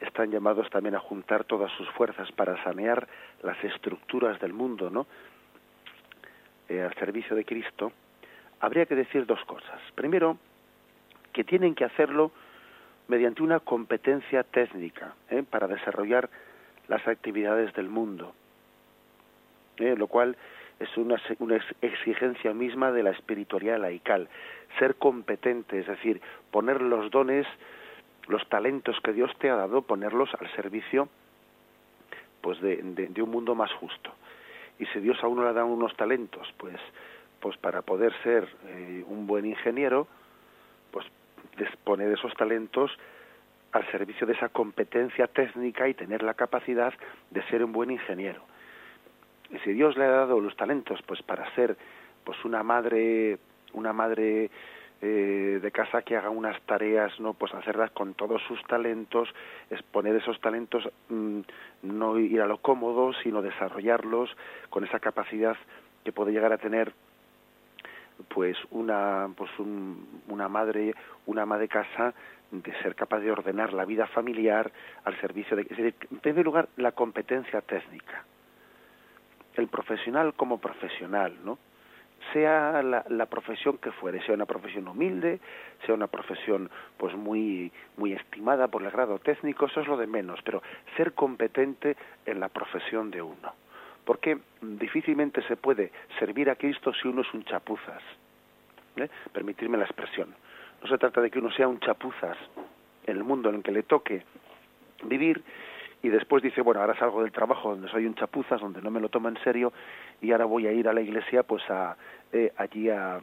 están 0.00 0.32
llamados 0.32 0.68
también 0.68 0.96
a 0.96 0.98
juntar 0.98 1.44
todas 1.44 1.70
sus 1.78 1.88
fuerzas 1.90 2.32
para 2.32 2.60
sanear 2.64 3.06
las 3.44 3.62
estructuras 3.62 4.40
del 4.40 4.52
mundo, 4.52 4.90
¿no? 4.90 5.06
Eh, 6.68 6.82
al 6.82 6.92
servicio 6.94 7.36
de 7.36 7.44
Cristo, 7.44 7.92
habría 8.58 8.86
que 8.86 8.96
decir 8.96 9.24
dos 9.24 9.42
cosas. 9.44 9.80
Primero, 9.94 10.36
que 11.32 11.44
tienen 11.44 11.76
que 11.76 11.84
hacerlo 11.84 12.32
mediante 13.06 13.40
una 13.44 13.60
competencia 13.60 14.42
técnica 14.42 15.14
¿eh? 15.30 15.44
para 15.48 15.68
desarrollar 15.68 16.28
las 16.88 17.06
actividades 17.06 17.72
del 17.74 17.88
mundo 17.88 18.34
¿eh? 19.78 19.94
lo 19.96 20.06
cual 20.06 20.36
es 20.78 20.96
una, 20.96 21.20
una, 21.38 21.58
exigencia 21.80 22.52
misma 22.52 22.92
de 22.92 23.02
la 23.02 23.10
espiritualidad 23.10 23.78
laical, 23.78 24.28
ser 24.78 24.96
competente, 24.96 25.80
es 25.80 25.86
decir, 25.86 26.20
poner 26.50 26.82
los 26.82 27.10
dones, 27.10 27.46
los 28.28 28.46
talentos 28.48 28.98
que 29.00 29.12
Dios 29.12 29.30
te 29.38 29.48
ha 29.48 29.56
dado, 29.56 29.82
ponerlos 29.82 30.30
al 30.38 30.50
servicio 30.54 31.08
pues 32.42 32.60
de, 32.60 32.76
de, 32.82 33.22
un 33.22 33.30
mundo 33.30 33.54
más 33.54 33.72
justo. 33.72 34.12
Y 34.78 34.86
si 34.86 35.00
Dios 35.00 35.18
a 35.22 35.26
uno 35.26 35.44
le 35.44 35.52
da 35.52 35.64
unos 35.64 35.96
talentos, 35.96 36.46
pues, 36.58 36.76
pues 37.40 37.56
para 37.56 37.82
poder 37.82 38.12
ser 38.22 38.46
eh, 38.66 39.02
un 39.08 39.26
buen 39.26 39.46
ingeniero, 39.46 40.06
pues 40.92 41.06
poner 41.82 42.12
esos 42.12 42.34
talentos 42.34 42.92
al 43.72 43.90
servicio 43.90 44.26
de 44.26 44.34
esa 44.34 44.50
competencia 44.50 45.26
técnica 45.26 45.88
y 45.88 45.94
tener 45.94 46.22
la 46.22 46.34
capacidad 46.34 46.92
de 47.30 47.42
ser 47.44 47.64
un 47.64 47.72
buen 47.72 47.90
ingeniero 47.90 48.42
si 49.64 49.72
Dios 49.72 49.96
le 49.96 50.04
ha 50.04 50.10
dado 50.10 50.40
los 50.40 50.56
talentos 50.56 51.00
pues 51.06 51.22
para 51.22 51.52
ser 51.54 51.76
pues 52.24 52.44
una 52.44 52.62
madre 52.62 53.38
una 53.72 53.92
madre 53.92 54.50
eh, 55.02 55.60
de 55.62 55.70
casa 55.72 56.02
que 56.02 56.16
haga 56.16 56.30
unas 56.30 56.60
tareas 56.62 57.18
no 57.20 57.34
pues 57.34 57.54
hacerlas 57.54 57.90
con 57.90 58.14
todos 58.14 58.42
sus 58.48 58.62
talentos 58.64 59.28
exponer 59.70 60.16
esos 60.16 60.40
talentos 60.40 60.88
mm, 61.08 61.40
no 61.82 62.18
ir 62.18 62.40
a 62.40 62.46
lo 62.46 62.58
cómodo 62.58 63.12
sino 63.22 63.42
desarrollarlos 63.42 64.30
con 64.70 64.84
esa 64.84 64.98
capacidad 64.98 65.56
que 66.04 66.12
puede 66.12 66.32
llegar 66.32 66.52
a 66.52 66.58
tener 66.58 66.92
pues 68.28 68.56
una 68.70 69.28
pues 69.36 69.50
una 70.28 70.48
madre 70.48 70.94
una 71.26 71.42
ama 71.42 71.58
de 71.58 71.68
casa 71.68 72.14
de 72.50 72.72
ser 72.82 72.94
capaz 72.94 73.20
de 73.20 73.30
ordenar 73.30 73.72
la 73.72 73.84
vida 73.84 74.06
familiar 74.06 74.70
al 75.04 75.20
servicio 75.20 75.56
de 75.56 75.62
es 75.62 75.78
en 75.78 76.18
primer 76.20 76.44
lugar 76.44 76.68
la 76.76 76.92
competencia 76.92 77.60
técnica 77.60 78.24
el 79.56 79.68
profesional 79.68 80.34
como 80.34 80.58
profesional, 80.58 81.34
¿no? 81.44 81.58
sea 82.32 82.82
la, 82.82 83.04
la, 83.08 83.26
profesión 83.26 83.78
que 83.78 83.92
fuere, 83.92 84.20
sea 84.22 84.34
una 84.34 84.46
profesión 84.46 84.88
humilde, 84.88 85.38
sea 85.84 85.94
una 85.94 86.06
profesión 86.06 86.68
pues 86.96 87.14
muy 87.14 87.70
muy 87.96 88.12
estimada 88.12 88.68
por 88.68 88.82
el 88.82 88.90
grado 88.90 89.18
técnico, 89.18 89.66
eso 89.66 89.80
es 89.80 89.86
lo 89.86 89.96
de 89.96 90.06
menos, 90.06 90.40
pero 90.42 90.62
ser 90.96 91.12
competente 91.12 91.96
en 92.24 92.40
la 92.40 92.48
profesión 92.48 93.10
de 93.10 93.22
uno. 93.22 93.54
Porque 94.04 94.38
difícilmente 94.60 95.42
se 95.42 95.56
puede 95.56 95.90
servir 96.18 96.48
a 96.48 96.54
Cristo 96.56 96.92
si 96.94 97.08
uno 97.08 97.22
es 97.22 97.34
un 97.34 97.44
chapuzas. 97.44 98.02
¿eh? 98.96 99.08
Permitirme 99.32 99.78
la 99.78 99.84
expresión. 99.84 100.34
No 100.80 100.88
se 100.88 100.98
trata 100.98 101.20
de 101.20 101.30
que 101.30 101.38
uno 101.38 101.50
sea 101.50 101.66
un 101.66 101.80
chapuzas 101.80 102.36
en 103.04 103.16
el 103.16 103.24
mundo 103.24 103.48
en 103.48 103.56
el 103.56 103.62
que 103.62 103.72
le 103.72 103.82
toque 103.82 104.22
vivir 105.04 105.42
y 106.06 106.08
después 106.08 106.40
dice, 106.40 106.60
bueno, 106.60 106.80
ahora 106.80 106.96
salgo 106.96 107.20
del 107.20 107.32
trabajo 107.32 107.70
donde 107.70 107.88
soy 107.88 108.06
un 108.06 108.14
chapuzas, 108.14 108.60
donde 108.60 108.80
no 108.80 108.92
me 108.92 109.00
lo 109.00 109.08
tomo 109.08 109.28
en 109.28 109.36
serio 109.42 109.72
y 110.20 110.30
ahora 110.30 110.44
voy 110.44 110.68
a 110.68 110.72
ir 110.72 110.86
a 110.88 110.92
la 110.92 111.00
iglesia 111.00 111.42
pues 111.42 111.68
a 111.68 111.96
eh, 112.32 112.52
allí 112.58 112.88
a 112.90 113.18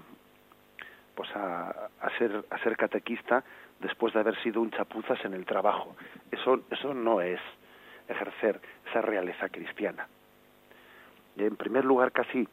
pues 1.16 1.34
a, 1.34 1.70
a 2.02 2.18
ser 2.18 2.44
a 2.50 2.58
ser 2.58 2.76
catequista 2.76 3.42
después 3.80 4.14
de 4.14 4.20
haber 4.20 4.36
sido 4.44 4.60
un 4.60 4.70
chapuzas 4.72 5.24
en 5.24 5.34
el 5.34 5.46
trabajo. 5.46 5.96
Eso 6.30 6.60
eso 6.72 6.94
no 6.94 7.22
es 7.22 7.40
ejercer 8.10 8.60
esa 8.90 9.02
realeza 9.02 9.48
cristiana. 9.48 10.06
En 11.38 11.56
primer 11.56 11.86
lugar, 11.86 12.12
casi 12.12 12.46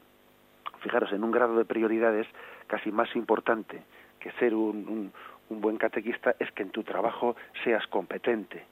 fijaros 0.79 1.13
en 1.13 1.25
un 1.25 1.33
grado 1.33 1.57
de 1.57 1.65
prioridades 1.65 2.29
casi 2.69 2.93
más 2.93 3.17
importante 3.17 3.83
que 4.21 4.31
ser 4.39 4.55
un, 4.55 4.87
un, 4.87 5.13
un 5.49 5.61
buen 5.61 5.77
catequista 5.77 6.37
es 6.39 6.53
que 6.53 6.63
en 6.63 6.71
tu 6.71 6.85
trabajo 6.85 7.35
seas 7.65 7.85
competente 7.89 8.65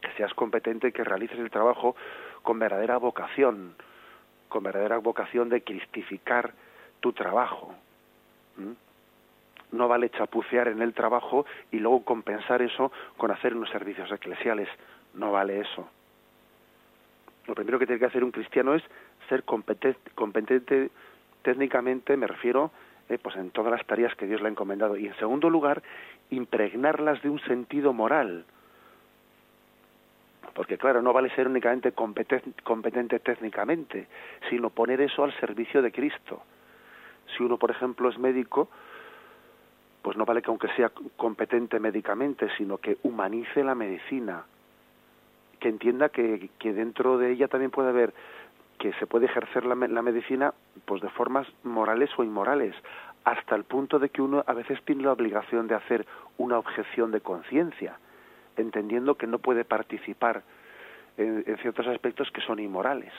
que 0.00 0.10
seas 0.12 0.32
competente, 0.34 0.92
que 0.92 1.04
realices 1.04 1.38
el 1.38 1.50
trabajo 1.50 1.96
con 2.42 2.58
verdadera 2.58 2.96
vocación, 2.96 3.74
con 4.48 4.62
verdadera 4.62 4.98
vocación 4.98 5.48
de 5.48 5.62
cristificar 5.62 6.52
tu 7.00 7.12
trabajo. 7.12 7.74
No 9.72 9.88
vale 9.88 10.10
chapucear 10.10 10.68
en 10.68 10.80
el 10.80 10.94
trabajo 10.94 11.44
y 11.72 11.78
luego 11.78 12.04
compensar 12.04 12.62
eso 12.62 12.92
con 13.16 13.30
hacer 13.30 13.54
unos 13.54 13.70
servicios 13.70 14.10
eclesiales. 14.12 14.68
No 15.14 15.32
vale 15.32 15.60
eso. 15.60 15.88
Lo 17.46 17.54
primero 17.54 17.78
que 17.78 17.86
tiene 17.86 17.98
que 17.98 18.06
hacer 18.06 18.24
un 18.24 18.30
cristiano 18.30 18.74
es 18.74 18.82
ser 19.28 19.44
competente, 19.44 20.10
competente 20.14 20.90
técnicamente, 21.42 22.16
me 22.16 22.26
refiero, 22.26 22.70
eh, 23.08 23.18
pues 23.18 23.36
en 23.36 23.50
todas 23.50 23.70
las 23.70 23.86
tareas 23.86 24.14
que 24.16 24.26
Dios 24.26 24.40
le 24.40 24.48
ha 24.48 24.50
encomendado. 24.50 24.96
Y 24.96 25.06
en 25.06 25.16
segundo 25.16 25.48
lugar, 25.48 25.82
impregnarlas 26.30 27.22
de 27.22 27.30
un 27.30 27.40
sentido 27.40 27.92
moral 27.92 28.44
porque 30.56 30.78
claro, 30.78 31.02
no 31.02 31.12
vale 31.12 31.28
ser 31.34 31.46
únicamente 31.46 31.92
competente 31.92 33.18
técnicamente, 33.18 34.08
sino 34.48 34.70
poner 34.70 35.02
eso 35.02 35.22
al 35.22 35.38
servicio 35.38 35.82
de 35.82 35.92
Cristo. 35.92 36.42
Si 37.36 37.42
uno, 37.42 37.58
por 37.58 37.70
ejemplo, 37.70 38.08
es 38.08 38.18
médico, 38.18 38.70
pues 40.00 40.16
no 40.16 40.24
vale 40.24 40.40
que 40.40 40.48
aunque 40.48 40.68
sea 40.68 40.90
competente 41.16 41.78
médicamente, 41.78 42.48
sino 42.56 42.78
que 42.78 42.96
humanice 43.02 43.62
la 43.62 43.74
medicina, 43.74 44.44
que 45.60 45.68
entienda 45.68 46.08
que, 46.08 46.48
que 46.58 46.72
dentro 46.72 47.18
de 47.18 47.32
ella 47.32 47.48
también 47.48 47.70
puede 47.70 47.90
haber 47.90 48.14
que 48.78 48.94
se 48.94 49.06
puede 49.06 49.26
ejercer 49.26 49.66
la, 49.66 49.74
la, 49.74 50.02
medicina 50.02 50.54
pues 50.86 51.02
de 51.02 51.10
formas 51.10 51.46
morales 51.64 52.10
o 52.16 52.24
inmorales 52.24 52.74
hasta 53.24 53.56
el 53.56 53.64
punto 53.64 53.98
de 53.98 54.08
que 54.08 54.22
uno 54.22 54.42
a 54.46 54.54
veces 54.54 54.82
tiene 54.84 55.02
la 55.02 55.12
obligación 55.12 55.66
de 55.66 55.74
hacer 55.74 56.06
una 56.38 56.58
objeción 56.58 57.10
de 57.10 57.20
conciencia 57.20 57.98
entendiendo 58.56 59.16
que 59.16 59.26
no 59.26 59.38
puede 59.38 59.64
participar 59.64 60.42
en, 61.16 61.44
ciertos 61.62 61.86
aspectos 61.86 62.30
que 62.30 62.40
son 62.40 62.58
inmorales. 62.58 63.12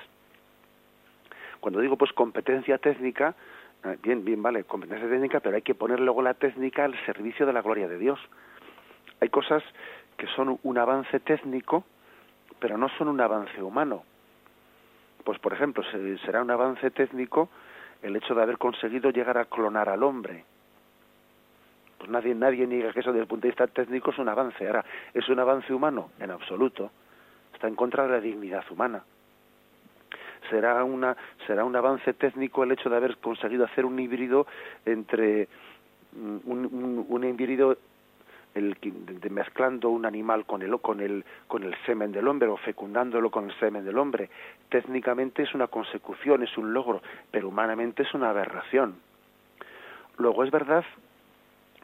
Cuando 1.59 1.79
digo 1.79 1.97
pues 1.97 2.13
competencia 2.13 2.77
técnica 2.77 3.35
eh, 3.83 3.97
bien 4.01 4.23
bien 4.23 4.41
vale 4.41 4.63
competencia 4.63 5.09
técnica 5.09 5.39
pero 5.39 5.55
hay 5.55 5.61
que 5.61 5.75
poner 5.75 5.99
luego 5.99 6.21
la 6.21 6.33
técnica 6.33 6.85
al 6.85 6.95
servicio 7.05 7.45
de 7.45 7.53
la 7.53 7.61
gloria 7.61 7.87
de 7.87 7.97
Dios. 7.97 8.19
Hay 9.19 9.29
cosas 9.29 9.63
que 10.17 10.27
son 10.27 10.59
un 10.63 10.77
avance 10.77 11.19
técnico 11.19 11.83
pero 12.59 12.77
no 12.77 12.89
son 12.97 13.07
un 13.07 13.21
avance 13.21 13.61
humano. 13.61 14.03
Pues 15.23 15.39
por 15.39 15.53
ejemplo, 15.53 15.83
será 16.25 16.41
un 16.41 16.51
avance 16.51 16.89
técnico 16.91 17.49
el 18.01 18.15
hecho 18.15 18.33
de 18.35 18.41
haber 18.41 18.57
conseguido 18.57 19.09
llegar 19.09 19.37
a 19.37 19.45
clonar 19.45 19.89
al 19.89 20.03
hombre. 20.03 20.45
Pues 21.97 22.09
nadie, 22.09 22.35
nadie 22.35 22.67
niega 22.67 22.93
que 22.93 22.99
eso 22.99 23.11
desde 23.11 23.23
el 23.23 23.27
punto 23.27 23.43
de 23.43 23.51
vista 23.51 23.67
técnico 23.67 24.11
es 24.11 24.19
un 24.19 24.29
avance. 24.29 24.65
Ahora, 24.67 24.85
¿es 25.13 25.27
un 25.29 25.39
avance 25.39 25.73
humano? 25.73 26.11
En 26.19 26.31
absoluto. 26.31 26.91
Está 27.53 27.67
en 27.67 27.75
contra 27.75 28.03
de 28.03 28.09
la 28.09 28.19
dignidad 28.19 28.63
humana. 28.69 29.03
Será, 30.49 30.83
una, 30.83 31.17
será 31.45 31.65
un 31.65 31.75
avance 31.75 32.13
técnico 32.13 32.63
el 32.63 32.71
hecho 32.71 32.89
de 32.89 32.97
haber 32.97 33.17
conseguido 33.17 33.65
hacer 33.65 33.83
un 33.83 33.99
híbrido 33.99 34.47
entre 34.85 35.47
mm, 36.13 36.37
un, 36.45 37.05
un, 37.09 37.23
híbrido 37.23 37.75
el, 38.53 38.77
mezclando 39.29 39.89
un 39.89 40.05
animal 40.05 40.45
con 40.45 40.61
el, 40.61 40.79
con, 40.79 41.01
el, 41.01 41.25
con 41.47 41.63
el 41.63 41.75
semen 41.85 42.11
del 42.11 42.27
hombre 42.27 42.47
o 42.47 42.57
fecundándolo 42.57 43.29
con 43.29 43.49
el 43.49 43.59
semen 43.59 43.83
del 43.83 43.97
hombre. 43.97 44.29
Técnicamente 44.69 45.43
es 45.43 45.53
una 45.53 45.67
consecución, 45.67 46.43
es 46.43 46.57
un 46.57 46.73
logro, 46.73 47.01
pero 47.31 47.49
humanamente 47.49 48.03
es 48.03 48.13
una 48.13 48.29
aberración. 48.29 48.95
Luego 50.17 50.43
es 50.43 50.51
verdad 50.51 50.85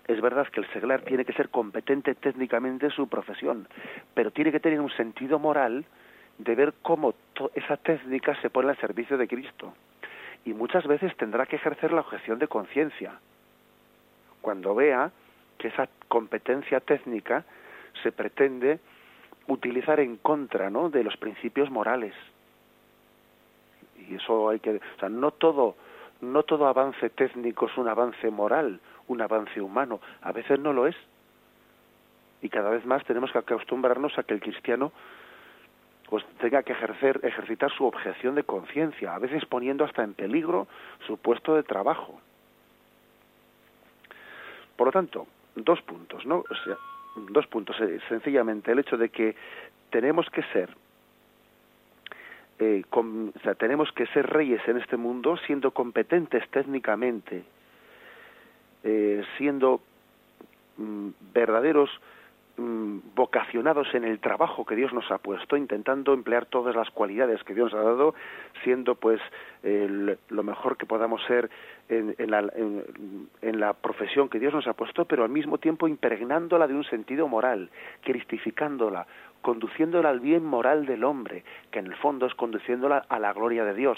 es 0.08 0.20
verdad 0.22 0.47
que 0.47 0.60
el 0.60 0.68
seglar 0.74 1.01
tiene 1.01 1.26
que 1.26 1.34
ser 1.34 1.49
competente 1.49 2.16
técnicamente 2.16 2.88
en 2.88 2.91
su 2.91 3.08
profesión, 3.08 3.68
pero 4.14 4.32
tiene 4.32 4.51
que 4.51 4.60
tener 4.60 4.82
un 4.82 4.91
sentido 4.91 5.39
moral 5.39 5.86
de 6.38 6.56
ver 6.56 6.74
cómo 6.82 7.14
esa 7.56 7.78
técnica 7.78 8.36
se 8.41 8.49
pone 8.49 8.70
al 8.70 8.78
servicio 8.78 9.18
de 9.18 9.28
Cristo. 9.28 9.74
Y 10.45 10.54
muchas 10.54 10.86
veces 10.88 11.16
tendrá 11.16 11.45
que 11.45 11.56
ejercer 11.56 11.93
la 11.93 12.01
objeción 12.01 12.38
de 12.39 12.47
conciencia. 12.47 13.14
Cuando 14.41 14.76
vea 14.76 15.12
que 15.58 15.70
esa 15.70 15.88
competencia 16.10 16.82
técnica 16.82 17.45
se 18.01 18.12
pretende 18.12 18.80
utilizar 19.47 19.99
en 20.01 20.18
contra 20.18 20.70
¿no? 20.70 20.89
de 20.89 21.04
los 21.04 21.16
principios 21.16 21.70
morales. 21.70 22.14
Y 24.10 24.16
eso 24.16 24.49
hay 24.49 24.60
que, 24.60 24.72
o 24.76 24.99
sea, 24.99 25.08
no 25.08 25.32
todo, 25.32 25.76
no 26.20 26.43
todo 26.43 26.68
avance 26.68 27.10
técnico 27.12 27.68
es 27.68 27.78
un 27.78 27.88
avance 27.88 28.30
moral, 28.30 28.82
un 29.08 29.22
avance 29.22 29.62
humano, 29.62 29.99
a 30.22 30.32
veces 30.32 30.60
no 30.60 30.74
lo 30.74 30.88
es. 30.88 30.95
Y 32.41 32.49
cada 32.49 32.70
vez 32.70 32.86
más 32.86 33.04
tenemos 33.06 33.32
que 33.32 33.39
acostumbrarnos 33.39 34.18
a 34.18 34.24
que 34.24 34.34
el 34.34 34.41
cristiano 34.41 34.91
pues 36.10 36.26
tenga 36.39 36.62
que 36.62 36.74
ejercer, 36.74 37.20
ejercitar 37.24 37.72
su 37.72 37.86
objeción 37.86 38.36
de 38.36 38.43
conciencia, 38.43 39.16
a 39.16 39.20
veces 39.20 39.45
poniendo 39.45 39.84
hasta 39.84 40.04
en 40.04 40.14
peligro 40.14 40.68
su 41.08 41.18
puesto 41.18 41.56
de 41.56 41.64
trabajo. 41.64 42.20
Por 44.76 44.88
lo 44.88 44.91
tanto, 44.91 45.28
dos 45.56 45.82
puntos, 45.82 46.26
¿no? 46.26 46.43
Dos 47.30 47.47
puntos. 47.47 47.80
Eh, 47.80 47.99
sencillamente 48.10 48.72
el 48.72 48.80
hecho 48.80 48.97
de 48.97 49.10
que 49.10 49.36
tenemos 49.89 50.30
que 50.30 50.43
ser, 50.54 50.70
eh, 52.60 52.84
o 52.91 53.56
tenemos 53.56 53.91
que 53.93 54.06
ser 54.08 54.28
reyes 54.28 54.62
en 54.68 54.78
este 54.78 54.97
mundo 54.97 55.38
siendo 55.38 55.72
competentes 55.72 56.47
técnicamente, 56.49 57.43
eh, 58.84 59.23
siendo 59.38 59.81
mm, 60.77 61.09
verdaderos 61.34 61.89
Mm, 62.55 62.99
vocacionados 63.15 63.95
en 63.95 64.03
el 64.03 64.19
trabajo 64.19 64.63
que 64.63 64.75
Dios 64.75 64.93
nos 64.93 65.09
ha 65.09 65.17
puesto, 65.17 65.57
intentando 65.57 66.13
emplear 66.13 66.45
todas 66.45 66.75
las 66.75 66.88
cualidades 66.91 67.43
que 67.43 67.55
Dios 67.55 67.73
nos 67.73 67.81
ha 67.81 67.84
dado, 67.84 68.13
siendo 68.63 68.93
pues 68.93 69.19
lo 69.63 70.43
mejor 70.43 70.77
que 70.77 70.86
podamos 70.86 71.23
ser 71.25 71.49
en, 71.89 72.13
la, 72.29 73.73
profesión 73.73 74.29
que 74.29 74.38
Dios 74.38 74.53
nos 74.53 74.67
ha 74.67 74.73
puesto, 74.73 75.05
pero 75.05 75.23
al 75.23 75.31
mismo 75.31 75.57
tiempo 75.57 75.88
impregnándola 75.88 76.67
de 76.67 76.75
un 76.75 76.84
sentido 76.84 77.27
moral, 77.27 77.71
cristificándola, 78.01 79.07
conduciéndola 79.41 80.09
al 80.09 80.19
bien 80.19 80.45
moral 80.45 80.86
del 80.86 81.05
hombre, 81.05 81.43
que 81.71 81.79
en 81.79 81.88
el 81.88 81.95
fondo 81.95 82.27
es 82.27 82.36
conduciéndola 82.36 83.03
a 83.09 83.17
la 83.17 83.34
gloria 83.34 83.65
de 83.65 83.73
Dios, 83.73 83.97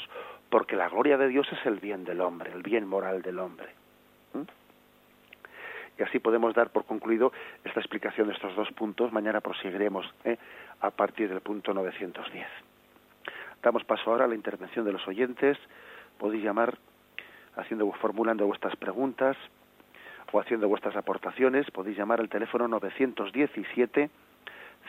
porque 0.49 0.77
la 0.77 0.87
gloria 0.87 1.17
de 1.17 1.27
Dios 1.27 1.45
es 1.51 1.65
el 1.65 1.81
bien 1.81 2.05
del 2.05 2.21
hombre, 2.21 2.53
el 2.53 2.63
bien 2.63 2.87
moral 2.87 3.21
del 3.21 3.39
hombre. 3.39 3.67
Y 5.97 6.03
así 6.03 6.19
podemos 6.19 6.53
dar 6.53 6.71
por 6.71 6.85
concluido 6.85 7.31
esta 7.63 7.79
explicación 7.79 8.27
de 8.27 8.33
estos 8.33 8.55
dos 8.55 8.71
puntos. 8.71 9.11
Mañana 9.11 9.41
proseguiremos 9.41 10.05
¿eh? 10.23 10.37
a 10.81 10.91
partir 10.91 11.29
del 11.29 11.41
punto 11.41 11.73
910. 11.73 12.45
Damos 13.63 13.83
paso 13.85 14.11
ahora 14.11 14.25
a 14.25 14.27
la 14.27 14.35
intervención 14.35 14.85
de 14.85 14.91
los 14.91 15.07
oyentes. 15.07 15.57
Podéis 16.17 16.43
llamar 16.43 16.77
haciendo, 17.55 17.91
formulando 17.93 18.45
vuestras 18.45 18.75
preguntas 18.75 19.37
o 20.31 20.39
haciendo 20.39 20.67
vuestras 20.67 20.95
aportaciones. 20.95 21.69
Podéis 21.71 21.97
llamar 21.97 22.19
al 22.19 22.29
teléfono 22.29 22.67
917 22.67 24.09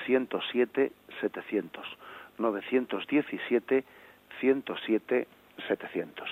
107 0.04 0.92
700. 1.20 1.98
917 2.38 3.84
107 4.40 5.26
700. 5.68 6.30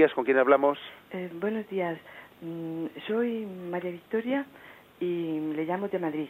Días, 0.00 0.14
¿con 0.14 0.24
quién 0.24 0.38
hablamos? 0.38 0.78
Eh, 1.10 1.28
buenos 1.34 1.68
días, 1.68 1.98
mm, 2.40 2.86
soy 3.06 3.44
María 3.70 3.90
Victoria 3.90 4.46
y 4.98 5.52
le 5.54 5.66
llamo 5.66 5.88
de 5.88 5.98
Madrid. 5.98 6.28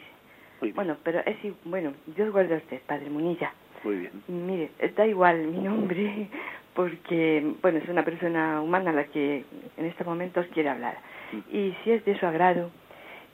Bueno, 0.75 0.97
pero 1.03 1.21
es 1.25 1.37
bueno, 1.63 1.93
Dios 2.05 2.33
guarda 2.33 2.55
a 2.55 2.57
usted, 2.57 2.81
Padre 2.85 3.09
Munilla. 3.09 3.53
Muy 3.85 3.95
bien. 3.95 4.11
Mire, 4.27 4.71
está 4.77 5.07
igual 5.07 5.47
mi 5.47 5.59
nombre 5.59 6.27
porque, 6.75 7.53
bueno, 7.61 7.77
es 7.77 7.87
una 7.87 8.03
persona 8.03 8.61
humana 8.61 8.91
la 8.91 9.05
que 9.05 9.45
en 9.77 9.85
este 9.85 10.03
momento 10.03 10.41
os 10.41 10.47
quiere 10.47 10.67
hablar. 10.67 10.97
Mm. 11.31 11.55
Y 11.55 11.73
si 11.81 11.91
es 11.91 12.03
de 12.03 12.19
su 12.19 12.25
agrado, 12.25 12.71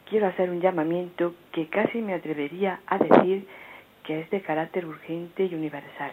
quiero 0.07 0.27
hacer 0.27 0.51
un 0.51 0.61
llamamiento 0.61 1.33
que 1.51 1.65
casi 1.65 1.99
me 1.99 2.13
atrevería 2.13 2.81
a 2.85 2.99
decir 2.99 3.47
que 4.03 4.19
es 4.19 4.29
de 4.29 4.41
carácter 4.41 4.85
urgente 4.85 5.45
y 5.45 5.55
universal, 5.55 6.11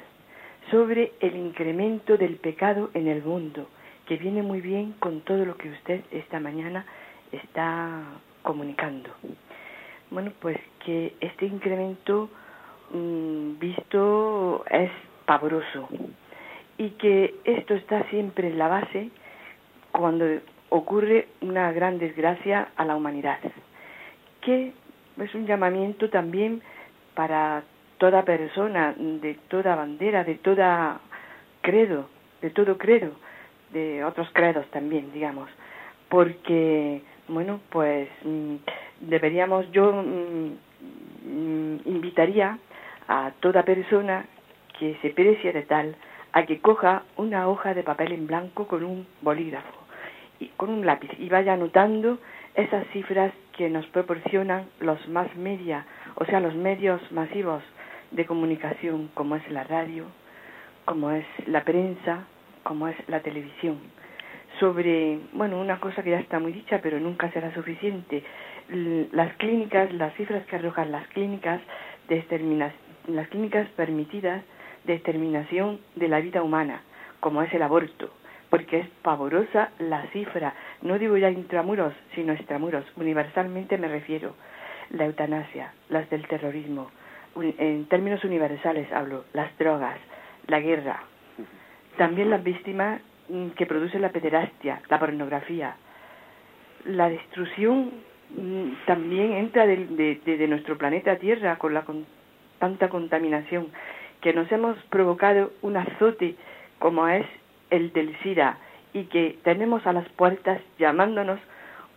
sobre 0.70 1.12
el 1.20 1.37
incremento 1.37 2.16
del 2.16 2.37
pecado 2.37 2.91
en 2.95 3.07
el 3.09 3.22
mundo 3.22 3.68
que 4.07 4.16
viene 4.16 4.42
muy 4.42 4.61
bien 4.61 4.92
con 4.98 5.20
todo 5.22 5.44
lo 5.44 5.57
que 5.57 5.70
usted 5.70 6.02
esta 6.11 6.40
mañana 6.40 6.84
está 7.32 8.02
comunicando. 8.42 9.11
Bueno, 10.11 10.32
pues 10.40 10.59
que 10.84 11.14
este 11.20 11.46
incremento 11.46 12.28
mm, 12.92 13.59
visto 13.59 14.64
es 14.70 14.90
pavoroso 15.24 15.88
y 16.76 16.90
que 16.90 17.34
esto 17.44 17.74
está 17.74 18.05
siempre 18.11 18.48
en 18.48 18.59
la 18.59 18.68
base 18.68 19.11
cuando 19.92 20.26
ocurre 20.68 21.28
una 21.40 21.72
gran 21.72 21.98
desgracia 21.98 22.68
a 22.76 22.84
la 22.84 22.96
humanidad, 22.96 23.38
que 24.40 24.72
es 25.18 25.34
un 25.34 25.46
llamamiento 25.46 26.11
también 26.11 26.62
para 27.14 27.62
toda 27.98 28.24
persona, 28.24 28.94
de 28.98 29.34
toda 29.48 29.76
bandera, 29.76 30.24
de 30.24 30.34
toda 30.34 31.00
credo, 31.62 32.09
de 32.42 32.50
todo 32.50 32.76
credo, 32.76 33.12
de 33.75 34.03
otros 34.05 34.29
credos 34.33 34.66
también, 34.70 35.12
digamos, 35.12 35.51
porque, 36.09 37.03
bueno, 37.29 37.61
pues 37.68 38.09
mm, 38.25 38.55
deberíamos, 39.01 39.70
yo 39.72 39.93
mm, 39.93 40.53
mm, 41.27 41.81
invitaría 41.85 42.59
a 43.09 43.33
toda 43.41 43.64
persona 43.64 44.25
que 44.79 44.97
se 45.03 45.11
precie 45.11 45.53
de 45.53 45.62
tal 45.62 45.97
a 46.33 46.47
que 46.47 46.61
coja 46.61 47.03
una 47.16 47.49
hoja 47.49 47.75
de 47.75 47.83
papel 47.83 48.12
en 48.12 48.27
blanco 48.27 48.66
con 48.66 48.83
un 48.85 49.07
bolígrafo 49.20 49.85
y 50.41 50.49
con 50.57 50.70
un 50.70 50.87
lápiz 50.87 51.11
y 51.18 51.29
vaya 51.29 51.53
anotando 51.53 52.18
esas 52.55 52.87
cifras 52.93 53.33
que 53.57 53.68
nos 53.68 53.87
proporcionan 53.87 54.66
los 54.81 55.09
más 55.09 55.35
media, 55.37 55.87
o 56.16 56.25
sea, 56.25 56.41
los 56.41 56.55
medios 56.55 57.01
masivos 57.12 57.62
de 58.11 58.27
comunicación, 58.27 59.11
como 59.14 59.37
es 59.37 59.49
la 59.51 59.64
radio, 59.64 60.07
como 60.85 61.11
es 61.11 61.27
la 61.47 61.64
prensa, 61.64 62.27
como 62.65 62.89
es 62.89 62.97
la 63.09 63.21
televisión. 63.21 63.79
Sobre, 64.59 65.21
bueno, 65.33 65.61
una 65.61 65.79
cosa 65.79 66.03
que 66.03 66.11
ya 66.11 66.19
está 66.19 66.41
muy 66.41 66.53
dicha, 66.53 66.81
pero 66.83 66.99
nunca 66.99 67.31
será 67.31 67.53
suficiente, 67.55 68.25
las 69.12 69.35
clínicas, 69.37 69.93
las 69.93 70.15
cifras 70.15 70.45
que 70.47 70.57
arrojan 70.57 70.91
las 70.91 71.07
clínicas, 71.09 71.61
de 72.09 72.71
las 73.09 73.29
clínicas 73.29 73.69
permitidas 73.71 74.43
de 74.85 74.95
exterminación 74.95 75.81
de 75.97 76.09
la 76.09 76.21
vida 76.21 76.43
humana, 76.43 76.83
como 77.21 77.43
es 77.43 77.53
el 77.55 77.62
aborto, 77.62 78.11
porque 78.51 78.81
es 78.81 78.89
pavorosa 79.03 79.71
la 79.79 80.07
cifra, 80.12 80.55
no 80.83 80.99
digo 80.99 81.17
ya 81.17 81.31
intramuros, 81.31 81.95
sino 82.15 82.33
extramuros, 82.33 82.85
universalmente 82.97 83.79
me 83.79 83.89
refiero, 83.89 84.35
la 84.91 85.07
eutanasia, 85.07 85.73
las 85.89 86.09
del 86.11 86.29
terrorismo, 86.29 86.91
en 87.37 87.87
términos 87.87 88.23
universales 88.25 88.91
hablo, 88.93 89.25
las 89.33 89.57
drogas, 89.59 89.99
la 90.47 90.61
guerra, 90.61 91.03
también 91.97 92.30
las 92.30 92.42
víctimas 92.42 93.01
mm, 93.28 93.51
que 93.51 93.66
produce 93.66 93.99
la 93.99 94.11
pederastia, 94.11 94.80
la 94.88 94.99
pornografía, 94.99 95.76
la 96.84 97.09
destrucción 97.09 97.92
mm, 98.36 98.86
también 98.86 99.32
entra 99.32 99.66
de, 99.66 100.47
nuestro 100.49 100.76
planeta 100.76 101.16
Tierra 101.16 101.57
con 101.57 101.74
la 101.74 101.82
con 101.82 102.07
tanta 102.59 102.88
contaminación 102.88 103.68
que 104.20 104.32
nos 104.32 104.51
hemos 104.53 104.76
provocado 104.90 105.53
un 105.62 105.76
azote 105.76 106.34
como 106.78 107.09
es 107.09 107.26
el 107.70 107.92
del 107.92 108.16
SIDA 108.22 108.59
y 108.92 109.05
que 109.05 109.38
tenemos 109.42 109.86
a 109.86 109.92
las 109.92 110.09
puertas 110.11 110.61
llamándonos 110.78 111.40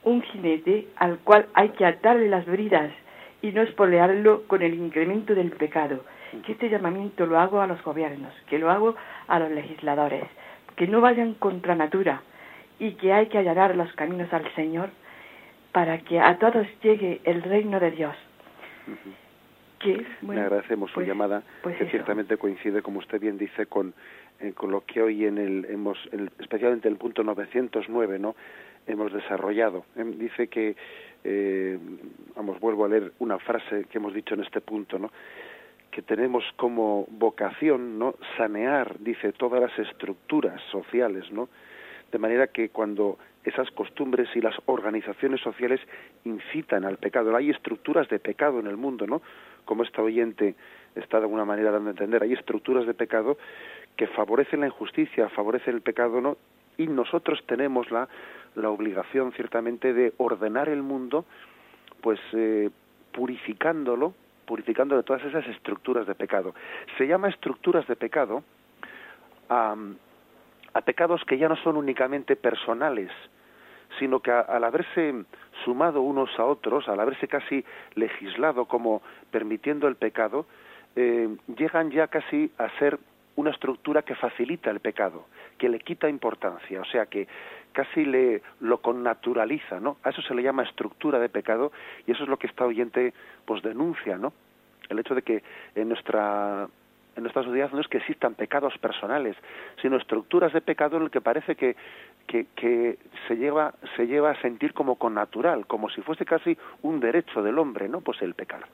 un 0.03 0.21
jinete 0.21 0.87
al 0.95 1.19
cual 1.19 1.47
hay 1.53 1.69
que 1.69 1.85
atarle 1.85 2.29
las 2.29 2.45
bridas 2.45 2.91
y 3.41 3.51
no 3.51 3.61
espolearlo 3.61 4.43
con 4.47 4.61
el 4.61 4.73
incremento 4.73 5.35
del 5.35 5.51
pecado. 5.51 6.03
Que 6.45 6.51
este 6.53 6.69
llamamiento 6.69 7.25
lo 7.25 7.39
hago 7.39 7.61
a 7.61 7.67
los 7.67 7.81
gobiernos, 7.83 8.33
que 8.49 8.59
lo 8.59 8.69
hago 8.69 8.95
a 9.27 9.39
los 9.39 9.51
legisladores, 9.51 10.23
que 10.75 10.87
no 10.87 11.01
vayan 11.01 11.33
contra 11.35 11.75
natura 11.75 12.21
y 12.79 12.91
que 12.93 13.13
hay 13.13 13.27
que 13.27 13.37
allanar 13.37 13.75
los 13.75 13.91
caminos 13.93 14.31
al 14.33 14.53
Señor 14.55 14.89
para 15.71 15.99
que 15.99 16.19
a 16.19 16.37
todos 16.37 16.67
llegue 16.81 17.21
el 17.23 17.43
reino 17.43 17.79
de 17.79 17.91
Dios. 17.91 18.15
Le 20.21 20.41
agradecemos 20.41 20.89
su 20.89 20.95
pues, 20.95 21.07
llamada, 21.07 21.43
pues 21.61 21.77
que 21.77 21.85
ciertamente 21.85 22.37
coincide, 22.37 22.81
como 22.81 22.99
usted 22.99 23.19
bien 23.21 23.37
dice, 23.37 23.67
con, 23.67 23.93
eh, 24.39 24.53
con 24.53 24.71
lo 24.71 24.81
que 24.81 25.01
hoy 25.01 25.25
en 25.25 25.37
el, 25.37 25.65
hemos, 25.69 25.97
especialmente 26.39 26.87
en 26.87 26.95
el 26.95 26.99
punto 26.99 27.23
909, 27.23 28.19
¿no? 28.19 28.35
hemos 28.87 29.13
desarrollado. 29.13 29.85
Em, 29.95 30.17
dice 30.17 30.47
que, 30.47 30.75
eh, 31.23 31.77
vamos, 32.35 32.59
vuelvo 32.59 32.85
a 32.85 32.89
leer 32.89 33.11
una 33.19 33.37
frase 33.37 33.85
que 33.89 33.97
hemos 33.97 34.13
dicho 34.13 34.33
en 34.33 34.41
este 34.41 34.61
punto, 34.61 34.97
¿no? 34.97 35.11
Que 35.97 36.03
tenemos 36.03 36.43
como 36.57 37.07
vocación, 37.09 37.97
¿no? 37.97 38.13
sanear, 38.37 38.99
dice, 38.99 39.33
todas 39.33 39.59
las 39.59 39.79
estructuras 39.79 40.61
sociales, 40.71 41.31
¿no? 41.31 41.49
de 42.11 42.19
manera 42.19 42.45
que 42.45 42.69
cuando 42.69 43.17
esas 43.43 43.71
costumbres 43.71 44.29
y 44.35 44.41
las 44.41 44.53
organizaciones 44.67 45.41
sociales 45.41 45.81
incitan 46.23 46.85
al 46.85 46.97
pecado. 46.97 47.35
Hay 47.35 47.49
estructuras 47.49 48.07
de 48.09 48.19
pecado 48.19 48.59
en 48.59 48.67
el 48.67 48.77
mundo, 48.77 49.07
¿no? 49.07 49.23
Como 49.65 49.81
esta 49.81 50.03
oyente 50.03 50.53
está 50.93 51.17
de 51.17 51.23
alguna 51.23 51.45
manera 51.45 51.71
dando 51.71 51.89
a 51.89 51.93
entender, 51.93 52.21
hay 52.21 52.33
estructuras 52.33 52.85
de 52.85 52.93
pecado 52.93 53.39
que 53.95 54.05
favorecen 54.05 54.59
la 54.59 54.67
injusticia, 54.67 55.29
favorecen 55.29 55.73
el 55.73 55.81
pecado, 55.81 56.21
¿no? 56.21 56.37
Y 56.77 56.85
nosotros 56.85 57.43
tenemos 57.47 57.89
la, 57.89 58.07
la 58.53 58.69
obligación, 58.69 59.31
ciertamente, 59.31 59.93
de 59.93 60.13
ordenar 60.17 60.69
el 60.69 60.83
mundo, 60.83 61.25
pues 62.01 62.19
eh, 62.33 62.69
purificándolo, 63.13 64.13
purificándolo 64.47 65.01
de 65.01 65.05
todas 65.05 65.23
esas 65.25 65.45
estructuras 65.47 66.07
de 66.07 66.15
pecado. 66.15 66.55
Se 66.97 67.05
llama 67.05 67.29
estructuras 67.29 67.85
de 67.85 67.95
pecado 67.95 68.43
a, 69.49 69.75
a 70.73 70.81
pecados 70.81 71.23
que 71.25 71.37
ya 71.37 71.49
no 71.49 71.57
son 71.57 71.77
únicamente 71.77 72.35
personales, 72.35 73.11
sino 73.99 74.19
que 74.21 74.31
al 74.31 74.63
haberse 74.63 75.25
sumado 75.63 76.01
unos 76.01 76.29
a 76.39 76.45
otros, 76.45 76.87
al 76.87 76.99
haberse 76.99 77.27
casi 77.27 77.63
legislado 77.95 78.65
como 78.65 79.01
permitiendo 79.31 79.87
el 79.87 79.95
pecado, 79.95 80.45
eh, 80.95 81.29
llegan 81.57 81.91
ya 81.91 82.07
casi 82.07 82.51
a 82.57 82.69
ser 82.79 82.99
una 83.35 83.51
estructura 83.51 84.01
que 84.01 84.15
facilita 84.15 84.71
el 84.71 84.79
pecado, 84.79 85.25
que 85.57 85.69
le 85.69 85.79
quita 85.79 86.09
importancia, 86.09 86.81
o 86.81 86.85
sea 86.85 87.05
que 87.05 87.27
casi 87.77 88.05
le 88.05 88.41
lo 88.59 88.81
connaturaliza, 88.81 89.79
¿no? 89.79 89.97
A 90.01 90.09
eso 90.09 90.23
se 90.23 90.33
le 90.33 90.41
llama 90.41 90.63
estructura 90.63 91.19
de 91.19 91.29
pecado 91.29 91.71
y 92.07 92.11
eso 92.11 92.23
es 92.23 92.29
lo 92.29 92.37
que 92.39 92.47
esta 92.47 92.65
oyente 92.65 93.13
pues 93.45 93.61
denuncia, 93.61 94.17
¿no? 94.17 94.33
El 94.89 94.97
hecho 94.97 95.13
de 95.13 95.21
que 95.21 95.43
en 95.75 95.89
nuestra 95.89 96.67
en 97.15 97.21
nuestra 97.21 97.43
sociedad 97.43 97.69
no 97.71 97.79
es 97.79 97.87
que 97.87 97.97
existan 97.97 98.33
pecados 98.33 98.75
personales, 98.79 99.35
sino 99.79 99.97
estructuras 99.97 100.53
de 100.53 100.61
pecado 100.61 100.97
en 100.97 101.03
el 101.03 101.11
que 101.11 101.21
parece 101.21 101.55
que, 101.55 101.75
que, 102.27 102.97
se, 103.27 103.37
lleva, 103.37 103.75
se 103.95 104.07
lleva 104.07 104.31
a 104.31 104.41
sentir 104.41 104.73
como 104.73 104.95
con 104.95 105.13
natural, 105.13 105.67
como 105.67 105.89
si 105.89 106.01
fuese 106.01 106.25
casi 106.25 106.57
un 106.81 106.99
derecho 106.99 107.43
del 107.43 107.57
hombre, 107.59 107.89
¿no? 107.89 108.01
Pues 108.01 108.21
el 108.23 108.33
pecar. 108.33 108.67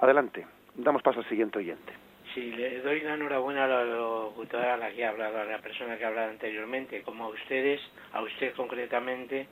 Adelante, 0.00 0.46
damos 0.76 1.02
paso 1.02 1.20
al 1.20 1.28
siguiente 1.28 1.58
oyente. 1.58 2.05
Sí, 2.36 2.52
le 2.52 2.82
doy 2.82 3.00
la 3.00 3.14
enhorabuena 3.14 3.64
a 3.64 3.66
la 3.66 3.84
locutora 3.84 4.74
a 4.74 4.76
la 4.76 4.90
que 4.90 5.06
ha 5.06 5.08
hablado, 5.08 5.40
a 5.40 5.44
la 5.46 5.58
persona 5.58 5.96
que 5.96 6.04
ha 6.04 6.08
hablado 6.08 6.28
anteriormente, 6.28 7.00
como 7.00 7.24
a 7.24 7.28
ustedes, 7.28 7.80
a 8.12 8.20
usted 8.20 8.52
concretamente, 8.54 9.46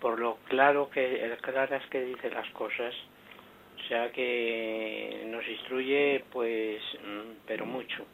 por 0.00 0.18
lo 0.18 0.38
claro 0.48 0.90
que, 0.90 1.32
claras 1.40 1.86
que 1.86 2.02
dice 2.02 2.28
las 2.30 2.50
cosas 2.50 2.92
sea 3.90 4.12
que 4.12 5.24
nos 5.26 5.46
instruye 5.46 6.24
pues 6.32 6.80
mm, 7.04 7.46
pero 7.46 7.66
mucho. 7.66 8.06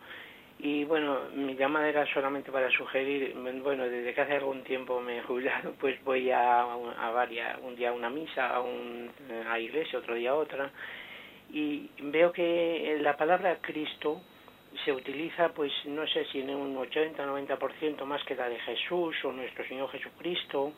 Y 0.58 0.84
bueno 0.84 1.20
mi 1.34 1.54
llamada 1.54 1.88
era 1.88 2.06
solamente 2.14 2.50
para 2.50 2.70
sugerir 2.70 3.34
bueno 3.62 3.84
desde 3.84 4.14
que 4.14 4.20
hace 4.22 4.36
algún 4.36 4.62
tiempo 4.64 5.00
me 5.00 5.18
he 5.18 5.22
jubilado 5.22 5.74
pues 5.80 6.02
voy 6.02 6.30
a, 6.30 6.62
a 6.62 7.10
varias 7.10 7.58
un 7.62 7.76
día 7.76 7.90
a 7.90 7.92
una 7.92 8.08
misa 8.08 8.48
a 8.48 8.60
un 8.60 9.10
a 9.50 9.58
iglesia 9.58 9.98
otro 9.98 10.14
día 10.14 10.30
a 10.30 10.34
otra 10.34 10.70
y 11.50 11.90
veo 11.98 12.32
que 12.32 12.98
la 13.00 13.16
palabra 13.16 13.58
Cristo 13.60 14.20
se 14.84 14.92
utiliza 14.92 15.50
pues 15.50 15.72
no 15.86 16.06
sé 16.06 16.24
si 16.26 16.40
en 16.40 16.50
un 16.50 16.76
80 16.76 17.24
90% 17.26 18.04
más 18.04 18.22
que 18.24 18.34
la 18.34 18.48
de 18.48 18.58
Jesús 18.60 19.16
o 19.24 19.32
nuestro 19.32 19.66
Señor 19.66 19.90
Jesucristo. 19.90 20.72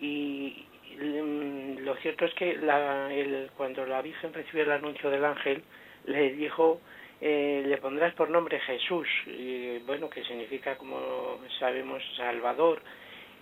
Y, 0.00 0.66
Mm, 0.98 1.78
lo 1.80 1.96
cierto 1.96 2.24
es 2.24 2.34
que 2.34 2.56
la, 2.56 3.12
el, 3.12 3.50
cuando 3.56 3.84
la 3.84 4.00
Virgen 4.00 4.32
recibió 4.32 4.62
el 4.62 4.70
anuncio 4.70 5.10
del 5.10 5.24
ángel, 5.24 5.62
le 6.06 6.32
dijo, 6.34 6.80
eh, 7.20 7.64
le 7.66 7.78
pondrás 7.78 8.14
por 8.14 8.30
nombre 8.30 8.60
Jesús, 8.60 9.08
bueno, 9.86 10.08
que 10.08 10.22
significa, 10.24 10.76
como 10.76 11.38
sabemos, 11.58 12.02
Salvador, 12.16 12.80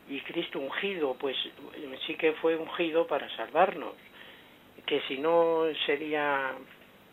y 0.09 0.21
Cristo 0.21 0.59
ungido, 0.59 1.15
pues 1.19 1.37
sí 2.07 2.15
que 2.15 2.33
fue 2.35 2.57
ungido 2.57 3.07
para 3.07 3.29
salvarnos, 3.37 3.95
que 4.93 5.01
si 5.09 5.17
no 5.17 5.65
sería 5.87 6.53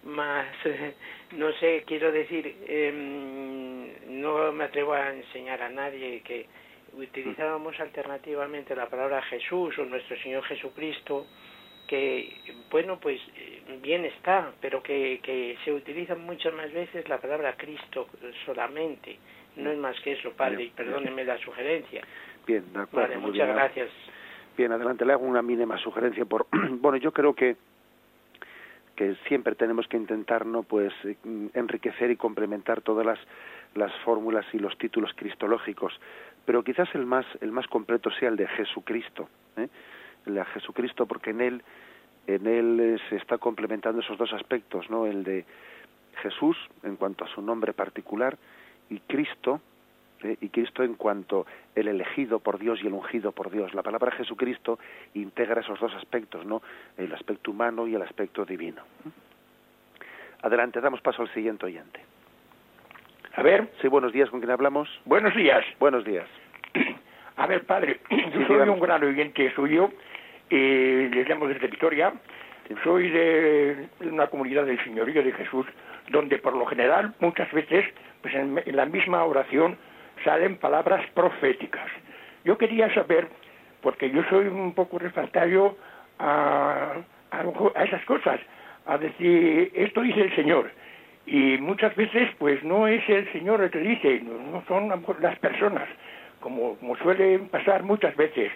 más, 0.04 0.48
no 1.38 1.50
sé, 1.62 1.86
quiero 1.88 2.12
decir, 2.12 2.58
em, 2.68 4.20
no 4.22 4.52
me 4.52 4.66
atrevo 4.66 4.92
a 4.92 5.14
enseñar 5.14 5.62
a 5.62 5.70
nadie 5.70 6.20
que 6.20 6.46
utilizábamos 6.92 7.80
alternativamente 7.80 8.76
la 8.76 8.90
palabra 8.90 9.22
Jesús 9.22 9.80
o 9.80 9.86
nuestro 9.86 10.18
Señor 10.18 10.44
Jesucristo, 10.44 11.26
que, 11.88 12.36
bueno, 12.70 13.00
pues 13.00 13.22
eh, 13.38 13.62
bien 13.82 14.04
está, 14.04 14.52
pero 14.60 14.84
que, 14.84 15.22
que 15.24 15.56
se 15.64 15.72
utiliza 15.72 16.16
muchas 16.16 16.54
más 16.54 16.74
veces 16.74 17.08
la 17.08 17.20
palabra 17.22 17.56
Cristo 17.56 18.10
solamente. 18.46 19.18
No 19.56 19.72
es 19.72 19.78
más 19.78 19.98
que 20.02 20.12
eso, 20.12 20.34
Padre, 20.34 20.66
y 20.66 20.70
perdónenme 20.72 21.24
la 21.24 21.38
sugerencia. 21.38 22.04
Bien, 22.46 22.74
de 22.74 22.80
acuerdo. 22.82 23.08
Vale, 23.08 23.22
muchas 23.22 23.48
gracias. 23.48 23.90
Bien, 24.58 24.74
adelante, 24.74 25.06
le 25.06 25.14
hago 25.14 25.24
una 25.24 25.42
mínima 25.42 25.78
sugerencia. 25.78 26.26
por 26.26 26.46
Bueno, 26.82 26.98
yo 26.98 27.14
creo 27.14 27.34
que 27.34 27.56
que 29.00 29.16
siempre 29.30 29.56
tenemos 29.56 29.88
que 29.88 29.95
intentar 29.95 30.45
no 30.45 30.64
pues 30.64 30.91
eh, 31.06 31.16
enriquecer 31.54 32.12
y 32.12 32.18
complementar 32.18 32.82
todas 32.82 33.06
las 33.06 33.20
las 33.74 33.93
fórmulas 34.04 34.45
y 34.52 34.60
los 34.60 34.78
títulos 34.78 35.12
cristológicos. 35.16 35.93
Pero 36.43 36.66
quizás 36.66 36.93
el 36.95 37.06
más 37.06 37.26
el 37.39 37.54
más 37.54 37.66
completo 37.68 38.12
sea 38.12 38.28
el 38.28 38.36
de 38.36 38.45
Jesucristo 38.47 39.30
¿eh? 39.56 39.70
el 40.26 40.36
de 40.36 40.43
Jesucristo 40.43 41.06
porque 41.06 41.30
en 41.30 41.39
él 41.39 41.64
en 42.28 42.45
él 42.45 42.80
eh, 42.82 42.97
se 43.08 43.16
está 43.16 43.38
complementando 43.38 44.02
esos 44.02 44.18
dos 44.18 44.34
aspectos 44.34 44.89
no 44.89 45.06
el 45.06 45.24
de 45.24 45.45
Jesús 46.22 46.58
en 46.84 46.97
cuanto 46.97 47.24
a 47.24 47.30
su 47.30 47.41
nombre 47.41 47.72
particular 47.72 48.38
y 48.89 49.00
Cristo 49.00 49.62
¿eh? 50.24 50.38
y 50.41 50.49
Cristo 50.49 50.84
en 50.84 50.95
cuanto 50.95 51.45
el 51.76 51.88
elegido 51.88 52.39
por 52.39 52.59
Dios 52.59 52.80
y 52.84 52.88
el 52.88 52.93
ungido 52.93 53.32
por 53.32 53.51
Dios 53.51 53.74
la 53.74 53.84
palabra 53.84 54.11
Jesucristo 54.11 54.80
integra 55.13 55.61
esos 55.61 55.80
dos 55.80 55.93
aspectos 55.95 56.45
no 56.45 56.61
el 56.97 57.13
aspecto 57.13 57.51
humano 57.51 57.88
y 57.88 57.95
el 57.95 58.01
aspecto 58.01 58.45
divino 58.45 58.84
adelante 60.41 60.82
damos 60.82 61.01
paso 61.01 61.22
al 61.22 61.34
siguiente 61.34 61.65
oyente 61.65 62.01
a 63.36 63.43
ver. 63.43 63.70
Sí, 63.82 63.88
buenos 63.88 64.11
días, 64.11 64.30
¿con 64.30 64.39
quién 64.41 64.51
hablamos? 64.51 64.89
Buenos 65.05 65.34
días. 65.34 65.63
Buenos 65.80 66.03
días. 66.03 66.28
A 67.38 67.47
ver, 67.47 67.65
padre, 67.65 68.01
yo 68.09 68.47
soy 68.47 68.67
un 68.67 68.80
gran 68.82 69.01
oyente 69.01 69.49
suyo, 69.55 69.91
eh, 70.49 71.09
les 71.13 71.30
llamo 71.30 71.47
desde 71.47 71.67
Vitoria, 71.67 72.11
soy 72.84 73.09
de 73.09 73.88
una 74.01 74.28
comunidad 74.28 74.65
del 74.65 74.84
Señorío 74.84 75.24
de 75.24 75.32
Jesús, 75.32 75.65
donde 76.09 76.38
por 76.39 76.53
lo 76.53 76.65
general 76.65 77.13
muchas 77.20 77.49
veces 77.53 77.86
pues 78.22 78.36
en, 78.36 78.61
la 78.65 78.86
misma 78.86 79.24
oración 79.24 79.78
salen 80.24 80.57
palabras 80.57 81.05
proféticas. 81.13 81.89
Yo 82.43 82.57
quería 82.57 82.93
saber, 82.93 83.28
porque 83.82 84.09
yo 84.09 84.24
soy 84.30 84.47
un 84.47 84.74
poco 84.74 84.99
refractario 84.99 85.78
a, 86.20 86.93
a, 87.32 87.84
esas 87.84 88.03
cosas, 88.05 88.39
a 88.86 88.97
decir, 88.97 89.72
esto 89.76 90.01
dice 90.01 90.22
el 90.22 90.36
Señor. 90.36 90.72
Y 91.26 91.57
muchas 91.59 91.95
veces, 91.95 92.30
pues 92.39 92.63
no 92.63 92.88
es 92.88 93.07
el 93.07 93.32
Señor 93.32 93.61
el 93.61 93.70
que 93.70 93.80
dice, 93.80 94.22
no 94.22 94.63
son 94.67 94.89
las 95.20 95.38
personas, 95.39 95.88
como, 96.39 96.76
como 96.78 96.95
suele 96.97 97.39
pasar 97.39 97.84
muchas 97.84 98.15
veces. 98.15 98.51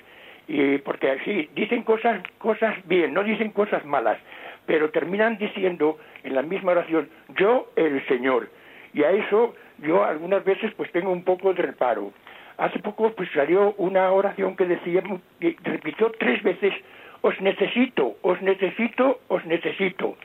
Y 0.47 0.79
porque 0.79 1.11
así 1.11 1.49
dicen 1.55 1.83
cosas, 1.83 2.21
cosas 2.37 2.75
bien, 2.87 3.13
no 3.13 3.23
dicen 3.23 3.51
cosas 3.51 3.85
malas, 3.85 4.17
pero 4.65 4.89
terminan 4.89 5.37
diciendo 5.37 5.97
en 6.23 6.35
la 6.35 6.41
misma 6.41 6.71
oración, 6.71 7.09
yo 7.37 7.71
el 7.75 8.05
Señor. 8.07 8.49
Y 8.93 9.03
a 9.03 9.11
eso 9.11 9.55
yo 9.79 10.03
algunas 10.03 10.43
veces 10.43 10.73
pues 10.75 10.91
tengo 10.91 11.11
un 11.11 11.23
poco 11.23 11.53
de 11.53 11.61
reparo. 11.61 12.11
Hace 12.57 12.79
poco 12.79 13.11
pues 13.13 13.29
salió 13.33 13.73
una 13.77 14.11
oración 14.11 14.55
que 14.55 14.65
decía, 14.65 15.01
que 15.39 15.55
repitió 15.63 16.11
tres 16.19 16.41
veces, 16.43 16.73
os 17.21 17.39
necesito, 17.41 18.15
os 18.21 18.41
necesito, 18.41 19.19
os 19.27 19.43
necesito. 19.45 20.17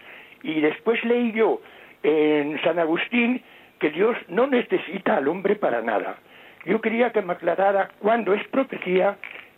Y 0.43 0.61
después 0.61 1.03
leí 1.05 1.33
yo 1.33 1.61
en 2.03 2.61
San 2.63 2.79
Agustín 2.79 3.43
que 3.79 3.91
Dios 3.91 4.17
no 4.29 4.47
necesita 4.47 5.17
al 5.17 5.29
hombre 5.29 5.57
para 5.57 5.83
nada. 5.83 6.19
Yo 6.65 6.81
quería 6.81 7.13
que 7.13 7.23
me 7.23 7.33
aclarara 7.33 7.91
cuándo 8.01 8.35
es 8.35 8.47
profecía, 8.49 9.17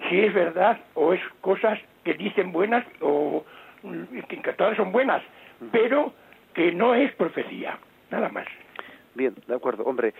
si 0.08 0.20
es 0.20 0.32
verdad 0.32 0.78
o 0.94 1.12
es 1.12 1.20
cosas 1.40 1.78
que 2.04 2.14
dicen 2.14 2.52
buenas 2.52 2.84
o 3.00 3.44
que 4.28 4.52
todas 4.52 4.76
son 4.76 4.92
buenas, 4.92 5.22
pero 5.72 6.12
que 6.54 6.72
no 6.72 6.94
es 6.94 7.12
profecía, 7.12 7.78
nada 8.10 8.28
más. 8.28 8.46
Bien, 9.14 9.34
de 9.46 9.54
acuerdo. 9.54 9.84
Hombre, 9.84 10.14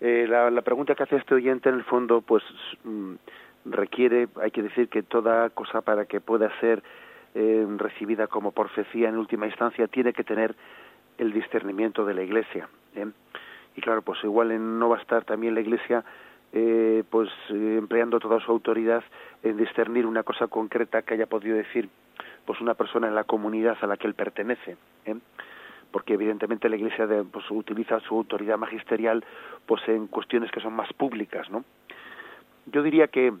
eh, 0.00 0.26
la, 0.28 0.50
la, 0.50 0.62
pregunta 0.62 0.94
que 0.94 1.02
hace 1.02 1.16
este 1.16 1.34
oyente 1.34 1.68
en 1.68 1.76
el 1.76 1.84
fondo, 1.84 2.20
pues 2.20 2.42
mm, 2.84 3.14
requiere, 3.66 4.28
hay 4.40 4.50
que 4.50 4.62
decir 4.62 4.88
que 4.88 5.02
toda 5.02 5.50
cosa 5.50 5.80
para 5.80 6.04
que 6.04 6.20
pueda 6.20 6.50
ser 6.60 6.82
eh, 7.34 7.66
recibida 7.76 8.28
como 8.28 8.52
profecía 8.52 9.10
en 9.10 9.18
última 9.18 9.46
instancia 9.46 9.88
tiene 9.88 10.14
que 10.14 10.24
tener 10.24 10.54
el 11.18 11.34
discernimiento 11.34 12.04
de 12.06 12.14
la 12.14 12.22
Iglesia. 12.22 12.66
¿eh? 12.94 13.06
Y 13.74 13.82
claro, 13.82 14.00
pues 14.00 14.24
igual 14.24 14.78
no 14.78 14.88
va 14.88 14.96
a 14.96 15.00
estar 15.00 15.24
también 15.24 15.54
la 15.54 15.60
Iglesia 15.60 16.02
eh, 16.54 17.04
pues 17.10 17.28
empleando 17.50 18.20
toda 18.20 18.40
su 18.40 18.50
autoridad 18.50 19.04
en 19.42 19.58
discernir 19.58 20.06
una 20.06 20.22
cosa 20.22 20.46
concreta 20.46 21.02
que 21.02 21.12
haya 21.12 21.26
podido 21.26 21.56
decir 21.56 21.90
pues 22.46 22.58
una 22.62 22.72
persona 22.72 23.08
en 23.08 23.14
la 23.14 23.24
comunidad 23.24 23.76
a 23.82 23.86
la 23.86 23.98
que 23.98 24.06
él 24.06 24.14
pertenece. 24.14 24.78
Porque 25.96 26.12
evidentemente 26.12 26.68
la 26.68 26.76
Iglesia 26.76 27.08
pues, 27.32 27.50
utiliza 27.50 27.98
su 28.00 28.16
autoridad 28.16 28.58
magisterial 28.58 29.24
pues 29.64 29.80
en 29.88 30.08
cuestiones 30.08 30.50
que 30.50 30.60
son 30.60 30.74
más 30.74 30.92
públicas, 30.92 31.48
¿no? 31.48 31.64
Yo 32.66 32.82
diría 32.82 33.06
que 33.06 33.32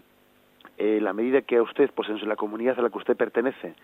eh, 0.78 0.98
la 1.02 1.12
medida 1.12 1.42
que 1.42 1.58
a 1.58 1.62
usted, 1.62 1.90
pues 1.94 2.08
en 2.08 2.26
la 2.26 2.34
comunidad 2.34 2.78
a 2.78 2.82
la 2.82 2.88
que 2.88 2.96
usted 2.96 3.14
pertenece, 3.14 3.74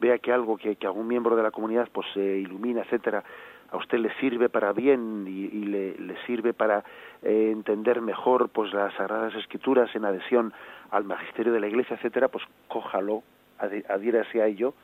vea 0.00 0.18
que 0.18 0.32
algo 0.32 0.56
que, 0.56 0.76
algún 0.82 1.06
miembro 1.06 1.36
de 1.36 1.44
la 1.44 1.52
comunidad 1.52 1.88
pues 1.92 2.08
se 2.12 2.38
ilumina, 2.38 2.80
etcétera, 2.80 3.22
a 3.70 3.76
usted 3.76 3.98
le 3.98 4.12
sirve 4.16 4.48
para 4.48 4.72
bien 4.72 5.24
y, 5.28 5.66
le, 5.66 5.96
le, 5.98 6.16
sirve 6.26 6.52
para 6.52 6.82
eh, 7.22 7.50
entender 7.52 8.00
mejor 8.00 8.48
pues 8.48 8.74
las 8.74 8.92
sagradas 8.94 9.32
escrituras 9.36 9.94
en 9.94 10.04
adhesión 10.04 10.52
al 10.90 11.04
magisterio 11.04 11.52
de 11.52 11.60
la 11.60 11.68
iglesia 11.68 11.94
etcétera 11.94 12.26
pues 12.26 12.42
cójalo 12.66 13.22
adhiérase 13.58 14.42
a 14.42 14.46
ello 14.46 14.74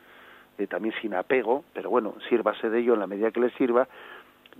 eh, 0.58 0.66
también 0.66 0.94
sin 1.00 1.14
apego 1.14 1.64
pero 1.72 1.90
bueno 1.90 2.14
sírvase 2.28 2.70
de 2.70 2.80
ello 2.80 2.94
en 2.94 3.00
la 3.00 3.06
medida 3.06 3.30
que 3.30 3.40
le 3.40 3.50
sirva 3.50 3.88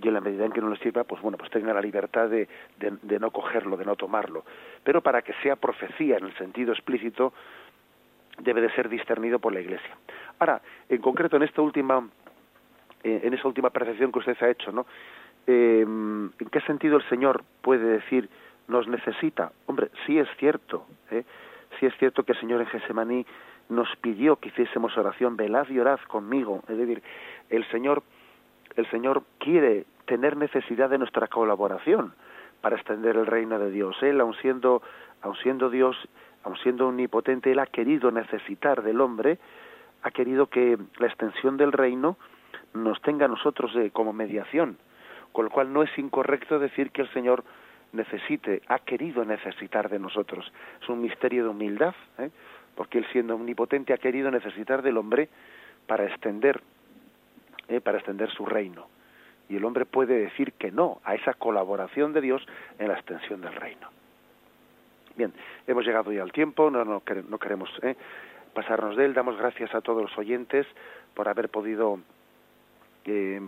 y 0.01 0.07
en 0.07 0.13
la 0.13 0.21
medida 0.21 0.45
en 0.45 0.51
que 0.51 0.61
no 0.61 0.69
le 0.69 0.77
sirva 0.77 1.03
pues 1.03 1.21
bueno 1.21 1.37
pues 1.37 1.49
tenga 1.51 1.73
la 1.73 1.81
libertad 1.81 2.29
de, 2.29 2.47
de, 2.77 3.19
no 3.19 3.31
cogerlo 3.31 3.77
de 3.77 3.85
no 3.85 3.95
tomarlo 3.95 4.43
pero 4.83 5.01
para 5.01 5.21
que 5.21 5.33
sea 5.41 5.55
profecía 5.55 6.17
en 6.17 6.25
el 6.25 6.37
sentido 6.37 6.73
explícito 6.73 7.33
debe 8.39 8.61
de 8.61 8.69
ser 8.71 8.89
discernido 8.89 9.39
por 9.39 9.53
la 9.53 9.61
iglesia 9.61 9.95
ahora 10.39 10.61
en 10.89 11.01
concreto 11.01 11.37
en 11.37 11.43
esta 11.43 11.61
última 11.61 12.03
en 13.05 13.33
esa 13.33 13.47
última 13.47 13.69
percepción 13.69 14.11
que 14.11 14.19
usted 14.19 14.37
ha 14.41 14.49
hecho, 14.49 14.71
¿no? 14.71 14.85
Eh, 15.47 15.81
¿En 15.81 16.49
qué 16.51 16.59
sentido 16.61 16.97
el 16.97 17.07
Señor 17.07 17.43
puede 17.61 17.85
decir 17.85 18.29
nos 18.67 18.87
necesita? 18.87 19.51
Hombre, 19.67 19.89
sí 20.05 20.17
es 20.17 20.27
cierto, 20.37 20.87
¿eh? 21.11 21.23
sí 21.79 21.85
es 21.85 21.95
cierto 21.97 22.23
que 22.23 22.31
el 22.31 22.39
Señor 22.39 22.61
en 22.61 22.67
Gesemaní 22.67 23.25
nos 23.69 23.87
pidió 23.97 24.37
que 24.37 24.49
hiciésemos 24.49 24.97
oración, 24.97 25.37
velad 25.37 25.67
y 25.69 25.79
orad 25.79 25.99
conmigo. 26.07 26.63
Es 26.67 26.77
decir, 26.77 27.01
el 27.49 27.65
Señor, 27.69 28.03
el 28.75 28.89
Señor 28.89 29.23
quiere 29.39 29.85
tener 30.05 30.37
necesidad 30.37 30.89
de 30.89 30.97
nuestra 30.97 31.27
colaboración 31.27 32.13
para 32.61 32.75
extender 32.75 33.15
el 33.15 33.25
reino 33.25 33.59
de 33.59 33.71
Dios. 33.71 33.95
Él, 34.01 34.21
aun 34.21 34.35
siendo, 34.35 34.81
aun 35.21 35.35
siendo 35.37 35.69
Dios, 35.69 35.97
aun 36.43 36.57
siendo 36.57 36.87
omnipotente, 36.87 37.51
Él 37.51 37.59
ha 37.59 37.65
querido 37.65 38.11
necesitar 38.11 38.83
del 38.83 39.01
hombre, 39.01 39.39
ha 40.03 40.11
querido 40.11 40.47
que 40.47 40.77
la 40.99 41.07
extensión 41.07 41.57
del 41.57 41.71
reino 41.71 42.17
nos 42.73 43.01
tenga 43.01 43.25
a 43.25 43.29
nosotros 43.29 43.71
eh, 43.75 43.89
como 43.91 44.13
mediación, 44.13 44.77
con 45.31 45.45
lo 45.45 45.51
cual 45.51 45.73
no 45.73 45.81
es 45.81 45.97
incorrecto 45.97 46.59
decir 46.59 46.91
que 46.91 47.01
el 47.01 47.09
Señor 47.13 47.43
necesite, 47.93 48.61
ha 48.67 48.79
querido 48.79 49.25
necesitar 49.25 49.89
de 49.89 49.99
nosotros. 49.99 50.51
Es 50.81 50.89
un 50.89 51.01
misterio 51.01 51.43
de 51.43 51.49
humildad, 51.49 51.95
¿eh? 52.19 52.29
Porque 52.75 52.99
Él 52.99 53.05
siendo 53.11 53.35
omnipotente 53.35 53.93
ha 53.93 53.97
querido 53.97 54.29
necesitar 54.31 54.81
del 54.81 54.97
hombre 54.97 55.29
para 55.87 56.05
extender, 56.05 56.61
¿eh? 57.67 57.81
para 57.81 57.97
extender 57.97 58.29
su 58.31 58.45
reino. 58.45 58.87
Y 59.49 59.57
el 59.57 59.65
hombre 59.65 59.85
puede 59.85 60.17
decir 60.17 60.53
que 60.53 60.71
no 60.71 60.99
a 61.03 61.15
esa 61.15 61.33
colaboración 61.33 62.13
de 62.13 62.21
Dios 62.21 62.45
en 62.79 62.87
la 62.87 62.95
extensión 62.95 63.41
del 63.41 63.53
reino. 63.53 63.89
Bien, 65.15 65.31
hemos 65.67 65.85
llegado 65.85 66.11
ya 66.11 66.23
al 66.23 66.31
tiempo, 66.31 66.69
no, 66.69 66.83
no, 66.83 67.01
queremos 67.39 67.69
¿eh? 67.83 67.95
pasarnos 68.53 68.97
de 68.97 69.05
él. 69.05 69.13
Damos 69.13 69.37
gracias 69.37 69.73
a 69.73 69.81
todos 69.81 70.01
los 70.01 70.17
oyentes 70.17 70.65
por 71.13 71.29
haber 71.29 71.49
podido 71.49 71.99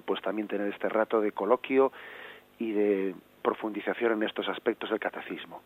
pues 0.05 0.21
también 0.21 0.47
tener 0.47 0.71
este 0.71 0.87
rato 0.87 1.19
de 1.19 1.31
coloquio 1.31 1.91
y 2.59 2.71
de 2.73 3.15
profundización 3.41 4.13
en 4.13 4.23
estos 4.23 4.47
aspectos 4.49 4.91
del 4.91 4.99
catecismo. 4.99 5.61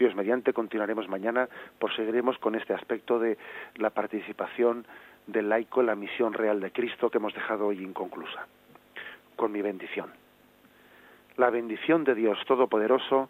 Dios 0.00 0.14
mediante 0.14 0.54
continuaremos 0.54 1.10
mañana, 1.10 1.46
proseguiremos 1.78 2.38
con 2.38 2.54
este 2.54 2.72
aspecto 2.72 3.18
de 3.18 3.36
la 3.76 3.90
participación 3.90 4.86
del 5.26 5.50
laico 5.50 5.80
en 5.80 5.88
la 5.88 5.94
misión 5.94 6.32
real 6.32 6.58
de 6.58 6.72
Cristo 6.72 7.10
que 7.10 7.18
hemos 7.18 7.34
dejado 7.34 7.66
hoy 7.66 7.82
inconclusa. 7.82 8.46
Con 9.36 9.52
mi 9.52 9.60
bendición. 9.60 10.10
La 11.36 11.50
bendición 11.50 12.04
de 12.04 12.14
Dios 12.14 12.38
Todopoderoso, 12.46 13.28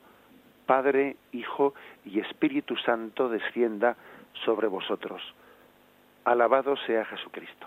Padre, 0.64 1.16
Hijo 1.32 1.74
y 2.04 2.20
Espíritu 2.20 2.76
Santo 2.76 3.28
descienda 3.28 3.96
sobre 4.44 4.68
vosotros. 4.68 5.20
Alabado 6.22 6.76
sea 6.86 7.04
Jesucristo. 7.04 7.66